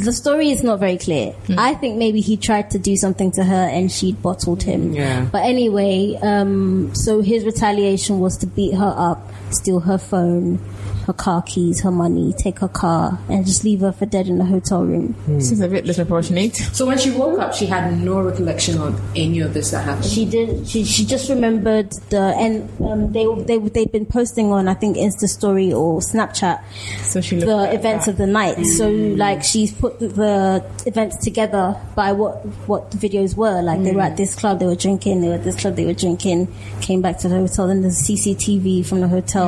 the 0.04 0.12
story 0.12 0.50
is 0.50 0.62
not 0.62 0.78
very 0.78 0.98
clear. 0.98 1.34
I 1.58 1.74
think 1.74 1.96
maybe 1.98 2.20
he 2.20 2.36
tried 2.36 2.70
to 2.72 2.78
do 2.78 2.94
something 2.96 3.30
to 3.32 3.44
her 3.44 3.64
and 3.76 3.90
she 3.90 4.12
bottled 4.12 4.62
him. 4.62 4.92
Yeah. 4.92 5.26
But 5.32 5.44
anyway, 5.44 6.16
um, 6.22 6.94
so 6.94 7.22
his 7.22 7.44
retaliation 7.44 8.20
was 8.20 8.37
to 8.38 8.46
beat 8.46 8.74
her 8.74 8.94
up, 8.96 9.20
steal 9.51 9.81
her 9.81 9.98
phone, 9.98 10.59
her 11.07 11.13
car 11.13 11.42
keys, 11.42 11.81
her 11.81 11.90
money, 11.90 12.33
take 12.35 12.59
her 12.61 12.69
car, 12.69 13.19
and 13.29 13.44
just 13.44 13.65
leave 13.65 13.81
her 13.81 13.92
for 13.92 14.07
dead 14.07 14.27
in 14.29 14.38
the 14.38 14.44
hotel 14.44 14.85
room. 14.85 15.15
Seems 15.40 15.61
a 15.61 15.69
bit 15.69 15.85
disproportionate. 15.85 16.57
So 16.57 16.87
when 16.87 16.98
she 16.98 17.11
woke 17.11 17.38
up, 17.38 17.55
she 17.55 17.67
had 17.67 17.98
no 17.98 18.21
recollection 18.21 18.79
of 18.81 19.01
any 19.17 19.40
of 19.40 19.55
this 19.55 19.71
that 19.73 19.85
happened. 19.85 20.05
She 20.05 20.25
did. 20.25 20.69
She 20.69 20.85
she 20.85 21.05
just 21.05 21.29
remembered 21.29 21.90
the 22.11 22.21
and 22.21 22.69
um, 22.83 23.13
they 23.13 23.27
they 23.44 23.59
they'd 23.59 23.92
been 23.92 24.07
posting 24.07 24.53
on 24.53 24.69
I 24.69 24.75
think 24.75 24.96
Insta 24.96 25.29
Story 25.29 25.73
or 25.73 26.01
Snapchat 26.01 26.63
So 27.05 27.21
she 27.21 27.38
the 27.38 27.73
events 27.73 28.07
that. 28.07 28.13
of 28.13 28.17
the 28.19 28.27
night. 28.27 28.65
So 28.65 28.88
like 28.90 29.42
she's 29.42 29.73
put 29.73 29.98
the, 29.98 30.09
the 30.09 30.65
events 30.87 31.17
together 31.25 31.77
by 31.94 32.13
what 32.13 32.44
what 32.67 32.90
the 32.90 32.98
videos 32.98 33.37
were. 33.37 33.63
Like 33.63 33.83
they 33.83 33.92
were 33.92 34.03
at 34.03 34.17
this 34.17 34.35
club, 34.35 34.59
they 34.61 34.67
were 34.67 34.77
drinking. 34.77 35.21
They 35.23 35.29
were 35.29 35.35
at 35.35 35.44
this 35.44 35.61
club, 35.61 35.77
they 35.77 35.87
were 35.87 35.94
drinking. 35.94 36.48
Came 36.81 37.01
back 37.03 37.19
to 37.19 37.29
the 37.29 37.37
hotel. 37.37 37.67
Then 37.67 37.83
there's 37.83 38.01
CCTV 38.03 38.87
from 38.87 39.01
the 39.01 39.09
hotel. 39.09 39.39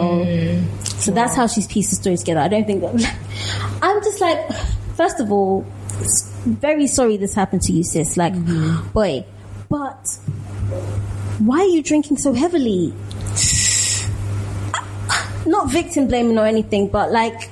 So 0.99 1.11
that's 1.11 1.35
how 1.35 1.47
she's 1.47 1.67
pieced 1.67 1.91
the 1.91 1.97
story 1.97 2.17
together. 2.17 2.41
I 2.41 2.49
don't 2.49 2.67
think. 2.67 2.85
I'm 3.83 4.03
just 4.03 4.21
like, 4.21 4.53
first 4.97 5.21
of 5.21 5.33
all, 5.33 5.67
very 6.45 6.87
sorry 6.87 7.17
this 7.17 7.35
happened 7.35 7.63
to 7.63 7.73
you, 7.73 7.85
sis. 7.85 8.17
Like, 8.17 8.35
mm-hmm. 8.35 8.89
boy, 8.91 9.25
but 9.69 10.07
why 11.39 11.61
are 11.61 11.65
you 11.65 11.83
drinking 11.83 12.19
so 12.19 12.33
heavily? 12.33 12.89
Not 15.47 15.71
victim 15.71 16.07
blaming 16.07 16.39
or 16.39 16.47
anything, 16.47 16.89
but 16.89 17.11
like, 17.11 17.51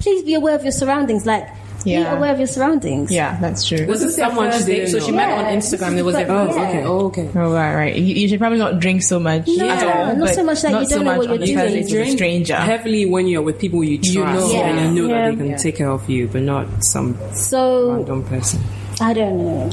please 0.00 0.24
be 0.24 0.34
aware 0.34 0.54
of 0.54 0.62
your 0.62 0.72
surroundings. 0.72 1.26
Like, 1.26 1.48
be 1.86 1.92
Yeah. 1.92 2.16
aware 2.16 2.32
of 2.32 2.38
your 2.38 2.46
surroundings. 2.46 3.10
Yeah, 3.10 3.38
that's 3.40 3.64
true. 3.66 3.86
Was 3.86 4.02
it 4.02 4.12
someone 4.12 4.52
she 4.52 4.64
didn't 4.64 4.88
so 4.90 4.98
know? 4.98 5.04
she 5.06 5.12
met 5.12 5.28
met 5.28 5.38
on 5.38 5.44
on 5.46 5.52
Instagram. 5.54 5.96
It 5.96 6.02
was 6.02 6.14
like, 6.14 6.28
Oh, 6.28 6.46
Yeah. 6.54 6.62
okay. 6.68 6.82
Oh, 6.84 6.98
okay. 7.06 7.30
Oh, 7.34 7.52
right, 7.52 7.74
right. 7.74 7.96
You, 7.96 8.14
you 8.14 8.28
should 8.28 8.38
probably 8.38 8.58
not 8.58 8.78
drink 8.80 9.02
so 9.02 9.18
much. 9.18 9.46
No, 9.48 9.68
at 9.68 9.82
all, 9.82 10.16
not 10.16 10.28
so 10.34 10.44
much 10.44 10.62
that 10.62 10.70
you 10.72 10.76
don't 10.78 10.88
so 10.88 11.02
know 11.02 11.16
what 11.16 11.28
you're 11.28 11.38
doing. 11.38 11.56
date 11.56 11.92
with 11.92 12.08
a 12.08 12.10
stranger. 12.10 12.56
Heavily 12.56 13.06
when 13.06 13.26
you're 13.26 13.42
with 13.42 13.58
people 13.58 13.82
you 13.84 13.96
trust 13.98 14.52
You 14.52 14.58
know. 14.60 14.64
and 14.64 14.96
you 14.96 15.08
know 15.08 15.14
Yeah. 15.14 15.30
that 15.30 15.38
they 15.38 15.48
can 15.48 15.58
take 15.58 15.76
care 15.76 15.90
of 15.90 16.08
you, 16.10 16.28
but 16.28 16.42
not 16.42 16.66
some 16.84 17.16
So 17.32 17.92
random 17.92 18.24
person. 18.24 18.60
I 19.00 19.12
don't 19.12 19.38
know. 19.38 19.70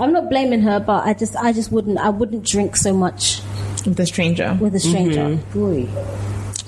I'm 0.00 0.12
not 0.12 0.28
blaming 0.30 0.62
her, 0.62 0.80
but 0.80 1.06
I 1.06 1.12
just, 1.14 1.36
I 1.36 1.52
just 1.52 1.70
wouldn't, 1.70 1.98
I 1.98 2.08
wouldn't 2.08 2.44
drink 2.44 2.76
so 2.76 2.92
much 2.94 3.40
with 3.86 4.00
a 4.00 4.06
stranger. 4.06 4.56
with 4.60 4.74
a 4.74 4.80
stranger. 4.80 5.20
Mm-hmm. 5.36 5.58
Boy. 5.60 5.88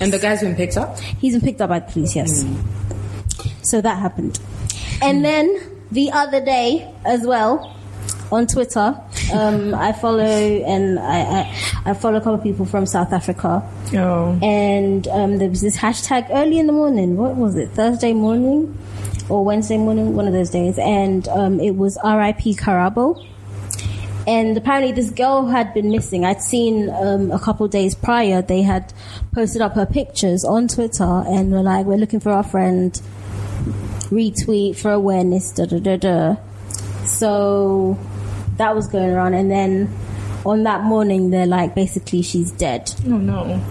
And 0.00 0.12
the 0.12 0.18
guy's 0.18 0.40
been 0.40 0.54
picked 0.54 0.76
up? 0.76 0.98
He's 1.00 1.32
been 1.34 1.42
picked 1.42 1.60
up 1.60 1.68
by 1.70 1.80
the 1.80 1.90
police, 1.92 2.14
yes. 2.16 2.42
Mm. 2.44 2.56
So 3.62 3.80
that 3.80 3.98
happened. 3.98 4.38
And 5.02 5.24
then 5.24 5.78
the 5.90 6.12
other 6.12 6.44
day 6.44 6.92
as 7.04 7.26
well, 7.26 7.76
on 8.32 8.46
Twitter, 8.46 8.96
um, 9.32 9.74
I 9.74 9.92
follow 9.92 10.20
and 10.22 10.98
I, 10.98 11.20
I, 11.20 11.90
I 11.90 11.94
follow 11.94 12.18
a 12.18 12.20
couple 12.20 12.34
of 12.34 12.42
people 12.42 12.64
from 12.64 12.86
South 12.86 13.12
Africa. 13.12 13.62
Oh. 13.94 14.38
And 14.42 15.06
um, 15.08 15.38
there 15.38 15.48
was 15.48 15.60
this 15.60 15.76
hashtag 15.76 16.28
early 16.30 16.58
in 16.58 16.66
the 16.66 16.72
morning. 16.72 17.16
What 17.16 17.36
was 17.36 17.56
it? 17.56 17.70
Thursday 17.70 18.12
morning 18.12 18.78
or 19.28 19.44
Wednesday 19.44 19.78
morning? 19.78 20.14
One 20.14 20.26
of 20.26 20.32
those 20.32 20.50
days. 20.50 20.78
And 20.78 21.26
um, 21.28 21.60
it 21.60 21.76
was 21.76 21.96
RIP 22.04 22.56
Karabo. 22.56 23.26
And 24.26 24.56
apparently, 24.56 24.92
this 24.92 25.10
girl 25.10 25.46
had 25.46 25.74
been 25.74 25.90
missing. 25.90 26.24
I'd 26.24 26.42
seen 26.42 26.90
um, 26.90 27.32
a 27.32 27.38
couple 27.38 27.66
of 27.66 27.72
days 27.72 27.94
prior, 27.94 28.42
they 28.42 28.62
had 28.62 28.92
posted 29.34 29.62
up 29.62 29.74
her 29.74 29.86
pictures 29.86 30.44
on 30.44 30.68
Twitter 30.68 31.24
and 31.26 31.50
were 31.50 31.62
like, 31.62 31.86
We're 31.86 31.96
looking 31.96 32.20
for 32.20 32.30
our 32.30 32.44
friend, 32.44 33.00
retweet 34.10 34.76
for 34.76 34.90
awareness, 34.92 35.52
da 35.52 35.64
da 35.66 35.78
da 35.78 35.96
da. 35.96 36.36
So 37.06 37.98
that 38.56 38.74
was 38.74 38.86
going 38.88 39.10
around. 39.10 39.34
And 39.34 39.50
then 39.50 39.94
on 40.44 40.62
that 40.64 40.82
morning, 40.82 41.30
they're 41.30 41.46
like, 41.46 41.74
basically, 41.74 42.22
she's 42.22 42.50
dead. 42.52 42.92
Oh 43.06 43.16
no. 43.18 43.62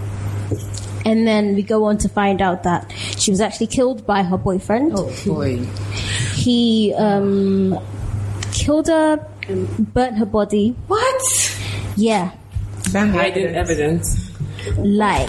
And 1.04 1.26
then 1.26 1.54
we 1.54 1.62
go 1.62 1.84
on 1.84 1.96
to 1.98 2.08
find 2.08 2.42
out 2.42 2.64
that 2.64 2.92
she 3.18 3.30
was 3.30 3.40
actually 3.40 3.68
killed 3.68 4.06
by 4.06 4.22
her 4.22 4.36
boyfriend. 4.36 4.92
Oh, 4.94 5.10
boy. 5.24 5.58
He 6.34 6.92
um, 6.94 7.78
killed 8.52 8.88
her, 8.88 9.16
burnt 9.78 10.18
her 10.18 10.26
body. 10.26 10.76
What? 10.88 11.22
Yeah, 11.96 12.32
Then 12.90 13.10
Hiding 13.10 13.46
evidence. 13.54 14.30
like 14.76 15.28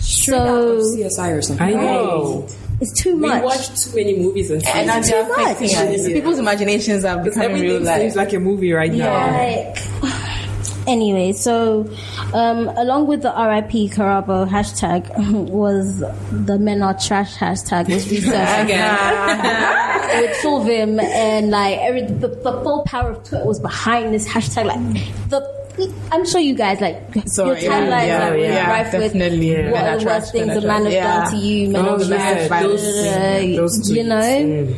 so. 0.00 0.78
CSI 0.80 1.38
or 1.38 1.42
something. 1.42 1.66
I 1.66 1.72
know. 1.72 2.46
It's 2.80 3.02
too 3.02 3.16
much. 3.16 3.22
We 3.42 3.46
much. 3.46 3.56
watch 3.58 3.84
too 3.84 3.96
many 3.96 4.18
movies 4.18 4.50
and 4.50 4.64
And 4.66 4.86
now 4.86 5.00
series. 5.02 5.10
they're 5.10 5.24
too 5.24 5.28
much. 5.30 5.62
affecting. 5.62 6.12
People's 6.14 6.38
imaginations 6.38 7.04
are 7.04 7.22
becoming 7.22 7.52
real 7.60 7.76
Everything 7.76 7.84
life. 7.84 8.00
seems 8.02 8.16
like 8.16 8.32
a 8.34 8.38
movie 8.38 8.72
right 8.72 8.92
now. 8.92 9.32
Like, 9.36 9.78
anyway, 10.86 11.32
so 11.32 11.90
um, 12.34 12.68
along 12.68 13.08
with 13.08 13.22
the 13.22 13.30
RIP 13.30 13.90
Karabo 13.92 14.48
hashtag 14.48 15.08
was 15.50 15.98
the 16.30 16.58
men 16.58 16.82
are 16.82 16.94
trash 16.98 17.34
hashtag 17.36 17.88
was 17.88 18.08
researched 18.10 18.68
with 20.20 20.36
Fulvim 20.38 21.00
and 21.02 21.50
like 21.50 21.78
every 21.78 22.02
the, 22.02 22.28
the 22.28 22.52
full 22.62 22.84
power 22.84 23.10
of 23.10 23.24
Twitter 23.24 23.44
was 23.44 23.58
behind 23.60 24.14
this 24.14 24.26
hashtag. 24.28 24.66
Like 24.66 25.28
the 25.30 25.57
I'm 26.12 26.26
sure 26.26 26.40
you 26.40 26.54
guys 26.54 26.80
like 26.80 27.00
Sorry, 27.26 27.62
your 27.62 27.72
timelines 27.72 28.06
yeah, 28.06 28.28
are 28.28 28.32
really 28.32 28.46
yeah, 28.48 28.70
rife 28.70 28.92
with 28.92 29.02
definitely, 29.02 29.52
yeah. 29.52 29.70
what 29.70 29.82
are 29.82 29.88
are 29.90 29.98
the 29.98 30.04
worst 30.06 30.32
things 30.32 30.56
a 30.56 30.60
man 30.66 30.84
has 30.84 30.94
trash. 30.94 31.30
done 31.30 31.32
to 31.32 31.46
you, 31.46 31.68
men 31.70 31.84
Oh, 31.86 31.94
are 31.94 32.02
yeah, 32.04 32.46
trash, 32.48 32.62
those- 32.62 32.84
uh, 32.84 33.38
those 33.56 33.90
you 33.90 34.02
tweets. 34.04 34.06
know. 34.06 34.76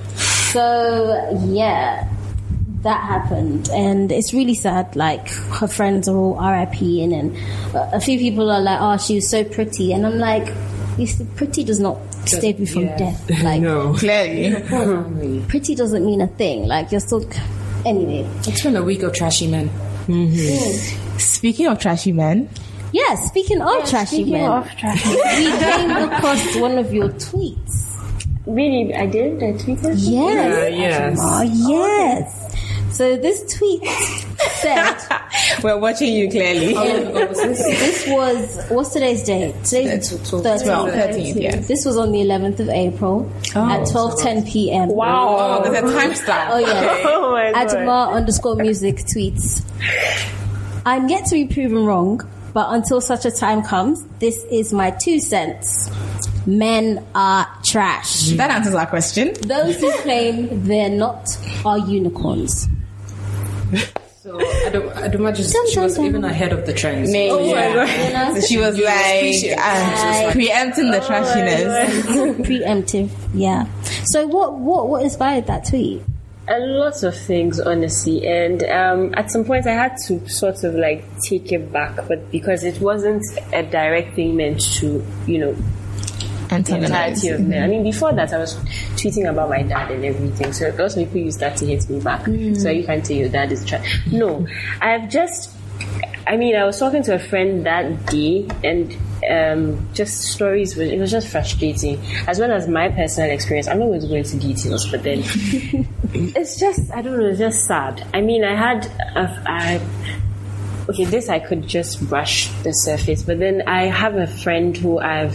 So 0.53 1.47
yeah, 1.49 2.09
that 2.83 3.01
happened, 3.05 3.69
and 3.71 4.11
it's 4.11 4.33
really 4.35 4.55
sad. 4.55 4.97
Like 4.97 5.29
her 5.29 5.69
friends 5.69 6.09
are 6.09 6.17
all 6.17 6.35
RIP, 6.35 6.81
and 6.83 7.13
then 7.13 7.37
a 7.75 7.91
a 7.97 8.01
few 8.01 8.19
people 8.19 8.51
are 8.51 8.61
like, 8.61 8.79
"Oh, 8.81 8.97
she 8.97 9.17
was 9.17 9.31
so 9.31 9.45
pretty," 9.45 9.93
and 9.93 10.05
I'm 10.07 10.19
like, 10.19 10.53
"Pretty 11.37 11.63
does 11.65 11.79
not 11.81 11.99
save 12.27 12.59
you 12.61 12.67
from 12.67 12.87
death. 12.97 13.31
Like, 13.43 13.63
No. 13.63 13.95
Clearly. 13.95 15.45
pretty 15.49 15.75
doesn't 15.75 16.05
mean 16.05 16.21
a 16.21 16.27
thing. 16.27 16.67
Like 16.67 16.91
you're 16.91 17.01
still." 17.01 17.25
Anyway, 17.87 18.29
It's 18.47 18.63
been 18.63 18.77
a 18.77 18.83
week 18.83 19.03
of 19.05 19.13
trashy 19.15 19.47
men. 19.47 19.71
Mm-hmm. 20.07 21.19
Speaking 21.19 21.67
of 21.67 21.79
trashy 21.79 22.13
men, 22.13 22.49
yeah. 22.93 23.15
Speaking 23.15 23.61
of 23.63 23.89
trashy 23.89 24.17
Speaking 24.17 24.33
men, 24.33 24.51
of 24.51 24.69
trashy, 24.77 25.11
we 25.11 25.59
came 25.59 25.91
across 25.91 26.57
one 26.57 26.79
of 26.79 26.93
your 26.93 27.09
tweets. 27.11 27.87
really, 28.47 28.93
I 28.95 29.07
did. 29.07 29.43
I 29.43 29.53
tweeted. 29.53 29.95
Yes. 29.97 30.73
yes. 30.75 31.19
Oh, 31.21 31.43
yes. 31.43 32.40
So 32.93 33.17
this 33.17 33.57
tweet 33.57 33.85
said. 33.85 34.97
we're 35.63 35.79
watching 35.79 36.13
you 36.13 36.29
clearly. 36.29 36.75
Oh, 36.77 37.13
this 37.13 38.07
was 38.09 38.67
what's 38.69 38.91
today's 38.91 39.23
date? 39.23 39.55
Today's 39.65 40.09
Twelve, 40.29 40.45
13th. 40.45 41.15
13th, 41.15 41.43
yeah. 41.43 41.57
This 41.57 41.85
was 41.85 41.97
on 41.97 42.13
the 42.13 42.19
11th 42.19 42.61
of 42.61 42.69
April 42.69 43.31
oh. 43.55 43.71
at 43.71 43.87
12:10 43.89 44.51
p.m. 44.51 44.89
Wow, 44.89 45.63
oh, 45.65 45.71
there's 45.71 45.85
a 45.85 45.97
timestamp. 45.97 46.51
Oh 46.51 46.59
yeah. 46.59 47.01
Oh 47.11 47.33
my 47.33 47.53
god. 47.53 47.69
Adomaa 47.69 48.13
underscore 48.13 48.57
music 48.57 48.97
tweets. 48.97 49.63
I'm 50.85 51.09
yet 51.09 51.27
to 51.27 51.35
be 51.35 51.47
proven 51.47 51.85
wrong, 51.87 52.21
but 52.53 52.73
until 52.73 53.01
such 53.01 53.25
a 53.25 53.31
time 53.31 53.63
comes, 53.63 54.05
this 54.19 54.45
is 54.51 54.73
my 54.73 54.91
two 54.91 55.21
cents. 55.21 55.91
Men 56.47 57.05
are 57.15 57.47
trash. 57.65 58.31
That 58.31 58.51
answers 58.51 58.75
our 58.75 58.87
question. 58.87 59.35
Those 59.43 59.77
who 59.77 59.93
claim 59.99 60.65
they're 60.65 60.89
not 60.89 61.29
are 61.65 61.79
unicorns. 61.79 62.69
So 64.23 64.39
I 64.39 64.69
don't, 64.71 64.95
I 64.99 65.09
don't 65.09 65.23
imagine 65.23 65.47
Dun, 65.51 65.71
she 65.71 65.81
was 65.81 65.95
dun, 65.95 66.05
dun. 66.05 66.11
even 66.11 66.25
ahead 66.25 66.53
of 66.53 66.67
the 66.67 66.75
trends. 66.75 67.11
Maybe. 67.11 67.31
Oh 67.31 67.55
my 67.55 67.73
God. 67.73 67.89
So 67.89 68.03
You 68.07 68.13
know? 68.13 68.41
she 68.43 68.59
was 68.59 68.79
like 68.79 69.59
uh, 69.59 70.33
preempting 70.33 70.91
the 70.91 70.99
trashiness. 71.01 72.35
Preemptive, 72.45 73.11
yeah. 73.33 73.67
So 74.05 74.27
what 74.27 74.55
what 74.59 74.89
what 74.89 75.03
inspired 75.05 75.47
that 75.47 75.65
tweet? 75.67 76.03
a 76.49 76.59
lot 76.59 77.01
of 77.05 77.17
things 77.17 77.61
honestly 77.61 78.27
and 78.27 78.65
um, 78.65 79.15
at 79.17 79.31
some 79.31 79.45
point 79.45 79.67
i 79.69 79.73
had 79.73 79.95
to 80.05 80.27
sort 80.29 80.65
of 80.65 80.75
like 80.75 81.05
take 81.21 81.53
it 81.53 81.71
back 81.71 81.95
but 82.09 82.29
because 82.33 82.65
it 82.65 82.81
wasn't 82.81 83.23
a 83.53 83.63
direct 83.63 84.17
thing 84.17 84.35
meant 84.37 84.61
to 84.61 85.05
you 85.29 85.39
know 85.39 85.55
the 86.51 86.73
entirety 86.87 87.29
of 87.29 87.41
men 87.49 87.63
i 87.63 87.67
mean 87.67 87.83
before 87.83 88.13
that 88.13 88.33
i 88.33 88.39
was 88.39 88.55
tweeting 88.97 89.29
about 89.29 89.49
my 89.49 89.63
dad 89.63 89.91
and 89.91 90.05
everything 90.05 90.53
so 90.53 90.69
lots 90.79 90.97
of 90.97 91.05
people 91.05 91.19
use 91.19 91.37
that 91.39 91.57
to 91.57 91.65
hit 91.67 91.89
me 91.89 92.01
back 92.01 92.25
so 92.57 92.69
you 92.71 92.85
can't 92.85 93.07
say 93.07 93.15
your 93.17 93.29
dad 93.29 93.51
is 93.53 93.65
trash 93.65 94.01
no 94.11 94.47
i've 94.81 95.09
just 95.09 95.51
I 96.27 96.37
mean, 96.37 96.55
I 96.55 96.65
was 96.65 96.79
talking 96.79 97.03
to 97.05 97.15
a 97.15 97.19
friend 97.19 97.65
that 97.67 98.07
day, 98.07 98.47
and 98.63 98.95
um, 99.29 99.89
just 99.95 100.21
stories. 100.21 100.77
were- 100.77 100.83
It 100.85 101.01
was 101.01 101.11
just 101.11 101.27
frustrating, 101.29 101.99
as 102.29 102.39
well 102.39 102.53
as 102.53 102.69
my 102.69 102.89
personal 102.91 103.31
experience. 103.31 103.67
I'm 103.67 103.81
not 103.81 103.87
going 103.87 104.03
to 104.03 104.07
go 104.07 104.15
into 104.15 104.37
details, 104.39 104.89
but 104.91 105.03
then 105.03 105.21
it's 106.13 106.61
just 106.61 106.93
I 106.93 107.01
don't 107.03 107.19
know. 107.19 107.27
It's 107.27 107.39
just 107.39 107.65
sad. 107.67 108.07
I 108.15 108.21
mean, 108.21 108.45
I 108.45 108.55
had 108.55 108.87
a, 109.17 109.43
I, 109.47 109.81
okay, 110.91 111.05
this 111.07 111.29
I 111.29 111.41
could 111.41 111.67
just 111.67 112.07
brush 112.09 112.49
the 112.63 112.73
surface, 112.73 113.23
but 113.23 113.39
then 113.41 113.63
I 113.67 113.87
have 113.87 114.15
a 114.17 114.27
friend 114.27 114.77
who 114.77 114.99
I've 115.01 115.35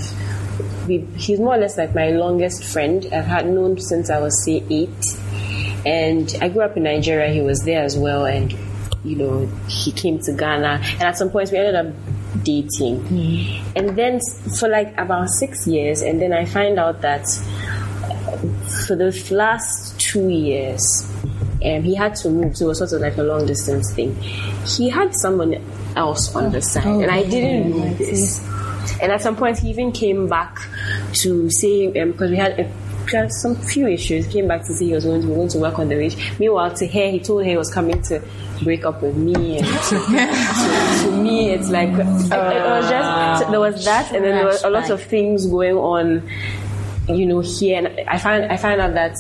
we, 0.88 1.00
he's 1.18 1.40
more 1.40 1.56
or 1.56 1.58
less 1.58 1.78
like 1.78 1.96
my 1.96 2.10
longest 2.10 2.64
friend. 2.64 3.06
I've 3.12 3.26
had 3.26 3.48
known 3.48 3.80
since 3.80 4.10
I 4.10 4.20
was 4.20 4.44
say 4.44 4.64
eight, 4.70 4.90
and 5.86 6.34
I 6.42 6.50
grew 6.50 6.62
up 6.62 6.78
in 6.78 6.84
Nigeria. 6.84 7.32
He 7.34 7.42
was 7.42 7.64
there 7.64 7.84
as 7.84 7.98
well, 7.98 8.26
and 8.26 8.54
you 9.04 9.16
know 9.16 9.48
he 9.68 9.92
came 9.92 10.20
to 10.20 10.34
Ghana, 10.34 10.82
and 10.82 11.02
at 11.04 11.18
some 11.18 11.30
point 11.30 11.52
we 11.52 11.58
ended 11.58 11.76
up 11.76 11.94
dating, 12.44 13.06
and 13.76 13.98
then 13.98 14.20
for 14.60 14.68
like 14.68 14.98
about 14.98 15.30
six 15.30 15.66
years, 15.68 16.02
and 16.02 16.22
then 16.22 16.34
I 16.34 16.46
find 16.46 16.78
out 16.80 17.02
that 17.02 17.26
for 18.88 18.96
the 18.96 19.12
last 19.32 20.00
two 20.00 20.30
years, 20.30 20.82
um, 21.64 21.82
he 21.84 21.96
had 21.96 22.16
to 22.16 22.30
move, 22.30 22.58
so 22.58 22.66
it 22.66 22.68
was 22.70 22.78
sort 22.80 22.92
of 22.94 23.02
like 23.02 23.18
a 23.18 23.24
long 23.24 23.46
distance 23.46 23.92
thing. 23.94 24.16
He 24.66 24.90
had 24.90 25.16
someone 25.16 25.56
else 25.96 26.36
on 26.36 26.52
the 26.52 26.62
side, 26.62 26.86
and 26.86 27.10
I 27.12 27.24
didn't 27.24 27.72
know 27.72 27.94
this. 27.96 28.40
And 29.02 29.12
at 29.12 29.22
some 29.22 29.36
point, 29.36 29.60
he 29.60 29.70
even 29.70 29.92
came 29.92 30.28
back 30.28 30.58
to 31.14 31.50
say 31.50 31.88
um, 32.00 32.12
because 32.12 32.32
we 32.32 32.38
had. 32.38 32.60
Uh, 32.60 32.64
a, 33.14 33.30
some 33.30 33.56
few 33.56 33.88
issues. 33.88 34.26
Came 34.28 34.48
back 34.48 34.62
to 34.66 34.74
say 34.74 34.86
he 34.86 34.94
was 34.94 35.06
going 35.06 35.22
to, 35.22 35.28
going 35.28 35.48
to 35.50 35.60
work 35.60 35.78
on 35.78 35.90
the 35.90 35.96
wage. 35.96 36.18
Meanwhile, 36.40 36.74
to 36.78 36.88
her, 36.88 37.12
he 37.12 37.20
told 37.20 37.44
her 37.44 37.50
he 37.50 37.56
was 37.56 37.72
coming 37.72 38.02
to 38.04 38.20
break 38.64 38.84
up 38.84 39.04
with 39.04 39.16
me. 39.16 39.60
And 39.60 39.68
to, 39.68 40.00
to, 40.00 41.04
to 41.04 41.12
me, 41.22 41.52
it's 41.52 41.70
like 41.70 41.90
it, 41.90 42.00
it 42.00 42.32
was 42.32 42.90
just 42.90 43.52
there 43.52 43.60
was 43.60 43.86
that, 43.86 44.12
and 44.12 44.26
then 44.26 44.36
there 44.36 44.46
were 44.46 44.58
a 44.64 44.72
lot 44.72 44.90
of 44.90 45.04
things 45.04 45.46
going 45.46 45.78
on 45.78 46.28
you 47.10 47.26
know, 47.26 47.40
here. 47.40 47.78
And 47.78 48.10
I 48.10 48.18
find 48.18 48.46
I 48.52 48.58
find 48.58 48.82
out 48.82 48.94
that 48.94 49.18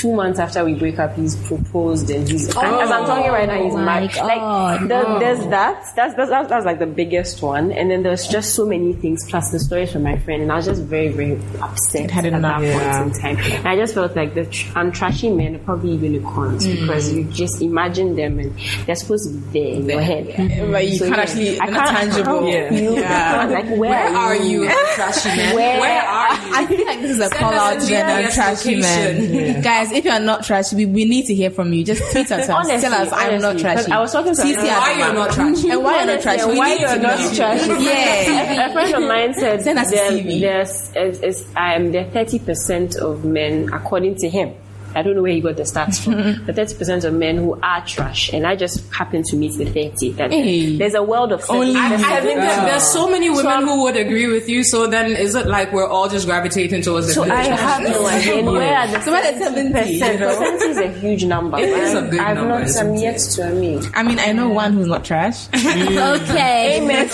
two 0.00 0.12
months 0.14 0.38
after 0.38 0.64
we 0.64 0.74
break 0.74 0.98
up, 0.98 1.14
he's 1.16 1.36
proposed 1.48 2.10
and 2.10 2.28
he's 2.28 2.48
as 2.48 2.56
I'm 2.56 3.04
talking 3.06 3.30
right 3.30 3.48
now, 3.48 3.62
he's 3.62 3.74
my 3.74 3.84
married. 3.84 4.12
God. 4.12 4.80
Like 4.80 4.88
there, 4.88 5.18
there's 5.18 5.46
that. 5.48 5.84
That's 5.96 6.14
that's 6.14 6.30
that's, 6.30 6.48
that's 6.48 6.66
like 6.66 6.78
the 6.78 6.86
biggest 6.86 7.42
one. 7.42 7.72
And 7.72 7.90
then 7.90 8.02
there's 8.02 8.26
just 8.26 8.54
so 8.54 8.66
many 8.66 8.92
things 8.92 9.28
plus 9.28 9.50
the 9.50 9.58
stories 9.58 9.92
from 9.92 10.02
my 10.02 10.18
friend, 10.18 10.42
and 10.42 10.52
I 10.52 10.56
was 10.56 10.66
just 10.66 10.82
very 10.82 11.08
very 11.08 11.40
upset 11.60 12.10
had 12.10 12.26
at 12.26 12.32
enough. 12.34 12.60
that 12.62 13.02
point 13.02 13.16
in 13.16 13.20
time. 13.22 13.52
And 13.58 13.68
I 13.68 13.76
just 13.76 13.94
felt 13.94 14.14
like 14.16 14.34
the 14.34 14.46
tr- 14.46 14.72
untrashy 14.74 15.34
men 15.34 15.56
are 15.56 15.58
probably 15.60 15.94
unicorns 15.96 16.66
Mm. 16.66 16.80
because 16.80 17.12
you 17.12 17.24
just 17.24 17.62
imagine 17.62 18.16
them 18.16 18.38
and 18.38 18.52
they're 18.86 18.94
supposed 18.96 19.28
to 19.30 19.36
be 19.52 19.60
there 19.60 19.74
in 19.74 19.88
your 19.88 20.00
head. 20.00 20.26
But 20.72 20.86
you 20.88 20.96
So, 20.98 21.04
can't 21.06 21.16
yeah, 21.16 21.22
actually, 21.22 21.60
I 21.60 21.66
they're 21.66 21.74
not 21.74 21.86
can't- 21.88 22.12
tangible. 22.12 22.46
I 22.46 22.50
can't 22.50 22.74
feel 22.76 22.94
Yeah. 22.94 23.44
Like 23.48 23.66
where, 23.68 23.78
Where 23.78 24.16
are 24.16 24.36
you, 24.36 24.64
trashy 24.94 25.28
man? 25.28 25.54
Where- 25.54 25.80
Where 25.80 26.02
are 26.02 26.32
you? 26.34 26.54
I 26.54 26.66
feel 26.66 26.86
like 26.86 27.00
this 27.00 27.10
is 27.12 27.20
a 27.20 27.30
call 27.30 27.52
out 27.54 27.76
a 27.76 27.80
to 27.80 27.86
the 27.86 27.92
GPS 27.92 28.34
trashy 28.34 28.76
location. 28.76 29.32
men. 29.32 29.62
Guys, 29.62 29.77
if 29.92 30.04
you 30.04 30.10
are 30.10 30.20
not 30.20 30.44
trashy, 30.44 30.76
we, 30.76 30.86
we 30.86 31.04
need 31.04 31.26
to 31.26 31.34
hear 31.34 31.50
from 31.50 31.72
you. 31.72 31.84
Just 31.84 32.02
tweet 32.12 32.30
at 32.30 32.40
us. 32.40 32.48
Honestly, 32.48 32.80
Tell 32.88 32.94
us 32.94 33.12
I'm 33.12 33.40
not 33.40 33.50
honestly, 33.50 33.62
trashy. 33.62 33.92
I 33.92 34.00
was 34.00 34.12
talking 34.12 34.34
to 34.34 34.40
CC 34.40 34.56
Why 34.56 34.98
you're 34.98 35.12
not 35.12 35.32
trashy? 35.32 35.70
And 35.70 35.84
why 35.84 35.96
you're 35.98 36.14
not 36.14 36.22
trashy? 36.22 36.44
Why 36.44 36.74
you're 36.74 36.98
not 36.98 37.34
trashy? 37.34 37.84
Yeah. 37.84 38.68
A, 38.70 38.72
friend 38.72 38.94
of 38.94 39.02
mine 39.08 39.34
said 39.34 39.62
Send 39.68 39.78
us 39.78 39.92
a 39.92 39.96
CV. 39.96 40.40
there's 40.40 40.94
is, 40.96 41.20
is, 41.22 41.48
um, 41.56 41.92
there 41.92 42.06
are 42.06 42.10
thirty 42.10 42.38
percent 42.38 42.96
of 42.96 43.24
men, 43.24 43.72
according 43.72 44.16
to 44.16 44.28
him. 44.28 44.54
I 44.94 45.02
don't 45.02 45.14
know 45.14 45.22
where 45.22 45.32
he 45.32 45.40
got 45.40 45.56
the 45.56 45.62
stats 45.64 46.02
from. 46.02 46.42
but 46.46 46.56
thirty 46.56 46.74
percent 46.74 47.04
of 47.04 47.14
men 47.14 47.36
who 47.36 47.58
are 47.62 47.84
trash, 47.86 48.32
and 48.32 48.46
I 48.46 48.56
just 48.56 48.90
happen 48.92 49.22
to 49.24 49.36
meet 49.36 49.56
the 49.58 49.64
thirty. 49.66 50.12
That 50.12 50.30
Hey. 50.32 50.76
there's 50.76 50.94
a 50.94 51.02
world 51.02 51.32
of 51.32 51.44
Only 51.50 51.74
seven- 51.74 51.92
you. 51.92 52.06
there's 52.06 52.12
I 52.12 52.20
think 52.20 52.40
that 52.40 52.64
there's 52.66 52.82
so 52.82 53.08
many 53.10 53.30
women 53.30 53.46
I'm- 53.46 53.66
who 53.66 53.82
would 53.84 53.96
agree 53.96 54.26
with 54.26 54.48
you. 54.48 54.62
So 54.64 54.86
then, 54.86 55.12
is 55.12 55.34
it 55.34 55.46
like 55.46 55.72
we're 55.72 55.86
all 55.88 56.08
just 56.08 56.26
gravitating 56.26 56.82
towards 56.82 57.06
the 57.08 57.12
So 57.14 57.24
good 57.24 57.32
I 57.32 57.46
trash? 57.46 57.60
have 57.60 57.82
no 57.82 58.06
idea. 58.06 58.34
And 58.38 58.46
where 58.46 58.76
are 58.78 58.86
the 58.88 59.00
So 59.02 59.12
where 59.12 59.32
the 59.32 59.38
70, 59.38 59.68
you 59.68 60.00
percent? 60.00 60.18
Seventy 60.18 60.64
is 60.66 60.78
a 60.78 60.88
huge 61.00 61.24
number. 61.24 61.58
It 61.58 61.68
is 61.68 61.94
a 61.94 61.98
I'm- 61.98 62.10
big 62.10 62.20
I've 62.20 62.36
number, 62.36 62.58
not. 62.58 62.62
isn't 62.62 62.86
I'm 62.88 62.94
yet 62.96 63.18
to. 63.18 63.44
I 63.46 63.52
mean, 63.52 63.82
I 63.94 64.02
mean, 64.02 64.18
I 64.18 64.32
know 64.32 64.48
one 64.48 64.72
who's 64.72 64.86
not 64.88 65.04
trash. 65.04 65.48
Okay. 65.54 66.80
amen. 66.82 67.08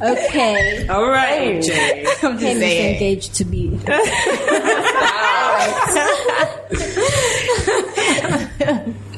Okay. 0.00 0.86
All 0.88 1.08
right, 1.08 1.62
Jay. 1.62 2.04
I'm 2.22 2.38
just 2.38 2.40
saying. 2.60 2.94
engaged 2.94 3.34
to 3.36 3.44
be. 3.44 3.68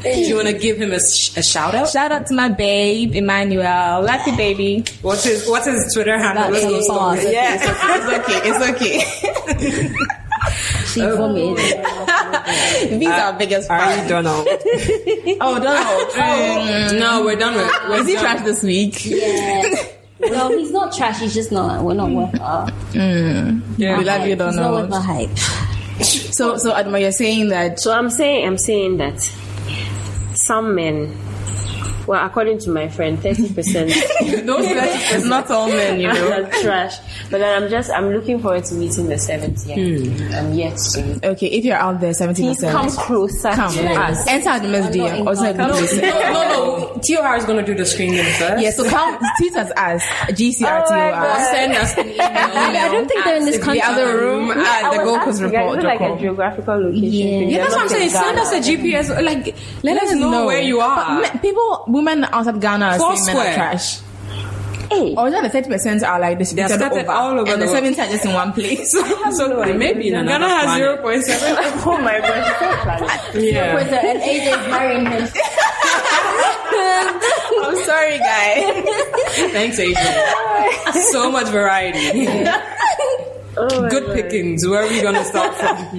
Do 0.03 0.11
you 0.21 0.37
want 0.37 0.47
to 0.47 0.53
give 0.55 0.77
him 0.81 0.93
a, 0.93 1.01
sh- 1.01 1.37
a 1.37 1.43
shout 1.43 1.75
out? 1.75 1.89
Shout 1.89 2.13
out 2.13 2.27
to 2.29 2.35
my 2.35 2.49
babe, 2.49 3.15
Emmanuel. 3.15 4.03
Lucky 4.03 4.37
baby. 4.37 4.85
What's 5.03 5.25
his 5.25 5.49
What's 5.49 5.67
his 5.67 5.93
Twitter 5.93 6.17
handle? 6.19 6.51
Let's 6.51 6.65
go 6.65 6.81
stalk 6.83 7.17
fast. 7.17 7.29
Yeah, 7.29 7.59
it's 7.59 8.09
okay. 8.29 8.41
It's 8.49 8.61
okay. 8.71 9.95
She 10.87 11.01
vomited. 11.01 11.57
These 13.01 13.09
are 13.09 13.21
our 13.21 13.33
biggest 13.39 13.69
Are 13.71 13.79
fans. 13.79 14.03
you 14.03 14.09
Donald? 14.09 14.47
Oh, 15.41 15.59
Donald. 15.61 16.11
Mm. 16.13 16.99
no, 16.99 17.23
we're 17.25 17.37
done 17.37 17.55
with. 17.57 17.71
We're 17.89 18.01
Is 18.01 18.07
he 18.07 18.15
done. 18.15 18.23
trash 18.23 18.45
this 18.45 18.63
week? 18.63 19.05
Yeah. 19.05 19.89
No, 20.21 20.49
he's 20.57 20.73
not 20.73 20.93
trash. 20.95 21.21
He's 21.21 21.35
just 21.35 21.53
not. 21.53 21.85
We're 21.85 21.95
not 21.95 22.11
worth 22.11 22.41
our. 22.41 22.67
Mm. 22.93 23.63
Yeah. 23.79 23.99
We 23.99 24.05
love 24.05 24.23
you, 24.23 24.29
He's 24.31 24.39
not 24.39 24.73
worth 24.73 24.91
Donald. 24.91 24.93
our 24.93 25.01
hype. 25.01 25.39
So, 26.03 26.57
so 26.57 26.73
Adomaa, 26.73 27.01
you're 27.01 27.13
saying 27.13 27.49
that 27.49 27.81
So 27.81 27.93
I'm 27.93 28.11
saying, 28.11 28.47
I'm 28.47 28.59
saying 28.59 28.99
that 28.99 29.21
some 30.35 30.75
men, 30.75 31.17
well, 32.09 32.25
according 32.25 32.59
to 32.61 32.71
my 32.71 32.89
friend, 32.89 33.21
thirty 33.23 33.53
percent 33.53 33.91
those 34.47 34.65
it's 34.67 35.25
not 35.27 35.51
all 35.51 35.69
men, 35.69 36.01
you 36.01 36.09
know. 36.09 36.33
are 36.33 36.51
trash. 36.63 36.99
But 37.31 37.39
then 37.39 37.63
I'm 37.63 37.69
just, 37.69 37.91
I'm 37.91 38.11
looking 38.11 38.41
forward 38.41 38.65
to 38.65 38.75
meeting 38.75 39.09
the 39.09 39.19
seventy. 39.19 39.75
Hmm. 39.75 40.35
I'm 40.35 40.55
yet 40.55 40.77
to. 40.95 41.31
Okay, 41.33 41.47
if 41.49 41.65
you're 41.65 41.77
out 41.77 42.01
there, 42.01 42.15
seventy 42.15 42.43
Please 42.43 42.61
come 42.63 42.89
closer 42.91 43.51
Come, 43.51 43.73
to 43.75 43.95
ah, 43.95 44.09
us. 44.09 44.27
enter 44.27 44.49
Adomaa's 44.49 44.97
DM. 44.97 45.27
Or 45.27 45.37
send 45.37 45.59
No, 45.59 45.69
me 45.69 46.01
no, 46.01 46.43
no. 46.49 47.01
TOR 47.07 47.37
is 47.37 47.45
going 47.45 47.65
to 47.65 47.65
do 47.65 47.77
the 47.77 47.85
screening 47.85 48.25
first. 48.25 48.63
Yeah, 48.63 48.71
so 48.71 48.89
come 48.89 49.19
tweet 49.39 49.55
us 49.57 49.71
as 49.77 50.03
GCRTOR. 50.33 51.13
Oh. 51.15 51.49
Send 51.53 51.73
us 51.75 51.97
an 51.99 52.09
email. 52.09 52.19
I 52.25 52.89
don't 52.91 53.07
think 53.07 53.25
they're 53.25 53.37
in 53.37 53.45
this 53.45 53.63
country. 53.63 53.81
the 53.81 53.87
other 53.87 54.17
room 54.19 54.51
at 54.51 54.91
the 54.93 54.99
was 54.99 55.07
Gold 55.07 55.21
Coast 55.21 55.43
report. 55.43 55.83
Like 55.83 56.01
a 56.01 56.17
geographical 56.19 56.83
location? 56.83 57.49
Yeah. 57.51 57.59
that's 57.59 57.75
what 57.75 57.83
I'm 57.83 57.89
saying. 57.89 58.11
Send 58.11 58.39
us 58.39 58.53
a 58.53 58.61
GPS. 58.61 59.23
Like, 59.23 59.55
let, 59.83 60.03
us 60.03 60.15
know, 60.15 60.47
where 60.47 60.61
you 60.61 60.81
are. 60.81 61.23
people, 61.39 61.85
women 61.99 62.25
outside 62.25 62.61
Ghana 62.61 62.87
are 62.87 62.99
saying 63.17 63.37
men 63.37 63.37
are 63.47 63.55
trash. 63.55 64.01
Hey, 64.91 65.15
Or 65.15 65.29
is 65.29 65.35
that 65.35 65.43
the 65.43 65.51
thirty 65.51 65.69
percent 65.69 66.03
are 66.03 66.19
like 66.19 66.39
distributed 66.39 66.77
scattered 66.79 67.03
over, 67.05 67.13
all 67.13 67.39
over 67.41 67.53
and 67.53 67.61
the 67.61 67.67
the 67.67 67.73
seventy 67.73 68.01
are 68.01 68.07
just 68.09 68.25
in 68.25 68.33
one 68.33 68.53
place. 68.55 68.91
so 69.37 69.65
maybe 69.75 70.09
in 70.09 70.15
another 70.15 70.39
Ghana 70.47 70.49
has 70.49 70.65
planet. 70.65 70.83
zero 70.83 70.97
point 71.03 71.25
seven. 71.25 71.57
oh 71.87 71.99
my 71.99 72.19
gosh, 72.21 73.35
Yeah. 73.35 73.77
And 73.79 74.23
AJ's 74.23 74.69
marrying 74.71 75.05
him. 75.07 75.29
I'm 77.61 77.77
sorry, 77.85 78.19
guys. 78.19 78.85
Thanks, 79.53 79.79
Adrian. 79.79 81.03
so 81.13 81.31
much 81.31 81.49
variety. 81.49 82.27
oh 83.59 83.89
Good 83.91 84.07
God. 84.07 84.15
pickings. 84.15 84.67
Where 84.67 84.85
are 84.85 84.89
we 84.89 85.03
going 85.03 85.15
to 85.17 85.25
start 85.25 85.55
from? 85.57 85.99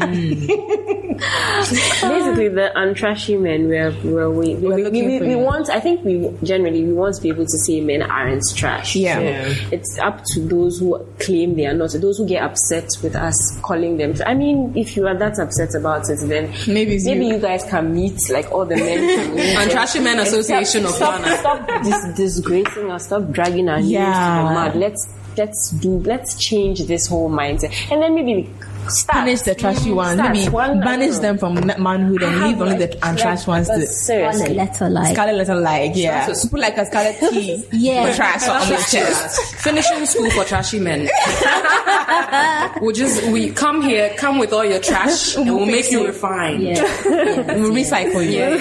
Basically, 1.70 2.50
the 2.50 2.72
untrashy 2.76 3.40
men 3.40 3.68
we're, 3.68 3.92
we're, 4.04 4.30
we, 4.30 4.56
we, 4.56 4.68
We're 4.68 4.76
we, 4.76 4.84
looking 4.84 5.06
we, 5.06 5.20
for 5.20 5.26
we 5.26 5.32
you. 5.32 5.38
want, 5.40 5.70
I 5.70 5.80
think 5.80 6.04
we 6.04 6.30
generally, 6.44 6.84
we 6.84 6.94
want 6.94 7.16
to 7.16 7.22
be 7.22 7.30
able 7.30 7.46
to 7.46 7.58
say 7.66 7.82
men 7.82 8.02
aren't 8.02 8.44
trash. 8.56 8.96
Yeah. 8.96 9.20
Yeah. 9.20 9.54
It's 9.72 9.98
up 10.00 10.24
to 10.34 10.40
those 10.42 10.80
who 10.80 11.06
claim 11.20 11.56
they 11.56 11.66
are 11.66 11.74
not, 11.74 11.92
those 11.94 12.18
who 12.18 12.28
get 12.28 12.44
upset 12.44 12.90
with 13.04 13.16
us 13.16 13.36
calling 13.62 13.98
them. 13.98 14.14
I 14.26 14.34
mean, 14.34 14.74
if 14.76 14.96
you 14.98 15.08
are 15.08 15.18
that 15.18 15.40
upset 15.40 15.76
about 15.76 16.10
it, 16.10 16.20
then 16.28 16.54
Maybe 16.68 16.96
it's 16.96 17.06
maybe 17.06 17.26
you. 17.28 17.34
you. 17.36 17.40
guys 17.40 17.64
can 17.66 17.94
meet, 17.94 18.20
like 18.30 18.52
all 18.52 18.66
the 18.66 18.76
men 18.76 18.98
can 19.26 19.36
meet. 19.36 19.56
And 19.58 19.72
Trashy 19.72 20.00
Men 20.00 20.20
and 20.20 20.28
Association 20.28 20.86
of 20.86 20.92
stop, 20.92 21.22
Ghana. 21.24 21.38
Stop, 21.38 21.64
stop 21.64 21.84
dis- 21.84 22.16
disgracing 22.16 22.92
us, 22.92 23.06
stop 23.06 23.30
dragging 23.32 23.70
our 23.70 23.78
names 23.78 23.92
Yeah. 23.92 24.42
to 24.42 24.48
the 24.48 24.54
mud. 24.54 24.76
Let's, 24.76 25.08
let's 25.38 25.70
do, 25.72 26.00
let's 26.00 26.36
change 26.36 26.82
this 26.84 27.08
whole 27.08 27.30
mindset. 27.30 27.74
And 27.92 28.02
then 28.02 28.16
maybe 28.16 28.50
start. 28.90 29.20
Punish 29.20 29.42
the 29.42 29.56
trashy 29.56 29.92
ones. 29.92 30.20
Start 30.20 30.34
Maybe 30.34 30.50
one- 30.50 30.80
banish 30.82 31.18
them 31.18 31.38
from 31.38 31.56
manhood 31.82 32.24
and 32.24 32.42
leave 32.42 32.62
only 32.62 32.78
the 32.86 32.98
untrashed 33.08 33.48
ones 33.48 33.68
to 33.68 33.86
seriously. 33.88 34.40
Scarlet 34.46 34.56
letter 34.58 34.90
like. 34.90 35.14
scarlet 35.14 35.36
letter 35.36 35.56
like 35.56 35.92
yeah. 35.96 36.26
That's 36.28 36.44
a- 36.44 36.50
Put 36.50 36.60
like 36.60 36.78
a 36.78 36.86
scarlet 36.86 37.18
T 37.20 37.66
Yeah. 37.72 38.10
for 38.10 38.16
trash 38.16 38.48
on 38.48 38.68
the 38.68 38.76
chest. 38.90 39.56
Finishing 39.64 40.06
school 40.06 40.30
for 40.32 40.44
trashy 40.46 40.80
men. 40.80 41.02
we 42.82 42.94
just 42.94 43.24
we 43.32 43.52
come 43.52 43.82
here, 43.82 44.14
come 44.18 44.40
with 44.40 44.54
all 44.54 44.66
your 44.66 44.80
trash, 44.80 45.36
and 45.36 45.46
we'll 45.54 45.66
make 45.66 45.92
you 45.92 46.06
refine. 46.06 46.62
Yeah. 46.62 46.82
We'll 47.06 47.72
recycle 47.72 48.24
you. 48.26 48.60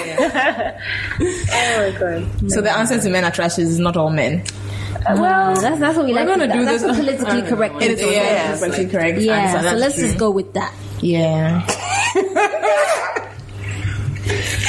Oh 1.20 1.92
my 1.92 1.98
god. 1.98 2.50
So 2.50 2.60
the 2.60 2.70
answer 2.72 3.00
to 3.00 3.08
men 3.10 3.24
are 3.24 3.30
trash 3.30 3.58
is 3.58 3.78
not 3.78 3.96
all 3.96 4.10
men. 4.10 4.42
Uh, 4.94 5.16
well, 5.20 5.56
mm, 5.56 5.60
that's, 5.60 5.78
that's 5.80 5.96
what 5.96 6.06
we 6.06 6.12
like. 6.12 6.26
We're 6.26 6.36
gonna 6.36 6.46
to, 6.48 6.52
do 6.52 6.64
that's 6.64 6.82
this- 6.82 6.96
the 6.96 7.02
politically 7.02 7.42
correct. 7.42 7.74
It 7.82 7.90
is 7.92 8.00
answer. 8.00 8.12
yeah, 8.12 8.56
politically 8.58 8.86
correct 8.88 9.18
Yeah, 9.20 9.32
answer. 9.34 9.58
so 9.58 9.62
That's 9.64 9.80
let's 9.80 9.94
true. 9.94 10.04
just 10.06 10.18
go 10.18 10.30
with 10.30 10.52
that. 10.54 10.74
Yeah. 11.00 11.66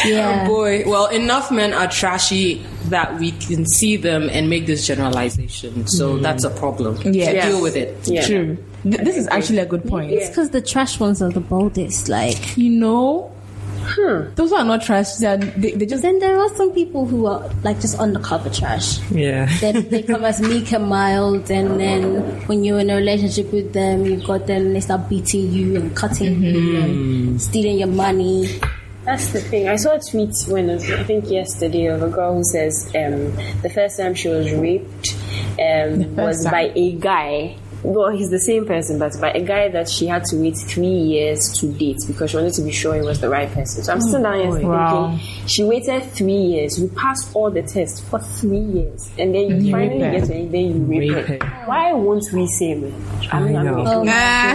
Yeah. 0.05 0.43
Oh, 0.45 0.47
boy, 0.47 0.83
well, 0.85 1.07
enough 1.07 1.51
men 1.51 1.73
are 1.73 1.87
trashy 1.87 2.65
that 2.85 3.19
we 3.19 3.31
can 3.31 3.65
see 3.65 3.97
them 3.97 4.29
and 4.31 4.49
make 4.49 4.65
this 4.65 4.87
generalization. 4.87 5.87
So 5.87 6.15
mm. 6.15 6.21
that's 6.21 6.45
a 6.45 6.49
problem. 6.49 6.97
Yeah. 7.03 7.25
So 7.43 7.49
deal 7.49 7.61
with 7.61 7.75
it. 7.75 8.07
Yeah. 8.07 8.25
True. 8.25 8.57
Th- 8.83 8.97
this 9.03 9.17
is 9.17 9.27
actually 9.27 9.57
a 9.59 9.65
good 9.65 9.83
point. 9.85 10.11
It's 10.11 10.29
because 10.29 10.51
the 10.51 10.61
trash 10.61 10.99
ones 11.01 11.21
are 11.21 11.29
the 11.29 11.41
boldest. 11.41 12.07
Like, 12.07 12.55
You 12.57 12.69
know, 12.69 13.31
Those 14.35 14.51
are 14.53 14.63
not 14.63 14.81
trash. 14.81 15.15
They, 15.15 15.27
are, 15.27 15.37
they, 15.37 15.71
they 15.71 15.85
just 15.85 16.03
Then 16.03 16.19
there 16.19 16.39
are 16.39 16.49
some 16.55 16.71
people 16.73 17.05
who 17.05 17.25
are 17.25 17.49
like 17.63 17.79
just 17.79 17.97
undercover 17.99 18.49
trash. 18.49 18.99
Yeah. 19.11 19.47
Then 19.59 19.89
they 19.89 20.03
come 20.03 20.23
as 20.23 20.41
meek 20.41 20.71
and 20.73 20.87
mild, 20.87 21.49
and 21.51 21.79
then 21.79 22.47
when 22.47 22.63
you're 22.63 22.79
in 22.79 22.89
a 22.89 22.95
relationship 22.95 23.51
with 23.51 23.73
them, 23.73 24.05
you've 24.05 24.25
got 24.25 24.47
them, 24.47 24.73
they 24.73 24.79
start 24.79 25.09
beating 25.09 25.51
you 25.51 25.75
and 25.75 25.95
cutting 25.95 26.41
you 26.41 26.77
and 26.77 27.41
stealing 27.41 27.79
your 27.79 27.87
money. 27.87 28.59
That's 29.05 29.31
the 29.31 29.41
thing. 29.41 29.67
I 29.67 29.75
saw 29.75 29.95
a 29.95 29.99
tweet 29.99 30.35
when 30.47 30.67
was, 30.67 30.89
I 30.91 31.03
think 31.03 31.29
yesterday 31.29 31.87
of 31.87 32.03
a 32.03 32.09
girl 32.09 32.35
who 32.35 32.43
says 32.43 32.85
um, 32.95 33.35
the 33.61 33.71
first 33.73 33.97
time 33.97 34.13
she 34.13 34.27
was 34.27 34.51
raped 34.53 35.15
um, 35.59 36.15
was 36.15 36.43
time. 36.43 36.51
by 36.51 36.71
a 36.75 36.91
guy. 36.93 37.57
Well, 37.91 38.09
he's 38.11 38.29
the 38.29 38.39
same 38.39 38.65
person, 38.67 38.99
but 38.99 39.19
by 39.19 39.31
a 39.31 39.41
guy 39.41 39.67
that 39.69 39.89
she 39.89 40.05
had 40.05 40.23
to 40.25 40.35
wait 40.37 40.55
three 40.57 40.85
years 40.85 41.51
to 41.59 41.73
date 41.73 41.97
because 42.05 42.29
she 42.29 42.37
wanted 42.37 42.53
to 42.53 42.61
be 42.61 42.71
sure 42.71 42.93
he 42.93 43.01
was 43.01 43.19
the 43.19 43.29
right 43.29 43.51
person. 43.51 43.83
So 43.83 43.91
I'm 43.91 43.99
still 43.99 44.21
down 44.21 44.39
here 44.41 44.51
thinking 44.51 44.69
Wow. 44.69 45.17
she 45.47 45.63
waited 45.63 46.03
three 46.11 46.33
years. 46.33 46.79
You 46.79 46.87
passed 46.89 47.31
all 47.35 47.49
the 47.49 47.63
tests 47.63 47.99
for 47.99 48.19
three 48.19 48.59
years, 48.59 49.09
and 49.17 49.33
then 49.33 49.65
you 49.65 49.71
finally 49.71 50.03
rape 50.03 50.19
get 50.19 50.27
to 50.27 50.35
it, 50.37 50.51
then 50.51 50.61
you 50.61 50.99
rape, 50.99 51.15
Rape 51.15 51.25
her. 51.41 51.45
her. 51.45 51.65
Why 51.65 51.93
won't 51.93 52.25
we 52.31 52.45
say 52.45 52.73
it? 52.73 52.93
I 53.31 53.39
mean, 53.41 53.55
I 53.55 53.59
I'm 53.59 53.65
know. 53.65 54.03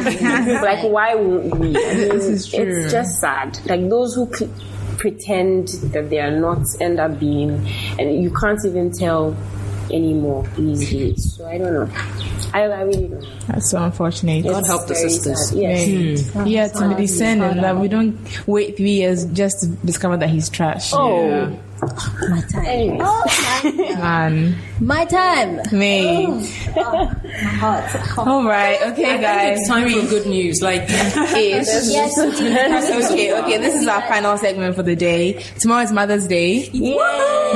making- 0.05 0.55
like 0.62 0.85
why 0.85 1.14
won't 1.16 1.57
we? 1.59 1.68
I 1.76 1.95
mean, 1.95 2.12
is 2.12 2.47
true. 2.47 2.61
it's 2.85 2.93
just 2.93 3.20
sad. 3.20 3.59
Like 3.66 3.89
those 3.89 4.14
who 4.14 4.32
cl- 4.32 4.51
pretend 4.99 5.68
that 5.93 6.09
they 6.09 6.20
are 6.20 6.30
not 6.30 6.62
end 6.80 7.01
up 7.01 7.18
being, 7.18 7.51
and 7.99 8.22
you 8.22 8.30
can't 8.30 8.61
even 8.64 8.93
tell 8.93 9.37
anymore 9.91 10.47
these 10.57 10.91
days. 10.91 11.37
So 11.37 11.47
I 11.47 11.59
don't 11.59 11.72
know. 11.72 11.91
I, 12.53 12.62
I 12.62 12.82
really 12.82 13.09
don't 13.09 13.20
know. 13.20 13.28
that's 13.47 13.70
so 13.70 13.82
unfortunate. 13.82 14.45
God 14.45 14.66
help 14.66 14.87
the 14.87 14.95
sisters. 14.95 15.51
sad. 15.51 15.59
Yes. 15.59 16.35
yeah, 16.47 16.68
hmm. 16.68 16.78
to 16.78 16.89
be 16.97 17.03
descendant 17.03 17.61
that 17.61 17.76
we 17.76 17.89
don't 17.89 18.18
wait 18.47 18.76
three 18.76 18.93
years 18.93 19.24
just 19.26 19.61
to 19.61 19.66
discover 19.87 20.16
that 20.16 20.30
he's 20.30 20.49
trash. 20.49 20.93
Oh, 20.93 21.59
My 22.30 22.41
time. 22.51 22.64
anyways. 22.64 23.99
man, 23.99 24.57
My 24.80 25.05
time. 25.05 25.61
me. 25.72 26.26
My 26.76 27.14
heart. 27.61 28.18
All 28.18 28.45
right, 28.45 28.80
okay, 28.93 29.20
guys. 29.20 29.59
It's 29.61 29.68
time 29.68 29.89
for 29.89 30.07
good 30.09 30.26
news. 30.26 30.61
Like, 30.62 30.82
Ish. 30.89 31.66
Yes, 31.91 32.18
okay, 32.18 33.35
okay. 33.43 33.59
This 33.59 33.74
is 33.74 33.87
our 33.87 34.03
final 34.03 34.37
segment 34.39 34.74
for 34.76 34.82
the 34.82 34.97
day. 34.97 35.35
Tomorrow 35.61 35.82
is 35.85 35.93
Mother's 35.93 36.26
Day. 36.26 36.70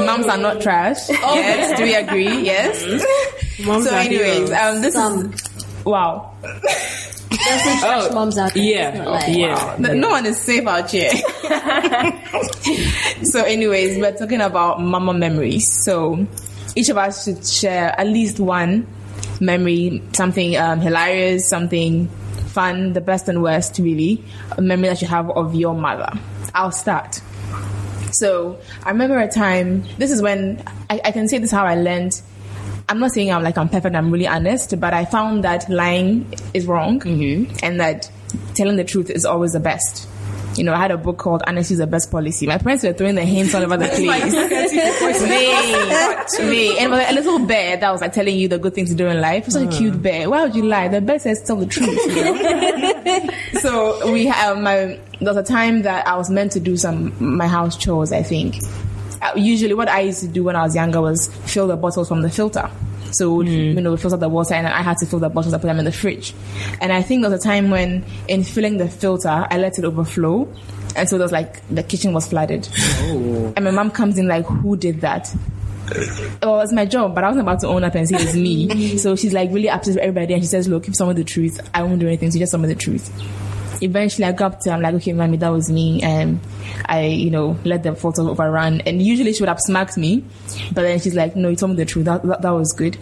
Moms 0.05 0.26
are 0.26 0.39
not 0.39 0.61
trash. 0.61 1.09
Yes, 1.09 1.76
do 1.79 1.85
we 1.85 1.95
agree? 1.95 2.43
Yes. 2.43 2.83
moms 3.64 3.89
so, 3.89 3.95
anyways, 3.97 4.49
heroes. 4.49 4.51
um, 4.53 4.81
this 4.83 4.95
Some. 4.95 5.33
is 5.33 5.45
wow. 5.85 6.35
There's 7.31 7.62
some 7.62 7.79
trash 7.79 8.12
moms 8.12 8.39
out 8.39 8.55
there. 8.55 8.62
Yeah, 8.62 8.99
not 8.99 9.09
like- 9.09 9.37
yeah. 9.37 9.76
No, 9.79 9.95
no 9.95 10.09
one 10.11 10.26
is 10.26 10.39
safe 10.41 10.66
out 10.66 10.91
here. 10.91 11.11
so, 13.24 13.43
anyways, 13.45 13.99
we're 13.99 14.16
talking 14.16 14.41
about 14.41 14.81
mama 14.81 15.14
memories. 15.14 15.70
So, 15.85 16.26
each 16.74 16.89
of 16.89 16.97
us 16.97 17.24
should 17.24 17.47
share 17.47 17.99
at 17.99 18.07
least 18.07 18.41
one 18.41 18.87
memory, 19.41 20.03
something 20.12 20.57
um, 20.57 20.81
hilarious, 20.81 21.49
something 21.49 22.09
fun, 22.49 22.93
the 22.93 23.01
best 23.01 23.29
and 23.29 23.43
worst, 23.43 23.79
really, 23.79 24.24
a 24.57 24.62
memory 24.62 24.89
that 24.89 25.03
you 25.03 25.09
have 25.09 25.31
of 25.31 25.55
your 25.55 25.74
mother. 25.74 26.11
I'll 26.55 26.72
start. 26.72 27.20
So, 28.12 28.59
I 28.85 28.91
remember 28.91 29.18
a 29.18 29.29
time, 29.31 29.85
this 29.99 30.11
is 30.11 30.22
when 30.22 30.62
I, 30.89 31.01
I 31.05 31.12
can 31.12 31.29
say 31.29 31.39
this 31.39 31.51
how 31.51 31.64
I 31.64 31.74
learned. 31.76 32.20
I'm 32.89 33.01
not 33.01 33.12
saying 33.12 33.30
I'm 33.30 33.43
like 33.43 33.59
I'm 33.59 33.68
perfect, 33.68 33.95
I'm 33.95 34.11
really 34.11 34.26
honest, 34.26 34.80
but 34.80 34.95
I 34.95 35.05
found 35.05 35.45
that 35.45 35.68
lying 35.68 36.32
is 36.55 36.66
wrong 36.66 37.01
mm-hmm. 37.01 37.55
and 37.62 37.80
that 37.80 38.11
telling 38.55 38.76
the 38.76 38.84
truth 38.84 39.11
is 39.11 39.24
always 39.24 39.53
the 39.53 39.61
best. 39.61 40.09
You 40.57 40.64
know, 40.64 40.72
I 40.72 40.78
had 40.78 40.91
a 40.91 40.97
book 40.97 41.18
called 41.18 41.43
Honesty 41.47 41.74
is 41.74 41.78
the 41.78 41.86
Best 41.86 42.11
Policy. 42.11 42.47
My 42.47 42.59
parents 42.59 42.82
were 42.82 42.93
throwing 42.93 43.14
the 43.14 43.24
hints 43.24 43.55
all 43.55 43.62
over 43.62 43.76
the 43.76 43.84
place. 43.84 44.01
me, 46.41 46.51
me. 46.51 46.78
And 46.78 46.93
a 46.93 47.12
little 47.12 47.47
bear 47.47 47.76
that 47.76 47.93
was 47.93 48.01
like 48.01 48.12
telling 48.12 48.36
you 48.36 48.49
the 48.49 48.59
good 48.59 48.74
things 48.74 48.89
to 48.89 48.97
do 48.97 49.07
in 49.07 49.20
life. 49.20 49.43
It 49.43 49.47
was 49.47 49.57
like 49.57 49.68
a 49.68 49.76
cute 49.76 49.95
mm. 49.95 50.03
bear. 50.03 50.30
Why 50.30 50.43
would 50.43 50.57
you 50.57 50.64
lie? 50.64 50.89
The 50.89 51.01
bear 51.01 51.18
says 51.18 51.43
tell 51.43 51.57
the 51.57 51.66
truth. 51.66 51.89
You 52.07 52.24
know? 52.24 53.28
so 53.61 54.11
we 54.11 54.26
have 54.26 54.59
my, 54.59 54.99
there 55.20 55.20
was 55.20 55.36
a 55.36 55.45
time 55.45 55.82
that 55.82 56.09
I 56.09 56.16
was 56.16 56.28
meant 56.28 56.53
to 56.53 56.61
do 56.61 56.76
some, 56.76 57.14
my 57.20 57.47
house 57.47 57.76
chores, 57.76 58.11
I 58.11 58.22
think. 58.22 58.57
Usually 59.37 59.74
what 59.74 59.89
I 59.89 60.01
used 60.01 60.20
to 60.20 60.29
do 60.29 60.45
when 60.45 60.57
I 60.57 60.62
was 60.62 60.74
younger 60.74 61.01
was 61.01 61.29
fill 61.47 61.66
the 61.66 61.76
bottles 61.76 62.09
from 62.09 62.22
the 62.22 62.31
filter. 62.31 62.70
So, 63.11 63.41
hmm. 63.41 63.49
you 63.49 63.81
know, 63.81 63.93
we 63.93 63.97
filter 63.97 64.16
the 64.16 64.29
water 64.29 64.55
and 64.55 64.66
I 64.66 64.83
had 64.83 64.99
to 64.99 65.07
fill 65.07 65.18
the 65.18 65.29
bottles 65.29 65.53
and 65.53 65.61
put 65.61 65.68
them 65.68 65.79
in 65.79 65.85
the 65.85 65.93
fridge. 65.93 66.35
And 66.81 66.93
I 66.93 67.03
think 67.03 67.22
there 67.22 67.31
was 67.31 67.41
a 67.41 67.43
time 67.43 67.70
when 67.70 68.05
in 68.29 68.45
filling 68.45 68.76
the 68.76 68.89
filter, 68.89 69.47
I 69.51 69.59
let 69.59 69.79
it 69.79 69.85
overflow. 69.85 70.53
And 70.97 71.09
so 71.09 71.16
there 71.16 71.24
was 71.24 71.33
like, 71.33 71.66
the 71.68 71.83
kitchen 71.83 72.12
was 72.12 72.26
flooded. 72.26 72.68
Oh. 72.76 73.53
And 73.57 73.64
my 73.64 73.70
mom 73.70 73.91
comes 73.91 74.18
in 74.18 74.29
like, 74.29 74.45
who 74.47 74.76
did 74.76 75.01
that? 75.01 75.35
Well, 76.43 76.61
it's 76.61 76.72
my 76.72 76.85
job, 76.85 77.14
but 77.14 77.24
I 77.24 77.29
wasn't 77.29 77.43
about 77.43 77.61
to 77.61 77.68
own 77.68 77.83
up 77.83 77.95
and 77.95 78.07
say 78.07 78.16
it's 78.16 78.35
me. 78.35 78.99
so 78.99 79.16
she's 79.16 79.33
like 79.33 79.51
really 79.53 79.70
upset 79.70 79.95
with 79.95 80.03
everybody 80.03 80.35
and 80.35 80.43
she 80.43 80.49
says, 80.49 80.68
look, 80.68 80.85
keep 80.85 80.95
some 80.95 81.09
of 81.09 81.16
the 81.16 81.24
truth. 81.24 81.66
I 81.72 81.83
won't 81.83 82.01
do 82.01 82.07
anything, 82.07 82.31
so 82.31 82.39
just 82.39 82.53
some 82.53 82.62
of 82.62 82.68
the 82.68 82.74
truth 82.74 83.11
eventually 83.81 84.24
I 84.26 84.33
got 84.33 84.55
up 84.55 84.61
to 84.61 84.70
her, 84.70 84.76
I'm 84.76 84.83
like, 84.83 84.95
okay, 84.97 85.12
mommy, 85.12 85.37
that 85.39 85.49
was 85.51 85.70
me. 85.70 86.03
And 86.03 86.41
I, 86.87 87.07
you 87.07 87.31
know, 87.31 87.57
let 87.64 87.83
the 87.83 87.95
photo 87.95 88.29
overrun. 88.31 88.81
And 88.83 89.01
usually 89.03 89.33
she 89.33 89.43
would 89.43 89.49
have 89.49 89.61
smacked 89.61 89.97
me. 89.97 90.24
But 90.72 90.83
then 90.83 90.99
she's 91.01 91.14
like, 91.14 91.37
no, 91.37 91.49
you 91.49 91.57
told 91.57 91.70
me 91.72 91.76
the 91.76 91.85
truth. 91.85 92.05
That, 92.07 92.22
that, 92.24 92.43
that 92.43 92.51
was 92.51 92.72
good. 92.72 92.97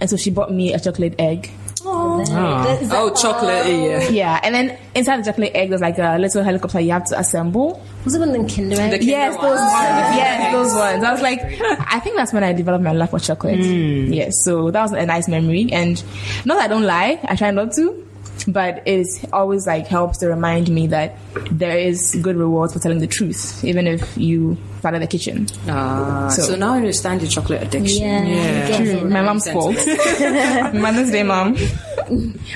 And 0.00 0.08
so 0.08 0.16
she 0.16 0.30
bought 0.30 0.52
me 0.52 0.72
a 0.74 0.78
chocolate 0.80 1.14
egg. 1.18 1.50
Ah. 1.84 2.66
Oh, 2.66 2.88
Oh, 2.90 3.14
chocolate, 3.14 3.66
yeah. 3.66 4.08
Yeah. 4.10 4.40
And 4.42 4.54
then 4.54 4.78
inside 4.94 5.20
the 5.24 5.30
chocolate 5.30 5.52
egg, 5.54 5.70
there's 5.70 5.80
like 5.80 5.98
a 5.98 6.18
little 6.18 6.42
helicopter 6.42 6.80
you 6.80 6.90
have 6.92 7.04
to 7.06 7.18
assemble. 7.18 7.82
Was 8.04 8.14
it 8.14 8.18
one 8.18 8.28
of 8.28 8.34
them 8.34 8.48
Kinder 8.48 8.80
Eggs? 8.80 8.98
The 8.98 9.04
Yes, 9.04 9.34
Kinder 9.36 9.48
those 9.48 9.58
ones. 9.60 9.72
ones. 9.72 10.16
Yes, 10.16 10.52
those 10.52 10.74
ones. 10.74 11.04
I 11.04 11.12
was 11.12 11.22
like, 11.22 11.40
I 11.42 12.00
think 12.00 12.16
that's 12.16 12.32
when 12.32 12.44
I 12.44 12.52
developed 12.52 12.84
my 12.84 12.92
love 12.92 13.10
for 13.10 13.18
chocolate. 13.18 13.58
Hmm. 13.64 14.12
Yes, 14.12 14.34
so 14.44 14.70
that 14.70 14.82
was 14.82 14.92
a 14.92 15.06
nice 15.06 15.28
memory. 15.28 15.68
And 15.72 16.02
not 16.44 16.56
that 16.56 16.64
I 16.64 16.68
don't 16.68 16.84
lie, 16.84 17.20
I 17.24 17.36
try 17.36 17.50
not 17.52 17.72
to, 17.74 18.07
but 18.46 18.82
it's 18.86 19.24
always 19.32 19.66
like 19.66 19.86
helps 19.86 20.18
to 20.18 20.28
remind 20.28 20.68
me 20.68 20.86
that 20.88 21.16
there 21.50 21.76
is 21.78 22.14
good 22.22 22.36
rewards 22.36 22.72
for 22.72 22.78
telling 22.78 22.98
the 23.00 23.06
truth, 23.06 23.64
even 23.64 23.86
if 23.86 24.16
you 24.16 24.56
flooded 24.80 25.02
the 25.02 25.06
kitchen. 25.06 25.46
Ah, 25.68 26.28
So- 26.28 26.42
so, 26.42 26.54
now 26.56 26.74
I 26.74 26.76
understand 26.76 27.20
your 27.22 27.30
chocolate 27.30 27.62
addiction. 27.62 28.02
Yeah, 28.02 28.64
I 28.64 28.68
get 28.68 28.80
it. 28.86 29.04
My 29.10 29.22
mom's 29.22 29.48
fault. 29.50 29.74
Mother's 30.74 31.10
Day, 31.10 31.22
mom. 31.22 31.56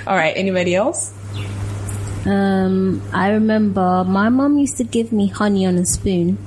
All 0.06 0.16
right, 0.16 0.32
anybody 0.36 0.74
else? 0.74 1.12
Um, 2.24 3.02
I 3.12 3.30
remember 3.30 4.04
my 4.06 4.28
mom 4.28 4.58
used 4.58 4.76
to 4.76 4.84
give 4.84 5.10
me 5.12 5.26
honey 5.28 5.66
on 5.66 5.76
a 5.76 5.84
spoon. 5.84 6.38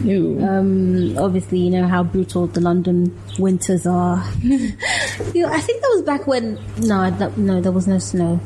Um, 0.00 1.18
obviously, 1.18 1.58
you 1.58 1.70
know 1.70 1.86
how 1.86 2.02
brutal 2.02 2.46
the 2.46 2.60
London 2.60 3.18
winters 3.38 3.86
are. 3.86 4.24
You 5.34 5.42
know, 5.42 5.52
I 5.52 5.60
think 5.60 5.80
that 5.82 5.90
was 5.92 6.02
back 6.02 6.26
when 6.26 6.58
no, 6.78 7.10
that, 7.10 7.36
no, 7.36 7.60
there 7.60 7.70
was 7.70 7.86
no 7.86 7.98
snow. 7.98 8.40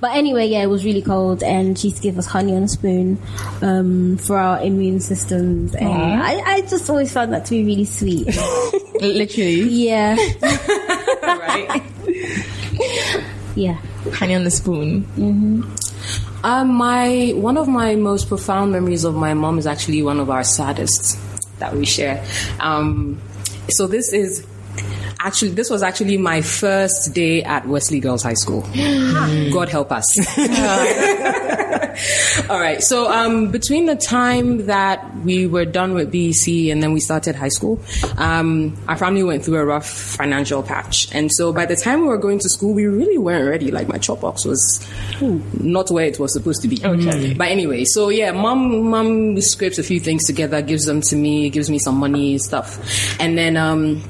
But 0.00 0.14
anyway, 0.14 0.46
yeah, 0.46 0.62
it 0.62 0.66
was 0.66 0.84
really 0.84 1.02
cold, 1.02 1.42
and 1.42 1.76
she 1.78 1.88
used 1.88 1.96
to 1.96 2.02
give 2.02 2.18
us 2.18 2.26
honey 2.26 2.54
on 2.54 2.64
a 2.64 2.68
spoon 2.68 3.18
um, 3.62 4.18
for 4.18 4.36
our 4.36 4.60
immune 4.62 5.00
systems, 5.00 5.74
and 5.74 5.88
I, 5.88 6.40
I 6.40 6.60
just 6.62 6.88
always 6.90 7.12
found 7.12 7.32
that 7.32 7.44
to 7.46 7.50
be 7.52 7.64
really 7.64 7.84
sweet. 7.86 8.26
Literally, 9.00 9.62
yeah, 9.62 10.14
right? 11.22 11.82
yeah. 13.56 13.78
honey 14.12 14.34
on 14.34 14.44
the 14.44 14.50
spoon. 14.50 15.06
Um, 16.44 16.74
my 16.74 17.32
one 17.34 17.56
of 17.56 17.68
my 17.68 17.96
most 17.96 18.28
profound 18.28 18.72
memories 18.72 19.04
of 19.04 19.14
my 19.14 19.34
mom 19.34 19.58
is 19.58 19.66
actually 19.66 20.02
one 20.02 20.20
of 20.20 20.30
our 20.30 20.44
saddest 20.44 21.18
that 21.58 21.74
we 21.74 21.84
share. 21.84 22.24
Um, 22.60 23.20
so 23.70 23.86
this 23.86 24.12
is 24.12 24.46
actually 25.20 25.50
this 25.50 25.70
was 25.70 25.82
actually 25.82 26.16
my 26.16 26.40
first 26.40 27.12
day 27.12 27.42
at 27.42 27.66
Wesley 27.66 28.00
Girls 28.00 28.22
High 28.22 28.34
School. 28.34 28.62
God 29.52 29.68
help 29.68 29.90
us. 29.90 30.06
All 32.50 32.60
right. 32.60 32.82
So 32.82 33.10
um, 33.10 33.50
between 33.50 33.86
the 33.86 33.96
time 33.96 34.66
that 34.66 35.16
we 35.18 35.46
were 35.46 35.64
done 35.64 35.94
with 35.94 36.10
BEC 36.10 36.70
and 36.70 36.82
then 36.82 36.92
we 36.92 37.00
started 37.00 37.34
high 37.34 37.48
school, 37.48 37.80
um, 38.16 38.76
our 38.88 38.96
family 38.96 39.22
went 39.22 39.44
through 39.44 39.56
a 39.56 39.64
rough 39.64 39.88
financial 39.88 40.62
patch, 40.62 41.12
and 41.14 41.30
so 41.32 41.52
by 41.52 41.66
the 41.66 41.76
time 41.76 42.02
we 42.02 42.08
were 42.08 42.18
going 42.18 42.38
to 42.38 42.48
school, 42.48 42.74
we 42.74 42.86
really 42.86 43.18
weren't 43.18 43.48
ready. 43.48 43.70
Like 43.70 43.88
my 43.88 43.98
chop 43.98 44.20
box 44.20 44.44
was 44.44 44.86
not 45.20 45.90
where 45.90 46.06
it 46.06 46.18
was 46.18 46.32
supposed 46.32 46.62
to 46.62 46.68
be. 46.68 46.84
Okay. 46.84 47.34
But 47.34 47.48
anyway, 47.48 47.84
so 47.84 48.08
yeah, 48.08 48.32
mom 48.32 48.90
mom 48.90 49.40
scrapes 49.40 49.78
a 49.78 49.82
few 49.82 50.00
things 50.00 50.24
together, 50.24 50.62
gives 50.62 50.84
them 50.84 51.00
to 51.02 51.16
me, 51.16 51.50
gives 51.50 51.70
me 51.70 51.78
some 51.78 51.96
money 51.96 52.38
stuff, 52.38 53.20
and 53.20 53.36
then 53.36 53.56
um, 53.56 54.02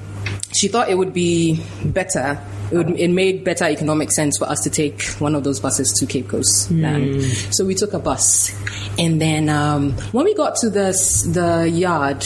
she 0.52 0.68
thought 0.68 0.88
it 0.88 0.96
would 0.96 1.12
be 1.12 1.62
better. 1.84 2.40
It, 2.70 2.76
would, 2.76 2.90
it 2.90 3.08
made 3.08 3.44
better 3.44 3.64
economic 3.64 4.10
sense 4.12 4.38
for 4.38 4.44
us 4.44 4.60
to 4.60 4.70
take 4.70 5.02
one 5.18 5.34
of 5.34 5.44
those 5.44 5.60
buses 5.60 5.92
to 5.98 6.06
Cape 6.06 6.28
Coast. 6.28 6.70
Land. 6.70 7.22
So 7.54 7.64
we 7.64 7.74
took 7.74 7.92
a 7.94 7.98
bus, 7.98 8.54
and 8.98 9.20
then 9.20 9.48
um, 9.48 9.92
when 10.12 10.24
we 10.24 10.34
got 10.34 10.56
to 10.56 10.70
the 10.70 10.92
the 11.32 11.68
yard, 11.68 12.24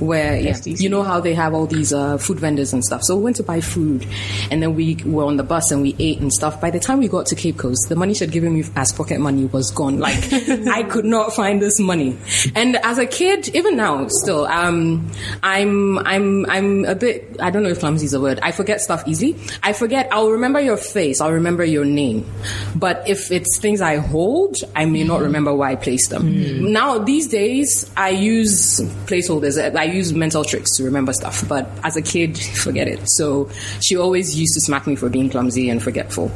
where 0.00 0.36
yeah, 0.36 0.56
you 0.64 0.88
know 0.88 1.02
how 1.02 1.20
they 1.20 1.34
have 1.34 1.54
all 1.54 1.66
these 1.66 1.92
uh, 1.92 2.18
food 2.18 2.40
vendors 2.40 2.72
and 2.72 2.84
stuff. 2.84 3.02
So 3.02 3.16
we 3.16 3.24
went 3.24 3.36
to 3.36 3.42
buy 3.42 3.60
food, 3.60 4.06
and 4.50 4.62
then 4.62 4.74
we 4.74 4.96
were 5.04 5.24
on 5.24 5.36
the 5.36 5.42
bus 5.42 5.70
and 5.70 5.82
we 5.82 5.94
ate 5.98 6.20
and 6.20 6.32
stuff. 6.32 6.60
By 6.60 6.70
the 6.70 6.80
time 6.80 6.98
we 6.98 7.08
got 7.08 7.26
to 7.26 7.34
Cape 7.34 7.58
Coast, 7.58 7.88
the 7.88 7.96
money 7.96 8.14
she 8.14 8.24
had 8.24 8.32
given 8.32 8.54
me 8.54 8.64
as 8.76 8.92
pocket 8.92 9.20
money 9.20 9.46
was 9.46 9.70
gone. 9.70 9.98
Like 9.98 10.18
I 10.32 10.82
could 10.84 11.04
not 11.04 11.32
find 11.34 11.60
this 11.60 11.78
money. 11.80 12.16
And 12.54 12.76
as 12.76 12.98
a 12.98 13.06
kid, 13.06 13.54
even 13.54 13.76
now, 13.76 14.06
still, 14.08 14.46
um, 14.46 15.10
I'm 15.42 15.98
I'm 15.98 16.46
I'm 16.46 16.84
a 16.84 16.94
bit. 16.94 17.36
I 17.40 17.50
don't 17.50 17.62
know 17.62 17.70
if 17.70 17.80
clumsy 17.80 18.06
is 18.06 18.14
a 18.14 18.20
word. 18.20 18.40
I 18.42 18.52
forget 18.52 18.80
stuff 18.80 19.06
easily. 19.06 19.36
I 19.62 19.72
forget. 19.72 20.08
I'll 20.12 20.30
remember 20.30 20.60
your 20.60 20.76
face. 20.76 21.20
I'll 21.20 21.32
remember 21.32 21.64
your 21.64 21.84
name. 21.84 22.26
But 22.74 23.08
if 23.08 23.30
it's 23.30 23.58
things 23.58 23.80
I 23.80 23.96
hold, 23.96 24.56
I 24.74 24.84
may 24.84 25.04
not 25.04 25.20
remember 25.20 25.54
where 25.54 25.68
I 25.68 25.76
placed 25.76 26.10
them. 26.10 26.72
Now 26.72 26.98
these 26.98 27.28
days, 27.28 27.90
I 27.96 28.10
use 28.10 28.80
placeholders. 29.06 29.58
I 29.76 29.84
use 29.92 30.12
mental 30.12 30.44
tricks 30.44 30.76
to 30.76 30.84
remember 30.84 31.12
stuff. 31.12 31.46
But 31.48 31.68
as 31.84 31.96
a 31.96 32.02
kid, 32.02 32.38
forget 32.38 32.88
it. 32.88 33.00
So 33.06 33.50
she 33.80 33.96
always 33.96 34.38
used 34.38 34.54
to 34.54 34.60
smack 34.60 34.86
me 34.86 34.96
for 34.96 35.08
being 35.08 35.30
clumsy 35.30 35.68
and 35.70 35.82
forgetful. 35.82 36.30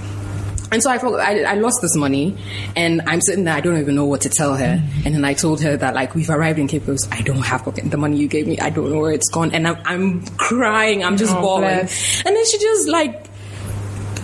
And 0.71 0.83
so 0.83 0.91
I, 0.91 0.97
I, 0.97 1.41
I 1.43 1.55
lost 1.57 1.83
this 1.83 1.95
money, 1.97 2.35
and 2.75 3.03
I'm 3.07 3.21
sitting 3.21 3.45
there. 3.45 3.53
I 3.55 3.61
don't 3.61 3.77
even 3.77 3.95
know 3.95 4.07
what 4.07 4.23
to 4.23 4.31
tell 4.31 4.57
her. 4.57 4.83
And 5.05 5.15
then 5.15 5.23
I 5.23 5.35
told 5.35 5.61
her 5.61 5.77
that 5.77 5.95
like 5.95 6.15
we've 6.15 6.31
arrived 6.31 6.59
in 6.59 6.67
Cape 6.67 6.87
Coast. 6.87 7.09
I 7.13 7.21
don't 7.21 7.43
have 7.43 7.63
pocket 7.65 7.91
the 7.91 7.99
money 7.99 8.17
you 8.17 8.27
gave 8.27 8.47
me. 8.47 8.59
I 8.59 8.71
don't 8.71 8.91
know 8.91 8.99
where 9.01 9.13
it's 9.13 9.29
gone, 9.29 9.53
and 9.53 9.69
I'm, 9.69 9.77
I'm 9.85 10.27
crying. 10.39 11.05
I'm 11.05 11.19
just 11.19 11.35
Oh, 11.35 11.43
bawling. 11.43 11.65
bless. 11.69 12.25
And 12.25 12.35
then 12.35 12.47
she 12.47 12.59
just 12.59 12.89
like 12.89 13.27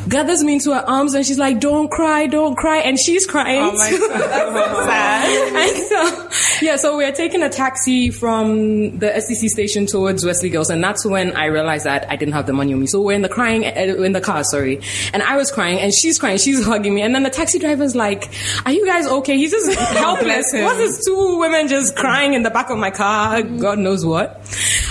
gathers 0.08 0.42
me 0.42 0.54
into 0.54 0.72
her 0.72 0.84
arms 0.88 1.14
and 1.14 1.24
she's 1.24 1.38
like, 1.38 1.60
"Don't 1.60 1.90
cry, 1.90 2.26
don't 2.26 2.56
cry," 2.56 2.78
and 2.78 2.98
she's 2.98 3.26
crying. 3.26 3.62
Oh 3.62 3.72
my. 3.72 3.90
God, 3.90 4.10
that's 4.10 4.76
so 4.76 4.84
sad. 4.84 5.56
and 5.56 6.30
so, 6.30 6.64
yeah, 6.64 6.76
so 6.76 6.96
we're 6.96 7.12
taking 7.12 7.42
a 7.42 7.48
taxi 7.48 8.10
from 8.10 8.98
the 8.98 9.08
SCC 9.08 9.48
station 9.48 9.86
towards 9.86 10.24
Wesley 10.24 10.50
Girls, 10.50 10.70
and 10.70 10.82
that's 10.82 11.04
when 11.04 11.36
I 11.36 11.46
realized 11.46 11.84
that 11.86 12.10
I 12.10 12.16
didn't 12.16 12.34
have 12.34 12.46
the 12.46 12.52
money 12.52 12.72
on 12.72 12.80
me. 12.80 12.86
So 12.86 13.00
we're 13.02 13.12
in 13.12 13.22
the 13.22 13.28
crying, 13.28 13.64
uh, 13.64 14.02
in 14.02 14.12
the 14.12 14.20
car, 14.20 14.44
sorry, 14.44 14.80
and 15.12 15.22
I 15.22 15.36
was 15.36 15.50
crying, 15.50 15.78
and 15.80 15.92
she's 15.92 16.18
crying, 16.18 16.38
she's 16.38 16.64
hugging 16.70 16.94
me, 16.94 17.02
and 17.02 17.14
then 17.14 17.22
the 17.22 17.30
taxi 17.30 17.58
driver's 17.58 17.94
like, 17.94 18.28
"Are 18.64 18.72
you 18.72 18.86
guys 18.86 19.06
okay?" 19.06 19.36
He's 19.36 19.50
just 19.50 19.78
helpless. 19.78 20.52
What's 20.52 20.78
this 20.78 21.04
two 21.04 21.38
women 21.38 21.68
just 21.68 21.96
crying 21.96 22.34
in 22.34 22.42
the 22.42 22.50
back 22.50 22.70
of 22.70 22.78
my 22.78 22.90
car? 22.90 23.42
God 23.42 23.78
knows 23.78 24.04
what. 24.04 24.40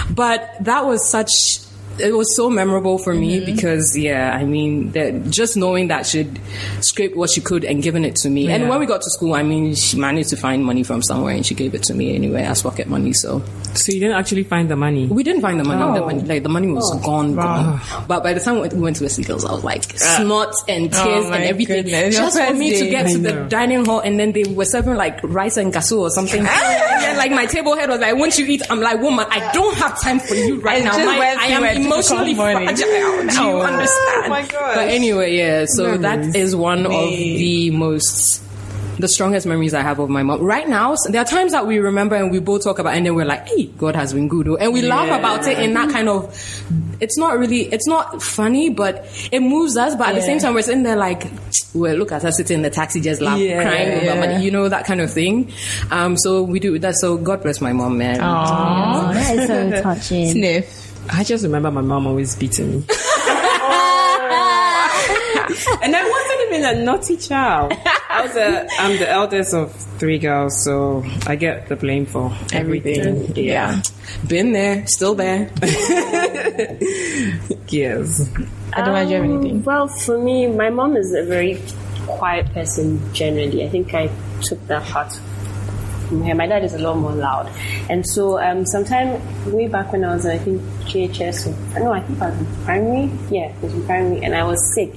But 0.09 0.49
that 0.61 0.85
was 0.85 1.09
such 1.09 1.29
it 1.99 2.15
was 2.15 2.35
so 2.35 2.49
memorable 2.49 2.97
for 2.97 3.13
me 3.13 3.37
mm-hmm. 3.37 3.45
because 3.45 3.97
yeah 3.97 4.35
i 4.35 4.43
mean 4.43 4.91
that 4.91 5.29
just 5.29 5.57
knowing 5.57 5.87
that 5.87 6.05
she'd 6.05 6.39
scraped 6.81 7.15
what 7.15 7.29
she 7.29 7.41
could 7.41 7.63
and 7.63 7.83
given 7.83 8.03
it 8.05 8.15
to 8.15 8.29
me. 8.29 8.49
And 8.49 8.69
when 8.69 8.79
we 8.79 8.85
got 8.85 9.01
to 9.01 9.09
school 9.09 9.33
i 9.33 9.43
mean 9.43 9.75
she 9.75 9.97
managed 9.97 10.29
to 10.29 10.37
find 10.37 10.65
money 10.65 10.83
from 10.83 11.01
somewhere 11.01 11.33
and 11.35 11.45
she 11.45 11.55
gave 11.55 11.73
it 11.75 11.83
to 11.83 11.93
me 11.93 12.15
anyway 12.15 12.43
as 12.43 12.61
pocket 12.61 12.87
money 12.87 13.13
so. 13.13 13.41
So 13.73 13.91
you 13.91 13.99
didn't 13.99 14.15
actually 14.15 14.43
find 14.43 14.69
the 14.69 14.75
money. 14.75 15.05
we 15.07 15.23
didn't 15.23 15.41
find 15.41 15.59
the 15.59 15.63
money, 15.63 15.99
the 15.99 16.05
money 16.05 16.21
oh. 16.23 16.25
like 16.25 16.43
the 16.43 16.49
money 16.49 16.67
was 16.71 16.91
oh, 16.93 16.99
gone, 16.99 17.35
gone. 17.35 17.79
but 18.07 18.23
by 18.23 18.33
the 18.33 18.39
time 18.39 18.59
we 18.59 18.67
went 18.79 18.95
to 18.97 19.03
Wesley 19.03 19.23
Girls 19.23 19.45
i 19.45 19.51
was 19.51 19.63
like 19.63 19.83
ah. 19.95 20.17
snot 20.17 20.53
and 20.67 20.93
oh 20.93 21.03
tears 21.03 21.27
Oh 21.27 21.33
and 21.33 21.43
everything. 21.43 21.83
goodness, 21.83 22.15
just 22.15 22.39
for 22.39 22.53
me 22.53 22.77
to 22.79 22.89
get 22.89 23.07
to 23.07 23.17
I 23.17 23.21
the 23.21 23.49
dining 23.49 23.85
hall 23.85 23.99
and 23.99 24.19
then 24.19 24.31
they 24.31 24.43
were 24.43 24.65
serving 24.65 24.95
like 24.95 25.19
rice 25.23 25.57
and 25.57 25.73
gasso 25.73 25.99
or 25.99 26.09
something. 26.09 26.45
And 26.97 27.03
then 27.03 27.17
like 27.17 27.31
my 27.31 27.45
table 27.45 27.75
head 27.75 27.89
was 27.89 27.99
like 27.99 28.15
won't 28.15 28.37
you 28.37 28.45
eat. 28.45 28.61
I'm 28.69 28.79
like 28.81 28.99
woman 29.01 29.25
i 29.29 29.51
don't 29.53 29.75
have 29.77 29.99
time 30.01 30.19
for 30.19 30.35
you 30.35 30.59
right 30.61 30.83
now. 30.83 30.97
My- 30.97 31.35
i 31.39 31.47
am 31.47 31.86
emotionally 31.91 32.35
come 32.35 32.37
morning. 32.53 32.67
fragile 32.75 33.27
do 33.27 33.33
you 33.43 33.49
Oh. 33.57 33.61
understand 33.61 34.25
Oh 34.25 34.29
my 34.29 34.41
gosh. 34.41 34.75
but 34.75 34.87
anyway 34.89 35.35
yeah 35.37 35.65
so 35.67 35.97
that 35.97 36.19
Memories. 36.19 36.35
is 36.35 36.55
one 36.55 36.85
of 36.85 36.91
the 36.91 37.71
most 37.71 38.43
the 38.99 39.07
strongest 39.07 39.45
memories 39.45 39.75
I 39.75 39.81
have 39.83 39.99
of 39.99 40.09
my 40.09 40.23
mom. 40.23 40.41
Right 40.41 40.67
now, 40.67 40.93
s- 40.93 41.05
there 41.07 41.21
are 41.21 41.25
times 41.25 41.51
that 41.51 41.67
we 41.67 41.77
remember 41.77 42.15
and 42.15 42.31
we 42.31 42.39
both 42.39 42.63
talk 42.63 42.79
about, 42.79 42.95
and 42.95 43.05
then 43.05 43.13
we're 43.13 43.25
like, 43.27 43.47
"Hey, 43.47 43.65
God 43.77 43.95
has 43.95 44.11
been 44.11 44.27
good," 44.27 44.47
oh," 44.47 44.55
and 44.55 44.73
we 44.73 44.81
laugh 44.81 45.11
about 45.19 45.45
it 45.47 45.59
in 45.59 45.75
that 45.75 45.91
kind 45.91 46.09
of. 46.09 46.33
It's 46.99 47.15
not 47.15 47.37
really, 47.37 47.61
it's 47.71 47.85
not 47.85 48.23
funny, 48.23 48.71
but 48.71 49.05
it 49.31 49.41
moves 49.41 49.77
us. 49.77 49.93
But 49.93 50.07
at 50.09 50.15
the 50.15 50.23
same 50.23 50.39
time, 50.39 50.55
we're 50.55 50.63
sitting 50.63 50.81
there 50.81 50.95
like, 50.95 51.27
"Well, 51.75 51.95
look 51.95 52.11
at 52.11 52.23
her 52.23 52.31
sitting 52.31 52.55
in 52.55 52.63
the 52.63 52.71
taxi, 52.71 52.99
just 52.99 53.21
laughing, 53.21 53.43
Yeah. 53.45 53.61
crying 53.61 54.09
over 54.09 54.19
money," 54.19 54.43
you 54.43 54.49
know 54.49 54.67
that 54.67 54.85
kind 54.87 54.99
of 54.99 55.13
thing. 55.13 55.51
Um, 55.91 56.17
so 56.17 56.41
we 56.41 56.59
do 56.59 56.79
that. 56.79 56.95
So 56.95 57.17
God 57.17 57.43
bless 57.43 57.61
my 57.61 57.73
mom, 57.73 57.99
man. 57.99 58.19
Oh, 58.19 59.13
that 59.13 59.35
is 59.37 59.45
so 59.47 59.81
touching. 59.83 60.31
Sniff. 60.31 60.86
I 61.09 61.23
just 61.23 61.43
remember 61.43 61.71
my 61.71 61.81
mom 61.81 62.05
always 62.07 62.35
beating 62.35 62.71
me. 62.71 62.77
and 65.81 65.95
I 65.95 66.03
wasn't 66.09 66.41
even 66.53 66.65
a 66.65 66.83
naughty 66.83 67.17
child. 67.17 67.73
I 68.09 68.21
was 68.25 68.35
a, 68.35 68.67
I'm 68.79 68.97
the 68.97 69.09
eldest 69.09 69.53
of 69.53 69.73
three 69.99 70.19
girls, 70.19 70.61
so 70.63 71.03
I 71.25 71.35
get 71.35 71.67
the 71.69 71.75
blame 71.75 72.05
for 72.05 72.31
everything. 72.53 73.33
Yeah. 73.35 73.81
Been 74.27 74.51
there, 74.53 74.85
still 74.87 75.15
there. 75.15 75.49
Yes. 77.69 78.29
I 78.73 78.81
don't 78.81 78.93
want 78.93 79.09
to 79.09 79.15
have 79.15 79.23
Um, 79.25 79.31
anything. 79.39 79.63
Well, 79.63 79.87
for 79.89 80.17
me, 80.17 80.47
my 80.47 80.69
mom 80.69 80.95
is 80.95 81.13
a 81.13 81.23
very 81.23 81.61
quiet 82.05 82.51
person 82.53 83.01
generally. 83.13 83.65
I 83.65 83.69
think 83.69 83.93
I 83.93 84.09
took 84.41 84.65
that 84.67 84.83
part 84.83 85.11
from 85.11 85.23
her. 85.25 85.36
My 86.11 86.47
dad 86.47 86.63
is 86.63 86.73
a 86.73 86.79
lot 86.79 86.97
more 86.97 87.11
loud. 87.11 87.51
And 87.89 88.07
so, 88.07 88.39
um, 88.39 88.65
sometime 88.65 89.19
way 89.51 89.67
back 89.67 89.91
when 89.91 90.03
I 90.03 90.15
was 90.15 90.25
in, 90.25 90.31
I 90.31 90.37
think, 90.37 90.61
GHS, 90.85 91.47
or, 91.75 91.79
no, 91.79 91.91
I 91.91 92.01
think 92.01 92.21
I 92.21 92.29
was 92.29 92.39
in 92.39 92.45
primary. 92.63 93.11
Yeah, 93.29 93.49
it 93.55 93.61
was 93.61 93.73
in 93.73 93.85
primary, 93.85 94.23
and 94.23 94.35
I 94.35 94.43
was 94.43 94.73
sick. 94.75 94.93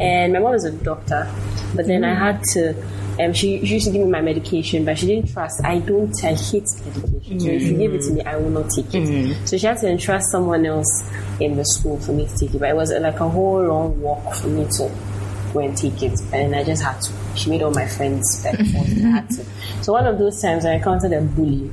And 0.00 0.32
my 0.32 0.38
mom 0.38 0.54
is 0.54 0.64
a 0.64 0.72
doctor, 0.72 1.30
but 1.74 1.86
then 1.86 2.04
I 2.04 2.14
had 2.14 2.42
to. 2.52 2.74
Um, 3.18 3.32
she, 3.32 3.64
she 3.64 3.74
used 3.74 3.86
to 3.86 3.92
give 3.92 4.02
me 4.04 4.10
my 4.10 4.20
medication, 4.20 4.84
but 4.84 4.98
she 4.98 5.06
didn't 5.06 5.32
trust. 5.32 5.62
I 5.64 5.78
don't. 5.78 6.12
I 6.22 6.34
hate 6.34 6.68
medication. 6.84 7.40
So 7.40 7.48
if 7.48 7.62
you 7.62 7.78
give 7.78 7.94
it 7.94 8.02
to 8.02 8.10
me, 8.12 8.22
I 8.22 8.36
will 8.36 8.50
not 8.50 8.70
take 8.70 8.94
it. 8.94 9.48
So 9.48 9.56
she 9.56 9.66
had 9.66 9.78
to 9.78 9.88
entrust 9.88 10.30
someone 10.30 10.66
else 10.66 11.10
in 11.40 11.56
the 11.56 11.64
school 11.64 11.98
for 11.98 12.12
me 12.12 12.26
to 12.26 12.36
take 12.38 12.54
it. 12.54 12.58
But 12.58 12.68
it 12.68 12.76
was 12.76 12.92
uh, 12.92 13.00
like 13.00 13.18
a 13.20 13.28
whole 13.28 13.62
long 13.66 13.98
walk 14.02 14.34
for 14.34 14.48
me 14.48 14.66
to 14.76 14.90
and 15.58 15.76
take 15.76 16.02
it, 16.02 16.20
and 16.32 16.54
I 16.54 16.64
just 16.64 16.82
had 16.82 17.00
to. 17.02 17.12
She 17.36 17.50
made 17.50 17.62
all 17.62 17.70
my 17.72 17.86
friends 17.86 18.42
beg. 18.42 18.60
I 18.60 18.62
had 18.62 19.30
to. 19.30 19.44
So 19.82 19.92
one 19.92 20.06
of 20.06 20.18
those 20.18 20.40
times 20.40 20.64
I 20.64 20.74
encountered 20.74 21.12
a 21.12 21.20
bully. 21.20 21.70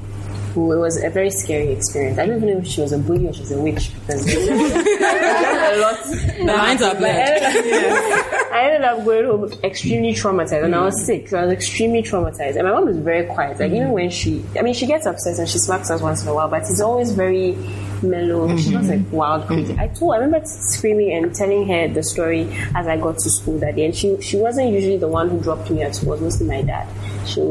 Who 0.53 0.71
it 0.71 0.77
was 0.77 1.01
a 1.03 1.09
very 1.09 1.31
scary 1.31 1.71
experience. 1.71 2.19
I 2.19 2.25
don't 2.27 2.37
even 2.37 2.49
know 2.49 2.57
if 2.59 2.67
she 2.67 2.81
was 2.81 2.91
a 2.91 2.99
bully 2.99 3.27
or 3.27 3.33
she 3.33 3.41
was 3.41 3.51
a 3.51 3.59
witch 3.59 3.91
because 3.93 4.25
there 4.25 4.39
was 4.39 4.71
a 4.71 5.81
lot. 5.81 6.03
The 6.37 6.43
lines 6.45 6.81
are 6.81 6.93
But 6.93 7.03
I 7.03 7.15
blurred. 7.15 7.41
ended, 7.41 7.73
up, 7.83 8.51
I 8.51 8.65
ended 8.65 8.81
up 8.83 9.05
going 9.05 9.25
home 9.25 9.51
extremely 9.63 10.13
traumatized, 10.13 10.63
and 10.63 10.75
I 10.75 10.81
was 10.85 11.05
sick, 11.05 11.27
so 11.29 11.39
I 11.39 11.45
was 11.45 11.53
extremely 11.53 12.03
traumatized. 12.03 12.55
And 12.55 12.67
my 12.67 12.71
mom 12.71 12.87
is 12.87 12.97
very 12.97 13.25
quiet. 13.25 13.59
Like 13.59 13.71
even 13.71 13.83
mm-hmm. 13.85 13.93
when 13.93 14.09
she, 14.11 14.43
I 14.57 14.61
mean, 14.61 14.75
she 14.75 14.85
gets 14.85 15.07
upset 15.07 15.39
and 15.39 15.49
she 15.49 15.57
smacks 15.57 15.89
us 15.89 16.01
once 16.01 16.21
in 16.21 16.27
a 16.29 16.33
while, 16.33 16.49
but 16.49 16.61
it's 16.61 16.81
always 16.81 17.11
very 17.13 17.57
mellow. 18.03 18.55
She's 18.55 18.69
not 18.69 18.83
mm-hmm. 18.83 19.03
like 19.03 19.11
wild 19.11 19.41
mm-hmm. 19.43 19.53
crazy. 19.53 19.77
I 19.79 19.87
told, 19.87 20.13
I 20.13 20.17
remember 20.17 20.45
screaming 20.45 21.13
and 21.13 21.33
telling 21.33 21.67
her 21.67 21.87
the 21.87 22.03
story 22.03 22.47
as 22.75 22.87
I 22.87 22.97
got 22.97 23.17
to 23.17 23.29
school 23.29 23.57
that 23.59 23.75
day, 23.75 23.85
and 23.85 23.95
she 23.95 24.21
she 24.21 24.37
wasn't 24.37 24.71
usually 24.71 24.97
the 24.97 25.07
one 25.07 25.29
who 25.29 25.39
dropped 25.41 25.71
me 25.71 25.81
at 25.81 25.95
school. 25.95 26.13
It 26.13 26.21
was 26.21 26.39
mostly 26.39 26.47
my 26.47 26.61
dad. 26.61 26.87
She 27.27 27.41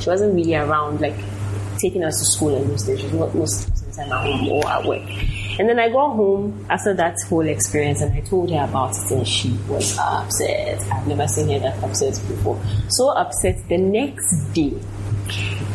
she 0.00 0.08
wasn't 0.08 0.34
really 0.34 0.54
around 0.54 1.00
like 1.00 1.16
taking 1.82 2.04
us 2.04 2.18
to 2.20 2.24
school 2.24 2.54
in 2.56 2.68
those 2.68 2.84
days. 2.84 3.00
She 3.00 3.06
was 3.06 3.14
not 3.14 3.34
most 3.34 3.68
of 3.68 3.86
the 3.86 3.92
time 3.92 4.12
at 4.12 4.24
home 4.24 4.48
or 4.48 4.68
at 4.68 4.84
work. 4.84 5.02
And 5.58 5.68
then 5.68 5.78
I 5.78 5.90
got 5.90 6.14
home 6.14 6.64
after 6.70 6.94
that 6.94 7.16
whole 7.28 7.46
experience 7.46 8.00
and 8.00 8.14
I 8.14 8.20
told 8.20 8.50
her 8.50 8.64
about 8.64 8.96
it 8.96 9.10
and 9.10 9.26
she 9.26 9.52
was 9.68 9.98
upset. 9.98 10.80
I've 10.90 11.06
never 11.06 11.28
seen 11.28 11.48
her 11.50 11.58
that 11.58 11.82
upset 11.84 12.12
before. 12.28 12.60
So 12.88 13.10
upset 13.10 13.68
the 13.68 13.76
next 13.76 14.52
day. 14.52 14.72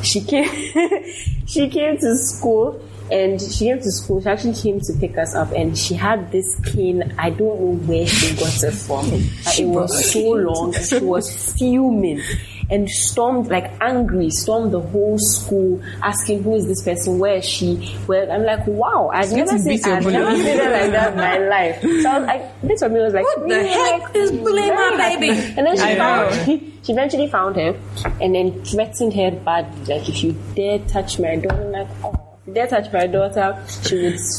She 0.03 0.21
came 0.21 0.47
she 1.47 1.69
came 1.69 1.97
to 1.97 2.15
school 2.17 2.81
and 3.11 3.41
she 3.41 3.65
came 3.65 3.79
to 3.79 3.91
school. 3.91 4.21
She 4.21 4.29
actually 4.29 4.53
came 4.53 4.79
to 4.79 4.93
pick 4.99 5.17
us 5.17 5.35
up 5.35 5.51
and 5.51 5.77
she 5.77 5.93
had 5.93 6.31
this 6.31 6.59
cane. 6.65 7.13
I 7.17 7.29
don't 7.29 7.59
know 7.59 7.75
where 7.85 8.07
she 8.07 8.35
got 8.35 8.63
it 8.63 8.71
from. 8.71 9.05
It 9.11 9.67
was 9.67 10.11
so 10.11 10.31
long. 10.31 10.73
She 10.73 10.99
was 10.99 11.53
fuming 11.53 12.21
and 12.69 12.89
stormed 12.89 13.47
like 13.47 13.71
angry, 13.81 14.29
stormed 14.29 14.71
the 14.71 14.79
whole 14.81 15.17
school 15.19 15.81
asking 16.03 16.43
who 16.43 16.55
is 16.55 16.67
this 16.67 16.83
person, 16.83 17.19
where 17.19 17.37
is 17.37 17.45
she? 17.45 17.95
Well, 18.07 18.31
I'm 18.31 18.43
like, 18.43 18.65
wow, 18.67 19.09
I've 19.13 19.31
never 19.31 19.57
seen 19.57 19.79
I've 19.85 20.05
never 20.05 20.35
seen 20.35 20.57
her 20.57 20.71
like 20.71 20.91
that 20.91 21.11
in 21.11 21.17
my 21.17 21.37
life. 21.37 21.81
So 21.81 22.09
I 22.09 22.19
was 22.19 22.27
like, 22.27 22.61
this 22.61 22.79
for 22.81 22.89
me 22.89 22.99
was 22.99 23.13
like, 23.13 23.25
What 23.25 23.47
the 23.47 23.67
heck 23.67 24.15
is 24.15 24.31
bullying 24.31 24.75
my 24.75 25.15
baby? 25.17 25.29
And 25.57 25.65
then 25.65 25.77
she 25.77 25.83
I 25.83 25.93
know. 25.93 26.29
found, 26.29 26.45
she 26.83 26.91
eventually 26.91 27.27
found 27.27 27.55
her 27.55 27.79
and 28.21 28.35
then 28.35 28.63
threatened 28.63 29.13
her 29.13 29.31
badly. 29.31 29.95
Like, 29.95 30.09
if 30.09 30.23
you 30.23 30.35
dare 30.55 30.79
touch 30.79 31.19
my 31.19 31.35
daughter, 31.35 31.69
like, 31.69 31.87
oh. 32.03 32.26
If 32.57 32.71
you 32.71 32.77
Dare 32.77 32.81
touch 32.81 32.93
my 32.93 33.07
daughter, 33.07 33.63
she 33.83 33.95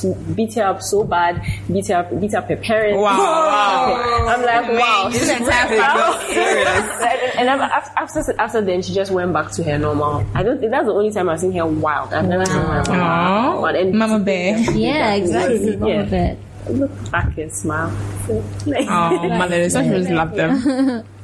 would 0.08 0.36
beat 0.36 0.54
her 0.54 0.62
up 0.62 0.82
so 0.82 1.04
bad, 1.04 1.42
beat 1.70 1.88
her 1.88 1.96
up, 1.96 2.20
beat 2.20 2.34
up 2.34 2.48
her 2.48 2.56
parents. 2.56 3.00
Wow, 3.00 3.18
wow. 3.18 4.26
I'm 4.28 4.42
like, 4.42 4.80
wow. 4.80 5.08
this 5.10 5.28
entire 5.28 5.68
thing 5.68 6.34
serious. 6.34 7.36
and 7.36 7.48
then 7.48 7.60
af- 7.60 7.92
after 7.96 8.40
after 8.40 8.60
then, 8.60 8.82
she 8.82 8.94
just 8.94 9.10
went 9.10 9.32
back 9.32 9.50
to 9.52 9.62
her 9.64 9.78
normal. 9.78 10.26
I 10.34 10.42
don't 10.42 10.58
think 10.58 10.72
that's 10.72 10.86
the 10.86 10.92
only 10.92 11.12
time 11.12 11.28
I've 11.28 11.40
seen 11.40 11.52
her 11.52 11.66
wild. 11.66 12.12
I've 12.12 12.28
never 12.28 12.44
seen 12.46 12.56
her 12.56 12.82
Aw, 12.88 13.60
wild. 13.60 13.76
And 13.76 13.98
Mama 13.98 14.18
Bear. 14.18 14.58
Yeah, 14.72 15.14
exactly. 15.14 15.76
Yeah. 15.76 16.34
All 16.66 16.74
of 16.74 16.78
look 16.78 17.10
back 17.10 17.38
and 17.38 17.52
smile. 17.52 17.90
Oh, 18.28 19.28
mothers, 19.28 19.74
I 19.74 19.88
just 19.88 20.10
love 20.10 20.34
them. 20.34 21.04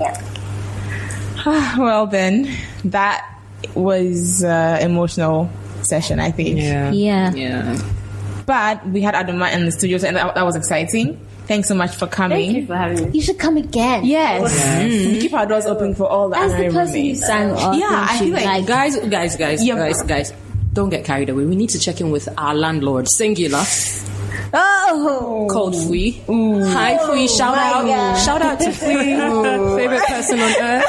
Yeah. 0.00 0.14
well, 1.78 2.06
then, 2.06 2.48
that 2.84 3.40
was 3.74 4.44
uh, 4.44 4.78
emotional 4.80 5.50
session, 5.88 6.20
I 6.20 6.30
think. 6.30 6.58
Yeah. 6.58 6.90
Yeah. 6.92 7.32
Yeah. 7.32 7.78
But 8.46 8.86
we 8.88 9.02
had 9.02 9.14
Adomaa 9.14 9.52
in 9.52 9.64
the 9.66 9.72
studio, 9.72 9.98
and 10.06 10.16
that, 10.16 10.34
that 10.34 10.44
was 10.44 10.56
exciting. 10.56 11.20
Thanks 11.46 11.68
so 11.68 11.74
much 11.74 11.96
for 11.96 12.06
coming. 12.06 12.46
Thank 12.52 12.56
you 12.58 12.66
for 12.66 12.76
having 12.76 13.04
me. 13.10 13.10
You 13.16 13.22
should 13.22 13.38
come 13.38 13.56
again. 13.56 14.04
Yes. 14.04 14.52
Mm. 14.54 15.12
We 15.12 15.20
keep 15.20 15.32
our 15.34 15.46
doors 15.46 15.64
open 15.66 15.94
for 15.94 16.06
all 16.06 16.28
the 16.28 16.36
As 16.38 16.52
the 16.52 16.56
honorary 16.68 16.72
person 16.74 17.04
who 17.04 17.14
sang 17.14 17.50
our 17.52 17.74
Yeah, 17.74 18.06
I 18.10 18.18
feel 18.18 18.26
tune, 18.28 18.44
like- 18.44 18.66
Guys, 18.66 18.96
guys, 19.08 19.36
guys, 19.36 19.64
Yeah. 19.64 19.74
guys, 19.76 20.02
guys. 20.02 20.32
Don't 20.74 20.90
get 20.90 21.04
carried 21.04 21.28
away. 21.30 21.44
We 21.46 21.56
need 21.56 21.70
to 21.70 21.78
check 21.78 22.00
in 22.02 22.10
with 22.10 22.28
our 22.38 22.54
landlord, 22.54 23.08
singular, 23.08 23.62
Oh, 24.52 25.46
called 25.50 25.74
Fui. 25.76 26.10
Hi, 26.26 26.96
Fui. 27.06 27.26
Shout 27.28 27.56
out. 27.56 28.18
Shout 28.24 28.40
out 28.42 28.60
to 28.60 28.70
Fui. 28.72 28.94
Favorite 29.76 30.06
person 30.06 30.40
on 30.40 30.52
earth. 30.60 30.84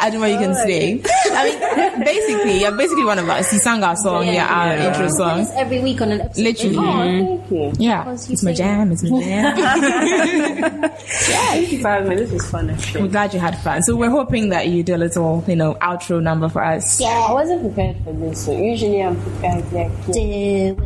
I 0.00 0.10
don't 0.10 0.20
know 0.20 0.26
you 0.26 0.38
can 0.38 0.54
say. 0.54 1.02
I 1.38 1.44
mean, 1.44 2.04
basically, 2.04 2.60
you're 2.60 2.76
basically 2.76 3.04
one 3.04 3.18
of 3.18 3.28
us. 3.28 3.52
You 3.52 3.58
sang 3.60 3.82
our 3.84 3.94
song, 3.96 4.26
yeah, 4.26 4.46
our 4.48 4.72
intro 4.74 5.08
song. 5.08 5.40
It's 5.40 5.50
every 5.52 5.80
week 5.80 6.00
on 6.00 6.10
an 6.10 6.20
episode. 6.22 6.42
Literally. 6.42 6.76
Oh, 6.78 7.38
thank 7.38 7.50
you. 7.50 7.72
Yeah, 7.84 8.04
you 8.06 8.12
it's 8.12 8.42
my 8.42 8.52
jam, 8.52 8.92
it's 8.92 9.02
my 9.04 9.20
jam. 9.22 9.56
Yeah, 10.88 10.88
thank 10.88 11.72
you 11.72 11.80
for 11.80 11.88
having 11.88 12.08
me. 12.08 12.16
This 12.16 12.32
was 12.32 12.50
fun, 12.50 12.70
actually. 12.70 13.02
We're 13.02 13.08
glad 13.08 13.34
you 13.34 13.40
had 13.40 13.58
fun. 13.58 13.82
So 13.82 13.94
we're 13.96 14.10
hoping 14.10 14.48
that 14.50 14.68
you 14.68 14.82
do 14.82 14.96
a 14.96 14.98
little, 14.98 15.44
you 15.46 15.56
know, 15.56 15.74
outro 15.76 16.22
number 16.22 16.48
for 16.48 16.64
us. 16.64 17.00
Yeah. 17.00 17.26
I 17.28 17.32
wasn't 17.32 17.62
prepared 17.62 17.96
for 18.04 18.12
this, 18.14 18.44
so 18.44 18.52
usually 18.56 19.02
I'm 19.02 19.20
prepared. 19.20 19.64
Like, 19.72 19.90
yeah. 20.08 20.12
Do 20.12 20.20
it. 20.20 20.78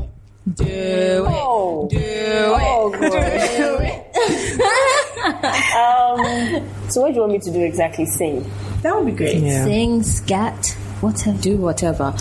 Do 0.54 0.64
it. 0.66 1.22
Oh, 1.26 1.88
Do 1.88 1.98
oh, 1.98 2.90
God. 2.90 4.02
um, 5.24 6.90
so 6.90 7.00
what 7.02 7.08
do 7.08 7.14
you 7.14 7.20
want 7.20 7.32
me 7.32 7.38
to 7.40 7.50
do 7.52 7.60
exactly? 7.62 8.06
Sing? 8.06 8.48
That 8.82 8.96
would 8.96 9.06
be 9.06 9.12
great. 9.12 9.42
Yeah. 9.42 9.64
Sing, 9.64 10.02
scat, 10.02 10.76
whatever. 11.00 11.38
Do 11.38 11.56
whatever. 11.56 12.14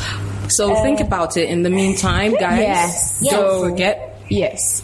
So 0.50 0.76
think 0.84 1.00
about 1.00 1.38
it. 1.38 1.50
In 1.50 1.64
the 1.64 1.70
meantime, 1.70 2.34
guys, 2.34 2.60
Yes. 2.60 3.20
don't 3.22 3.32
So- 3.32 3.70
forget. 3.70 4.08
Yes. 4.30 4.82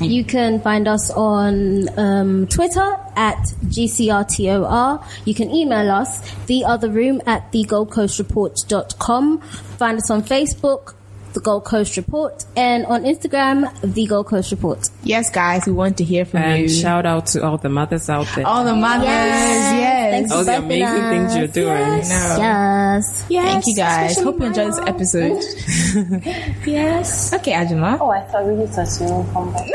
You 0.00 0.22
can 0.24 0.60
find 0.60 0.86
us 0.86 1.10
on 1.10 1.88
um, 1.98 2.46
Twitter 2.46 2.96
at 3.16 3.38
GCRTOR. 3.66 5.04
You 5.24 5.34
can 5.34 5.50
email 5.50 5.90
us, 5.90 6.20
theotherroom 6.46 7.20
at 7.26 7.50
thegoldcoastreport.com. 7.52 9.40
Find 9.40 9.98
us 9.98 10.10
on 10.10 10.22
Facebook, 10.22 10.94
The 11.38 11.44
Gold 11.44 11.64
Coast 11.64 11.96
Report, 11.96 12.44
and 12.56 12.84
on 12.86 13.04
Instagram, 13.04 13.70
The 13.94 14.06
Gold 14.06 14.26
Coast 14.26 14.50
Report. 14.50 14.90
Yes, 15.04 15.30
guys, 15.30 15.66
we 15.66 15.72
want 15.72 15.96
to 15.98 16.04
hear 16.04 16.24
from 16.24 16.42
And 16.42 16.62
you. 16.62 16.68
shout 16.68 17.06
out 17.06 17.26
to 17.28 17.44
all 17.44 17.56
the 17.58 17.68
mothers 17.68 18.10
out 18.10 18.26
there. 18.34 18.44
All 18.44 18.64
the 18.64 18.74
mothers, 18.74 19.04
yes. 19.06 20.10
Thanks 20.10 20.32
all 20.32 20.38
for 20.38 20.44
the 20.46 20.60
bothing 20.60 20.82
amazing 20.82 21.08
things 21.10 21.36
you're 21.36 21.46
doing. 21.46 21.76
Yes. 21.78 23.24
yes. 23.30 23.44
Thank 23.52 23.66
you 23.68 23.76
guys. 23.76 24.18
Hope 24.20 24.40
you 24.40 24.46
enjoyed 24.46 24.72
this 24.72 24.80
episode. 24.80 25.44
Yes. 26.66 27.32
Okay, 27.32 27.52
Ajima. 27.52 27.98
Oh, 28.00 28.10
I 28.10 28.20
thought 28.22 28.44
we 28.44 28.66
thought 28.66 28.88
you 29.00 29.06
won't 29.06 29.32
come 29.32 29.52
back. 29.52 29.66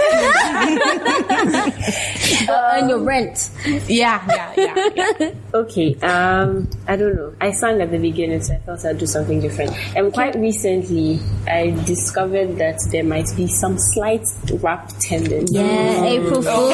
Earn 2.49 2.89
your 2.89 2.99
rent. 2.99 3.49
Yeah, 3.87 4.23
yeah, 4.27 4.53
yeah. 4.57 4.89
yeah. 5.19 5.31
Okay, 5.53 5.93
um, 6.01 6.67
I 6.87 6.95
don't 6.95 7.15
know. 7.15 7.33
I 7.39 7.51
sang 7.51 7.79
at 7.79 7.91
the 7.91 7.99
beginning, 7.99 8.41
so 8.41 8.55
I 8.55 8.57
thought 8.57 8.83
I'd 8.85 8.97
do 8.97 9.05
something 9.05 9.39
different. 9.39 9.71
And 9.95 10.11
quite 10.11 10.33
recently, 10.35 11.19
I 11.53 11.69
discovered 11.85 12.57
that 12.57 12.79
there 12.91 13.03
might 13.03 13.29
be 13.35 13.47
some 13.47 13.77
slight 13.77 14.25
rap 14.61 14.91
tendency. 14.99 15.53
Yeah, 15.55 16.03
April 16.03 16.41
Fool. 16.41 16.71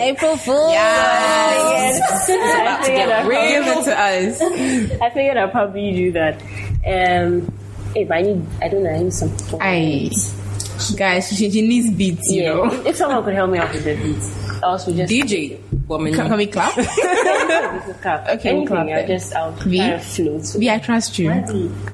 April 0.00 0.36
Fool. 0.38 0.70
Yes. 0.70 2.00
I 2.30 2.82
figured 2.84 3.08
I'd 3.10 3.22
Give 3.28 3.64
probably- 3.64 3.82
it 3.82 3.84
to 3.84 4.00
us. 4.00 5.00
I 5.02 5.10
figured 5.10 5.36
I'll 5.36 5.48
probably 5.50 5.92
do 5.92 6.12
that. 6.12 6.40
Um, 6.86 7.52
hey, 7.94 8.04
but 8.04 8.16
I 8.18 8.22
need, 8.22 8.46
I 8.62 8.68
don't 8.68 8.82
know, 8.84 8.90
I 8.90 8.98
need 9.02 9.12
some. 9.12 9.32
Aye. 9.60 10.10
Guys, 10.96 11.28
she, 11.36 11.50
she 11.50 11.62
needs 11.62 11.90
beats, 11.94 12.22
you 12.30 12.42
Yeah, 12.42 12.54
know. 12.54 12.64
if, 12.72 12.86
if 12.86 12.96
someone 12.96 13.24
could 13.24 13.34
help 13.34 13.50
me 13.50 13.58
out 13.58 13.72
with 13.72 13.84
the 13.84 13.96
beats, 13.96 14.47
else 14.62 14.86
we 14.86 14.94
just 14.94 15.12
DJ, 15.12 15.58
woman. 15.86 16.12
Can, 16.14 16.28
can 16.28 16.36
we 16.38 16.46
clap? 16.46 16.76
we 16.76 16.84
could 16.84 18.00
clap. 18.02 18.28
Okay, 18.28 18.52
we'll 18.54 18.62
Anything, 18.62 18.66
clap 18.66 18.78
I'll 18.80 18.86
then. 18.86 19.06
just, 19.08 19.34
I'll 19.34 19.52
V? 19.52 19.78
kind 19.78 19.94
of 19.94 20.04
float. 20.04 20.54
yeah, 20.58 20.74
I 20.74 20.78
trust 20.78 21.18
you. 21.18 21.30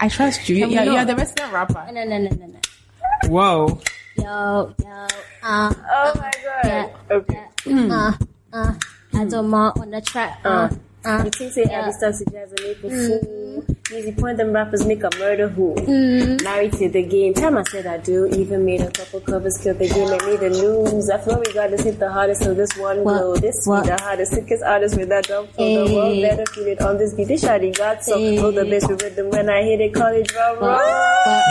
I 0.00 0.08
trust 0.08 0.48
you. 0.48 0.58
Can 0.58 0.68
we 0.68 0.74
Yeah, 0.74 0.82
you're 0.84 0.94
not? 0.94 1.06
the 1.08 1.16
resident 1.16 1.52
rapper. 1.52 1.86
No, 1.92 2.04
no, 2.04 2.18
no, 2.18 2.28
no, 2.30 2.46
no. 2.46 3.28
Whoa. 3.28 3.80
Yo, 4.16 4.74
yo, 4.82 5.06
uh, 5.42 5.74
Oh 5.76 6.12
my 6.16 6.30
god. 6.44 6.64
yeah, 6.64 6.88
Okay. 7.10 7.44
uh, 7.90 8.12
uh, 8.52 8.74
I 9.14 9.24
don't 9.24 9.48
mind 9.48 9.72
on 9.80 9.90
the 9.90 10.00
track, 10.00 10.38
uh, 10.44 10.48
uh, 10.48 10.68
Ah. 11.06 11.22
You 11.24 11.30
think 11.30 11.52
say 11.52 11.64
ah, 11.66 11.70
yeah. 11.70 11.86
I 11.86 11.90
start 11.92 12.14
to 12.16 12.24
jazz 12.30 12.50
and 12.52 12.60
April 12.60 12.90
Fool. 12.90 13.64
Easy 13.94 14.12
point 14.12 14.38
them 14.38 14.52
rappers 14.52 14.84
make 14.86 15.02
a 15.04 15.10
murder 15.18 15.48
who. 15.48 15.74
Mm. 15.74 16.42
Married 16.42 16.72
to 16.72 16.88
the 16.88 17.02
game. 17.02 17.34
Time 17.34 17.58
I 17.58 17.62
said 17.64 17.86
I 17.86 17.98
do. 17.98 18.26
Even 18.26 18.64
made 18.64 18.80
a 18.80 18.90
couple 18.90 19.20
covers, 19.20 19.58
killed 19.58 19.78
the 19.78 19.88
game 19.88 20.08
and 20.10 20.24
made 20.26 20.40
the 20.40 20.48
news. 20.50 21.10
I 21.10 21.18
flow 21.18 21.38
regardless 21.46 21.82
hit 21.84 21.98
the 21.98 22.10
hardest 22.10 22.42
so 22.42 22.54
this 22.54 22.74
one 22.78 23.04
What? 23.04 23.18
blow. 23.20 23.36
This 23.36 23.54
What? 23.66 23.84
be 23.84 23.90
the 23.90 23.98
hardest, 24.02 24.32
sickest 24.32 24.62
artist 24.64 24.96
with 24.96 25.10
that 25.10 25.26
drum 25.26 25.46
flow. 25.48 25.86
The 25.86 25.94
world 25.94 26.14
Hey. 26.14 26.22
better 26.22 26.46
feel 26.52 26.66
it 26.66 26.80
on 26.80 26.96
this 26.98 27.12
beat. 27.14 27.28
This 27.28 27.44
shawty 27.44 27.76
got 27.76 28.02
so 28.02 28.16
Hey. 28.18 28.36
Hold 28.36 28.54
the 28.54 28.64
bass 28.64 28.88
with 28.88 29.02
rhythm 29.02 29.28
when 29.30 29.48
I 29.50 29.62
hit 29.62 29.80
it, 29.82 29.92
call 29.94 30.06
it 30.12 30.26
drum 30.26 30.58
roll. 30.58 30.78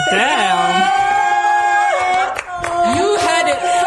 Damn. 0.09 0.99
You 2.97 3.15
had 3.15 3.47
it 3.47 3.57
first 3.63 3.82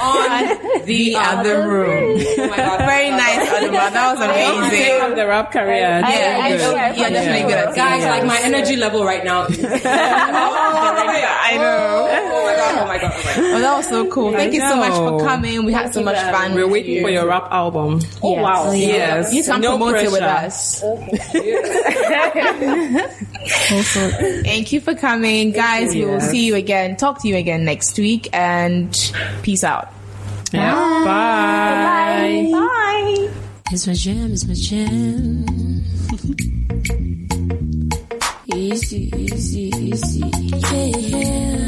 on 0.00 0.84
the 0.86 1.16
other 1.16 1.68
room. 1.68 2.20
Oh 2.38 2.48
my 2.48 2.56
God. 2.56 2.78
Very 2.80 3.10
nice, 3.10 3.48
Adomaa. 3.48 3.90
That 3.92 4.16
was 4.16 4.26
Take 4.26 4.56
amazing. 4.58 5.00
up 5.00 5.14
the 5.16 5.26
rap 5.26 5.52
career. 5.52 5.86
I- 5.86 6.00
I- 6.02 6.18
Yeah, 6.18 6.40
I 6.42 6.48
good. 6.50 6.58
know 6.60 6.74
I 6.76 6.94
You're 6.94 7.10
definitely 7.10 7.42
good 7.42 7.52
at 7.58 7.74
Guys, 7.74 8.02
singing. 8.02 8.08
like 8.08 8.24
my 8.26 8.38
energy 8.42 8.76
level 8.76 9.04
right 9.04 9.24
now. 9.24 9.46
is- 9.46 9.58
oh, 9.64 9.68
I 9.74 11.56
know. 11.56 12.08
oh 12.10 12.44
my 12.44 12.56
god! 12.56 12.82
Oh 12.82 12.86
my 12.86 12.86
god! 12.86 12.86
Oh 12.86 12.86
my 12.86 12.98
god! 12.98 13.12
Oh, 13.38 13.58
that 13.60 13.76
was 13.76 13.86
so 13.88 14.06
cool. 14.10 14.32
Thank 14.32 14.52
you 14.54 14.60
so 14.60 14.76
much 14.76 14.92
for 14.92 15.20
coming. 15.26 15.64
We 15.64 15.72
had 15.72 15.92
so 15.94 16.02
much 16.02 16.16
fun. 16.32 16.54
We're 16.54 16.68
waiting 16.68 16.96
you. 16.96 17.02
for 17.02 17.10
your 17.10 17.26
rap 17.26 17.48
album. 17.50 18.00
Oh 18.22 18.32
wow. 18.32 18.72
Yes. 18.72 19.32
You 19.32 19.42
can 19.44 19.60
no 19.60 19.76
promote 19.76 19.96
it 19.96 20.10
with 20.10 20.20
pressure. 20.20 20.46
us. 20.46 20.82
Thank 23.48 24.72
you 24.72 24.80
for 24.80 24.94
coming, 24.94 25.52
guys. 25.52 25.94
We 25.94 26.04
will 26.04 26.20
see 26.20 26.46
you 26.46 26.54
again. 26.56 26.96
Talk 26.96 27.22
to 27.22 27.28
you 27.28 27.36
again 27.36 27.64
next 27.64 27.98
week, 27.98 28.28
and 28.32 28.92
peace 29.42 29.64
out. 29.64 29.77
Yeah. 30.52 31.04
Bye. 31.04 32.48
Bye. 32.52 33.30
It's 33.70 33.86
my 33.86 33.92
jam, 33.92 34.32
it's 34.32 34.46
my 34.46 34.54
jam. 34.54 35.44
easy, 38.54 39.10
easy, 39.14 39.70
easy. 39.76 40.20
Yeah, 40.20 41.67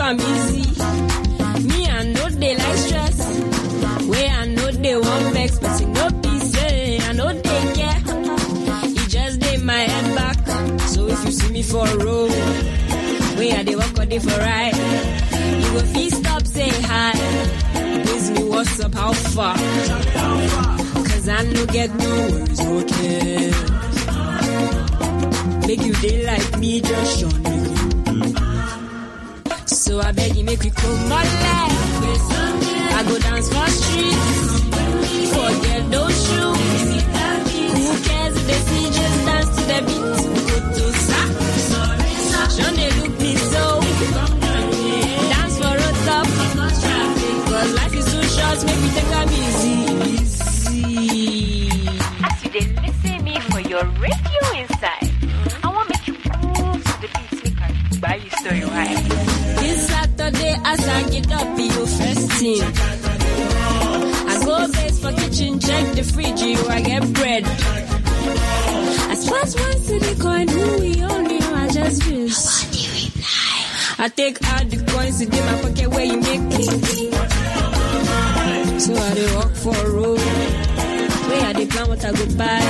come 0.00 0.18
easy. 0.32 0.64
Me 1.68 1.78
I 1.86 2.02
know 2.14 2.28
they 2.42 2.54
like 2.56 2.76
stress. 2.86 3.18
Way 4.08 4.26
I 4.28 4.46
know 4.46 4.70
they 4.84 4.96
want 4.96 5.34
vex, 5.34 5.58
but 5.58 5.80
you 5.80 5.86
know 5.88 6.08
be 6.22 6.32
say 6.52 6.98
I 7.08 7.12
know 7.12 7.30
they 7.46 7.60
care. 7.78 8.00
It 9.00 9.08
just 9.14 9.40
dey 9.40 9.56
my 9.58 9.82
head 9.92 10.06
back. 10.16 10.38
So 10.92 11.06
if 11.06 11.24
you 11.26 11.32
see 11.32 11.52
me 11.52 11.62
for 11.62 11.86
a 11.86 11.96
road, 12.04 12.30
way 13.38 13.52
I 13.52 13.62
dey 13.62 13.76
walk 13.76 13.98
or 13.98 14.06
dey 14.06 14.18
for 14.20 14.38
ride, 14.46 14.76
you 15.62 15.68
go 15.74 15.80
feel 15.92 16.10
stop 16.20 16.42
say 16.46 16.70
hi. 16.90 17.12
Ask 18.12 18.32
me 18.32 18.42
what's 18.48 18.80
up, 18.80 18.94
how 18.94 19.12
far? 19.12 19.56
Cause 21.08 21.28
I 21.28 21.42
no 21.54 21.66
get 21.66 21.90
no 21.94 22.10
worries, 22.32 22.60
care. 22.94 23.52
Make 25.68 25.82
you 25.86 25.92
day 26.04 26.24
like 26.26 26.58
me, 26.58 26.80
just 26.80 27.20
show 27.20 27.28
me. 27.28 27.69
I 30.02 30.12
beg 30.12 30.34
you, 30.34 30.44
make 30.44 30.60
we 30.62 30.70
come 30.70 31.08
my 31.08 31.22
life. 31.22 31.72
I 32.92 33.02
go 33.06 33.18
dance 33.18 33.48
for 33.52 33.68
street. 33.68 34.16
Forget 35.34 35.90
those 35.90 36.16
shoes. 36.26 36.58
Who 37.74 37.86
cares 38.08 38.36
if 38.36 38.44
they 38.46 38.60
see 38.68 38.86
just 38.86 39.24
dance 39.26 39.48
to 39.56 39.62
the 39.70 39.80
beat? 39.86 40.00
They 42.76 42.90
look 43.00 43.14
me 43.20 43.32
so. 43.36 43.80
Dance 45.32 45.56
for 45.58 45.74
life 47.74 47.94
is 47.94 48.06
too 48.12 48.22
short, 48.34 48.58
make 48.66 48.80
we 48.80 48.88
take 48.96 49.12
As 52.24 52.36
you 52.44 52.50
for 53.50 53.60
your 53.68 53.84
radio 53.84 54.42
inside, 54.56 55.06
I 55.62 55.64
want 55.68 55.88
to 55.88 55.92
make 55.92 56.06
you 56.08 56.14
move 56.14 56.80
to 56.84 56.94
the 57.00 57.08
beat 57.14 57.32
maker. 57.44 57.70
Buy 58.00 58.14
you 58.16 58.30
story, 58.30 58.64
right? 58.64 59.19
as 60.64 60.80
I 60.88 61.08
get 61.10 61.30
up, 61.32 61.56
be 61.56 61.64
your 61.64 61.86
first 61.86 62.30
team. 62.38 62.62
I 64.32 64.42
go 64.44 64.70
base 64.72 64.98
for 65.00 65.12
kitchen, 65.12 65.58
check 65.60 65.94
the 65.94 66.02
fridge, 66.02 66.40
you 66.40 66.58
I 66.68 66.80
get 66.80 67.12
bread. 67.12 67.44
I 67.44 69.14
splash 69.14 69.54
one 69.54 69.80
city 69.82 70.14
coin, 70.20 70.48
who 70.48 70.80
we 70.80 71.02
all 71.02 71.22
know. 71.22 71.54
I 71.54 71.68
just 71.72 72.02
feel. 72.02 72.28
I 74.02 74.08
take 74.08 74.38
all 74.48 74.64
the 74.64 74.76
coins 74.90 75.20
in 75.20 75.28
my 75.30 75.60
pocket 75.62 75.88
where 75.90 76.04
you 76.04 76.20
make 76.20 76.40
me. 76.40 76.62
So 78.80 78.94
I 78.94 79.14
dey 79.14 79.34
walk 79.36 79.54
for 79.54 79.76
a 79.76 79.90
road. 79.90 80.18
Where 80.20 81.46
I 81.46 81.52
dey 81.52 81.66
plan 81.66 81.88
what 81.88 82.04
I 82.04 82.12
go 82.12 82.26
buy. 82.36 82.60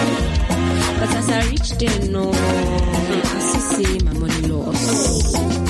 But 0.99 1.11
as 1.17 1.29
I 1.31 1.49
reach 1.51 1.71
there, 1.79 2.09
no, 2.11 2.31
I 2.33 3.39
see, 3.41 3.85
see 3.85 4.05
my 4.05 4.13
money 4.15 4.43
lost. 4.49 5.70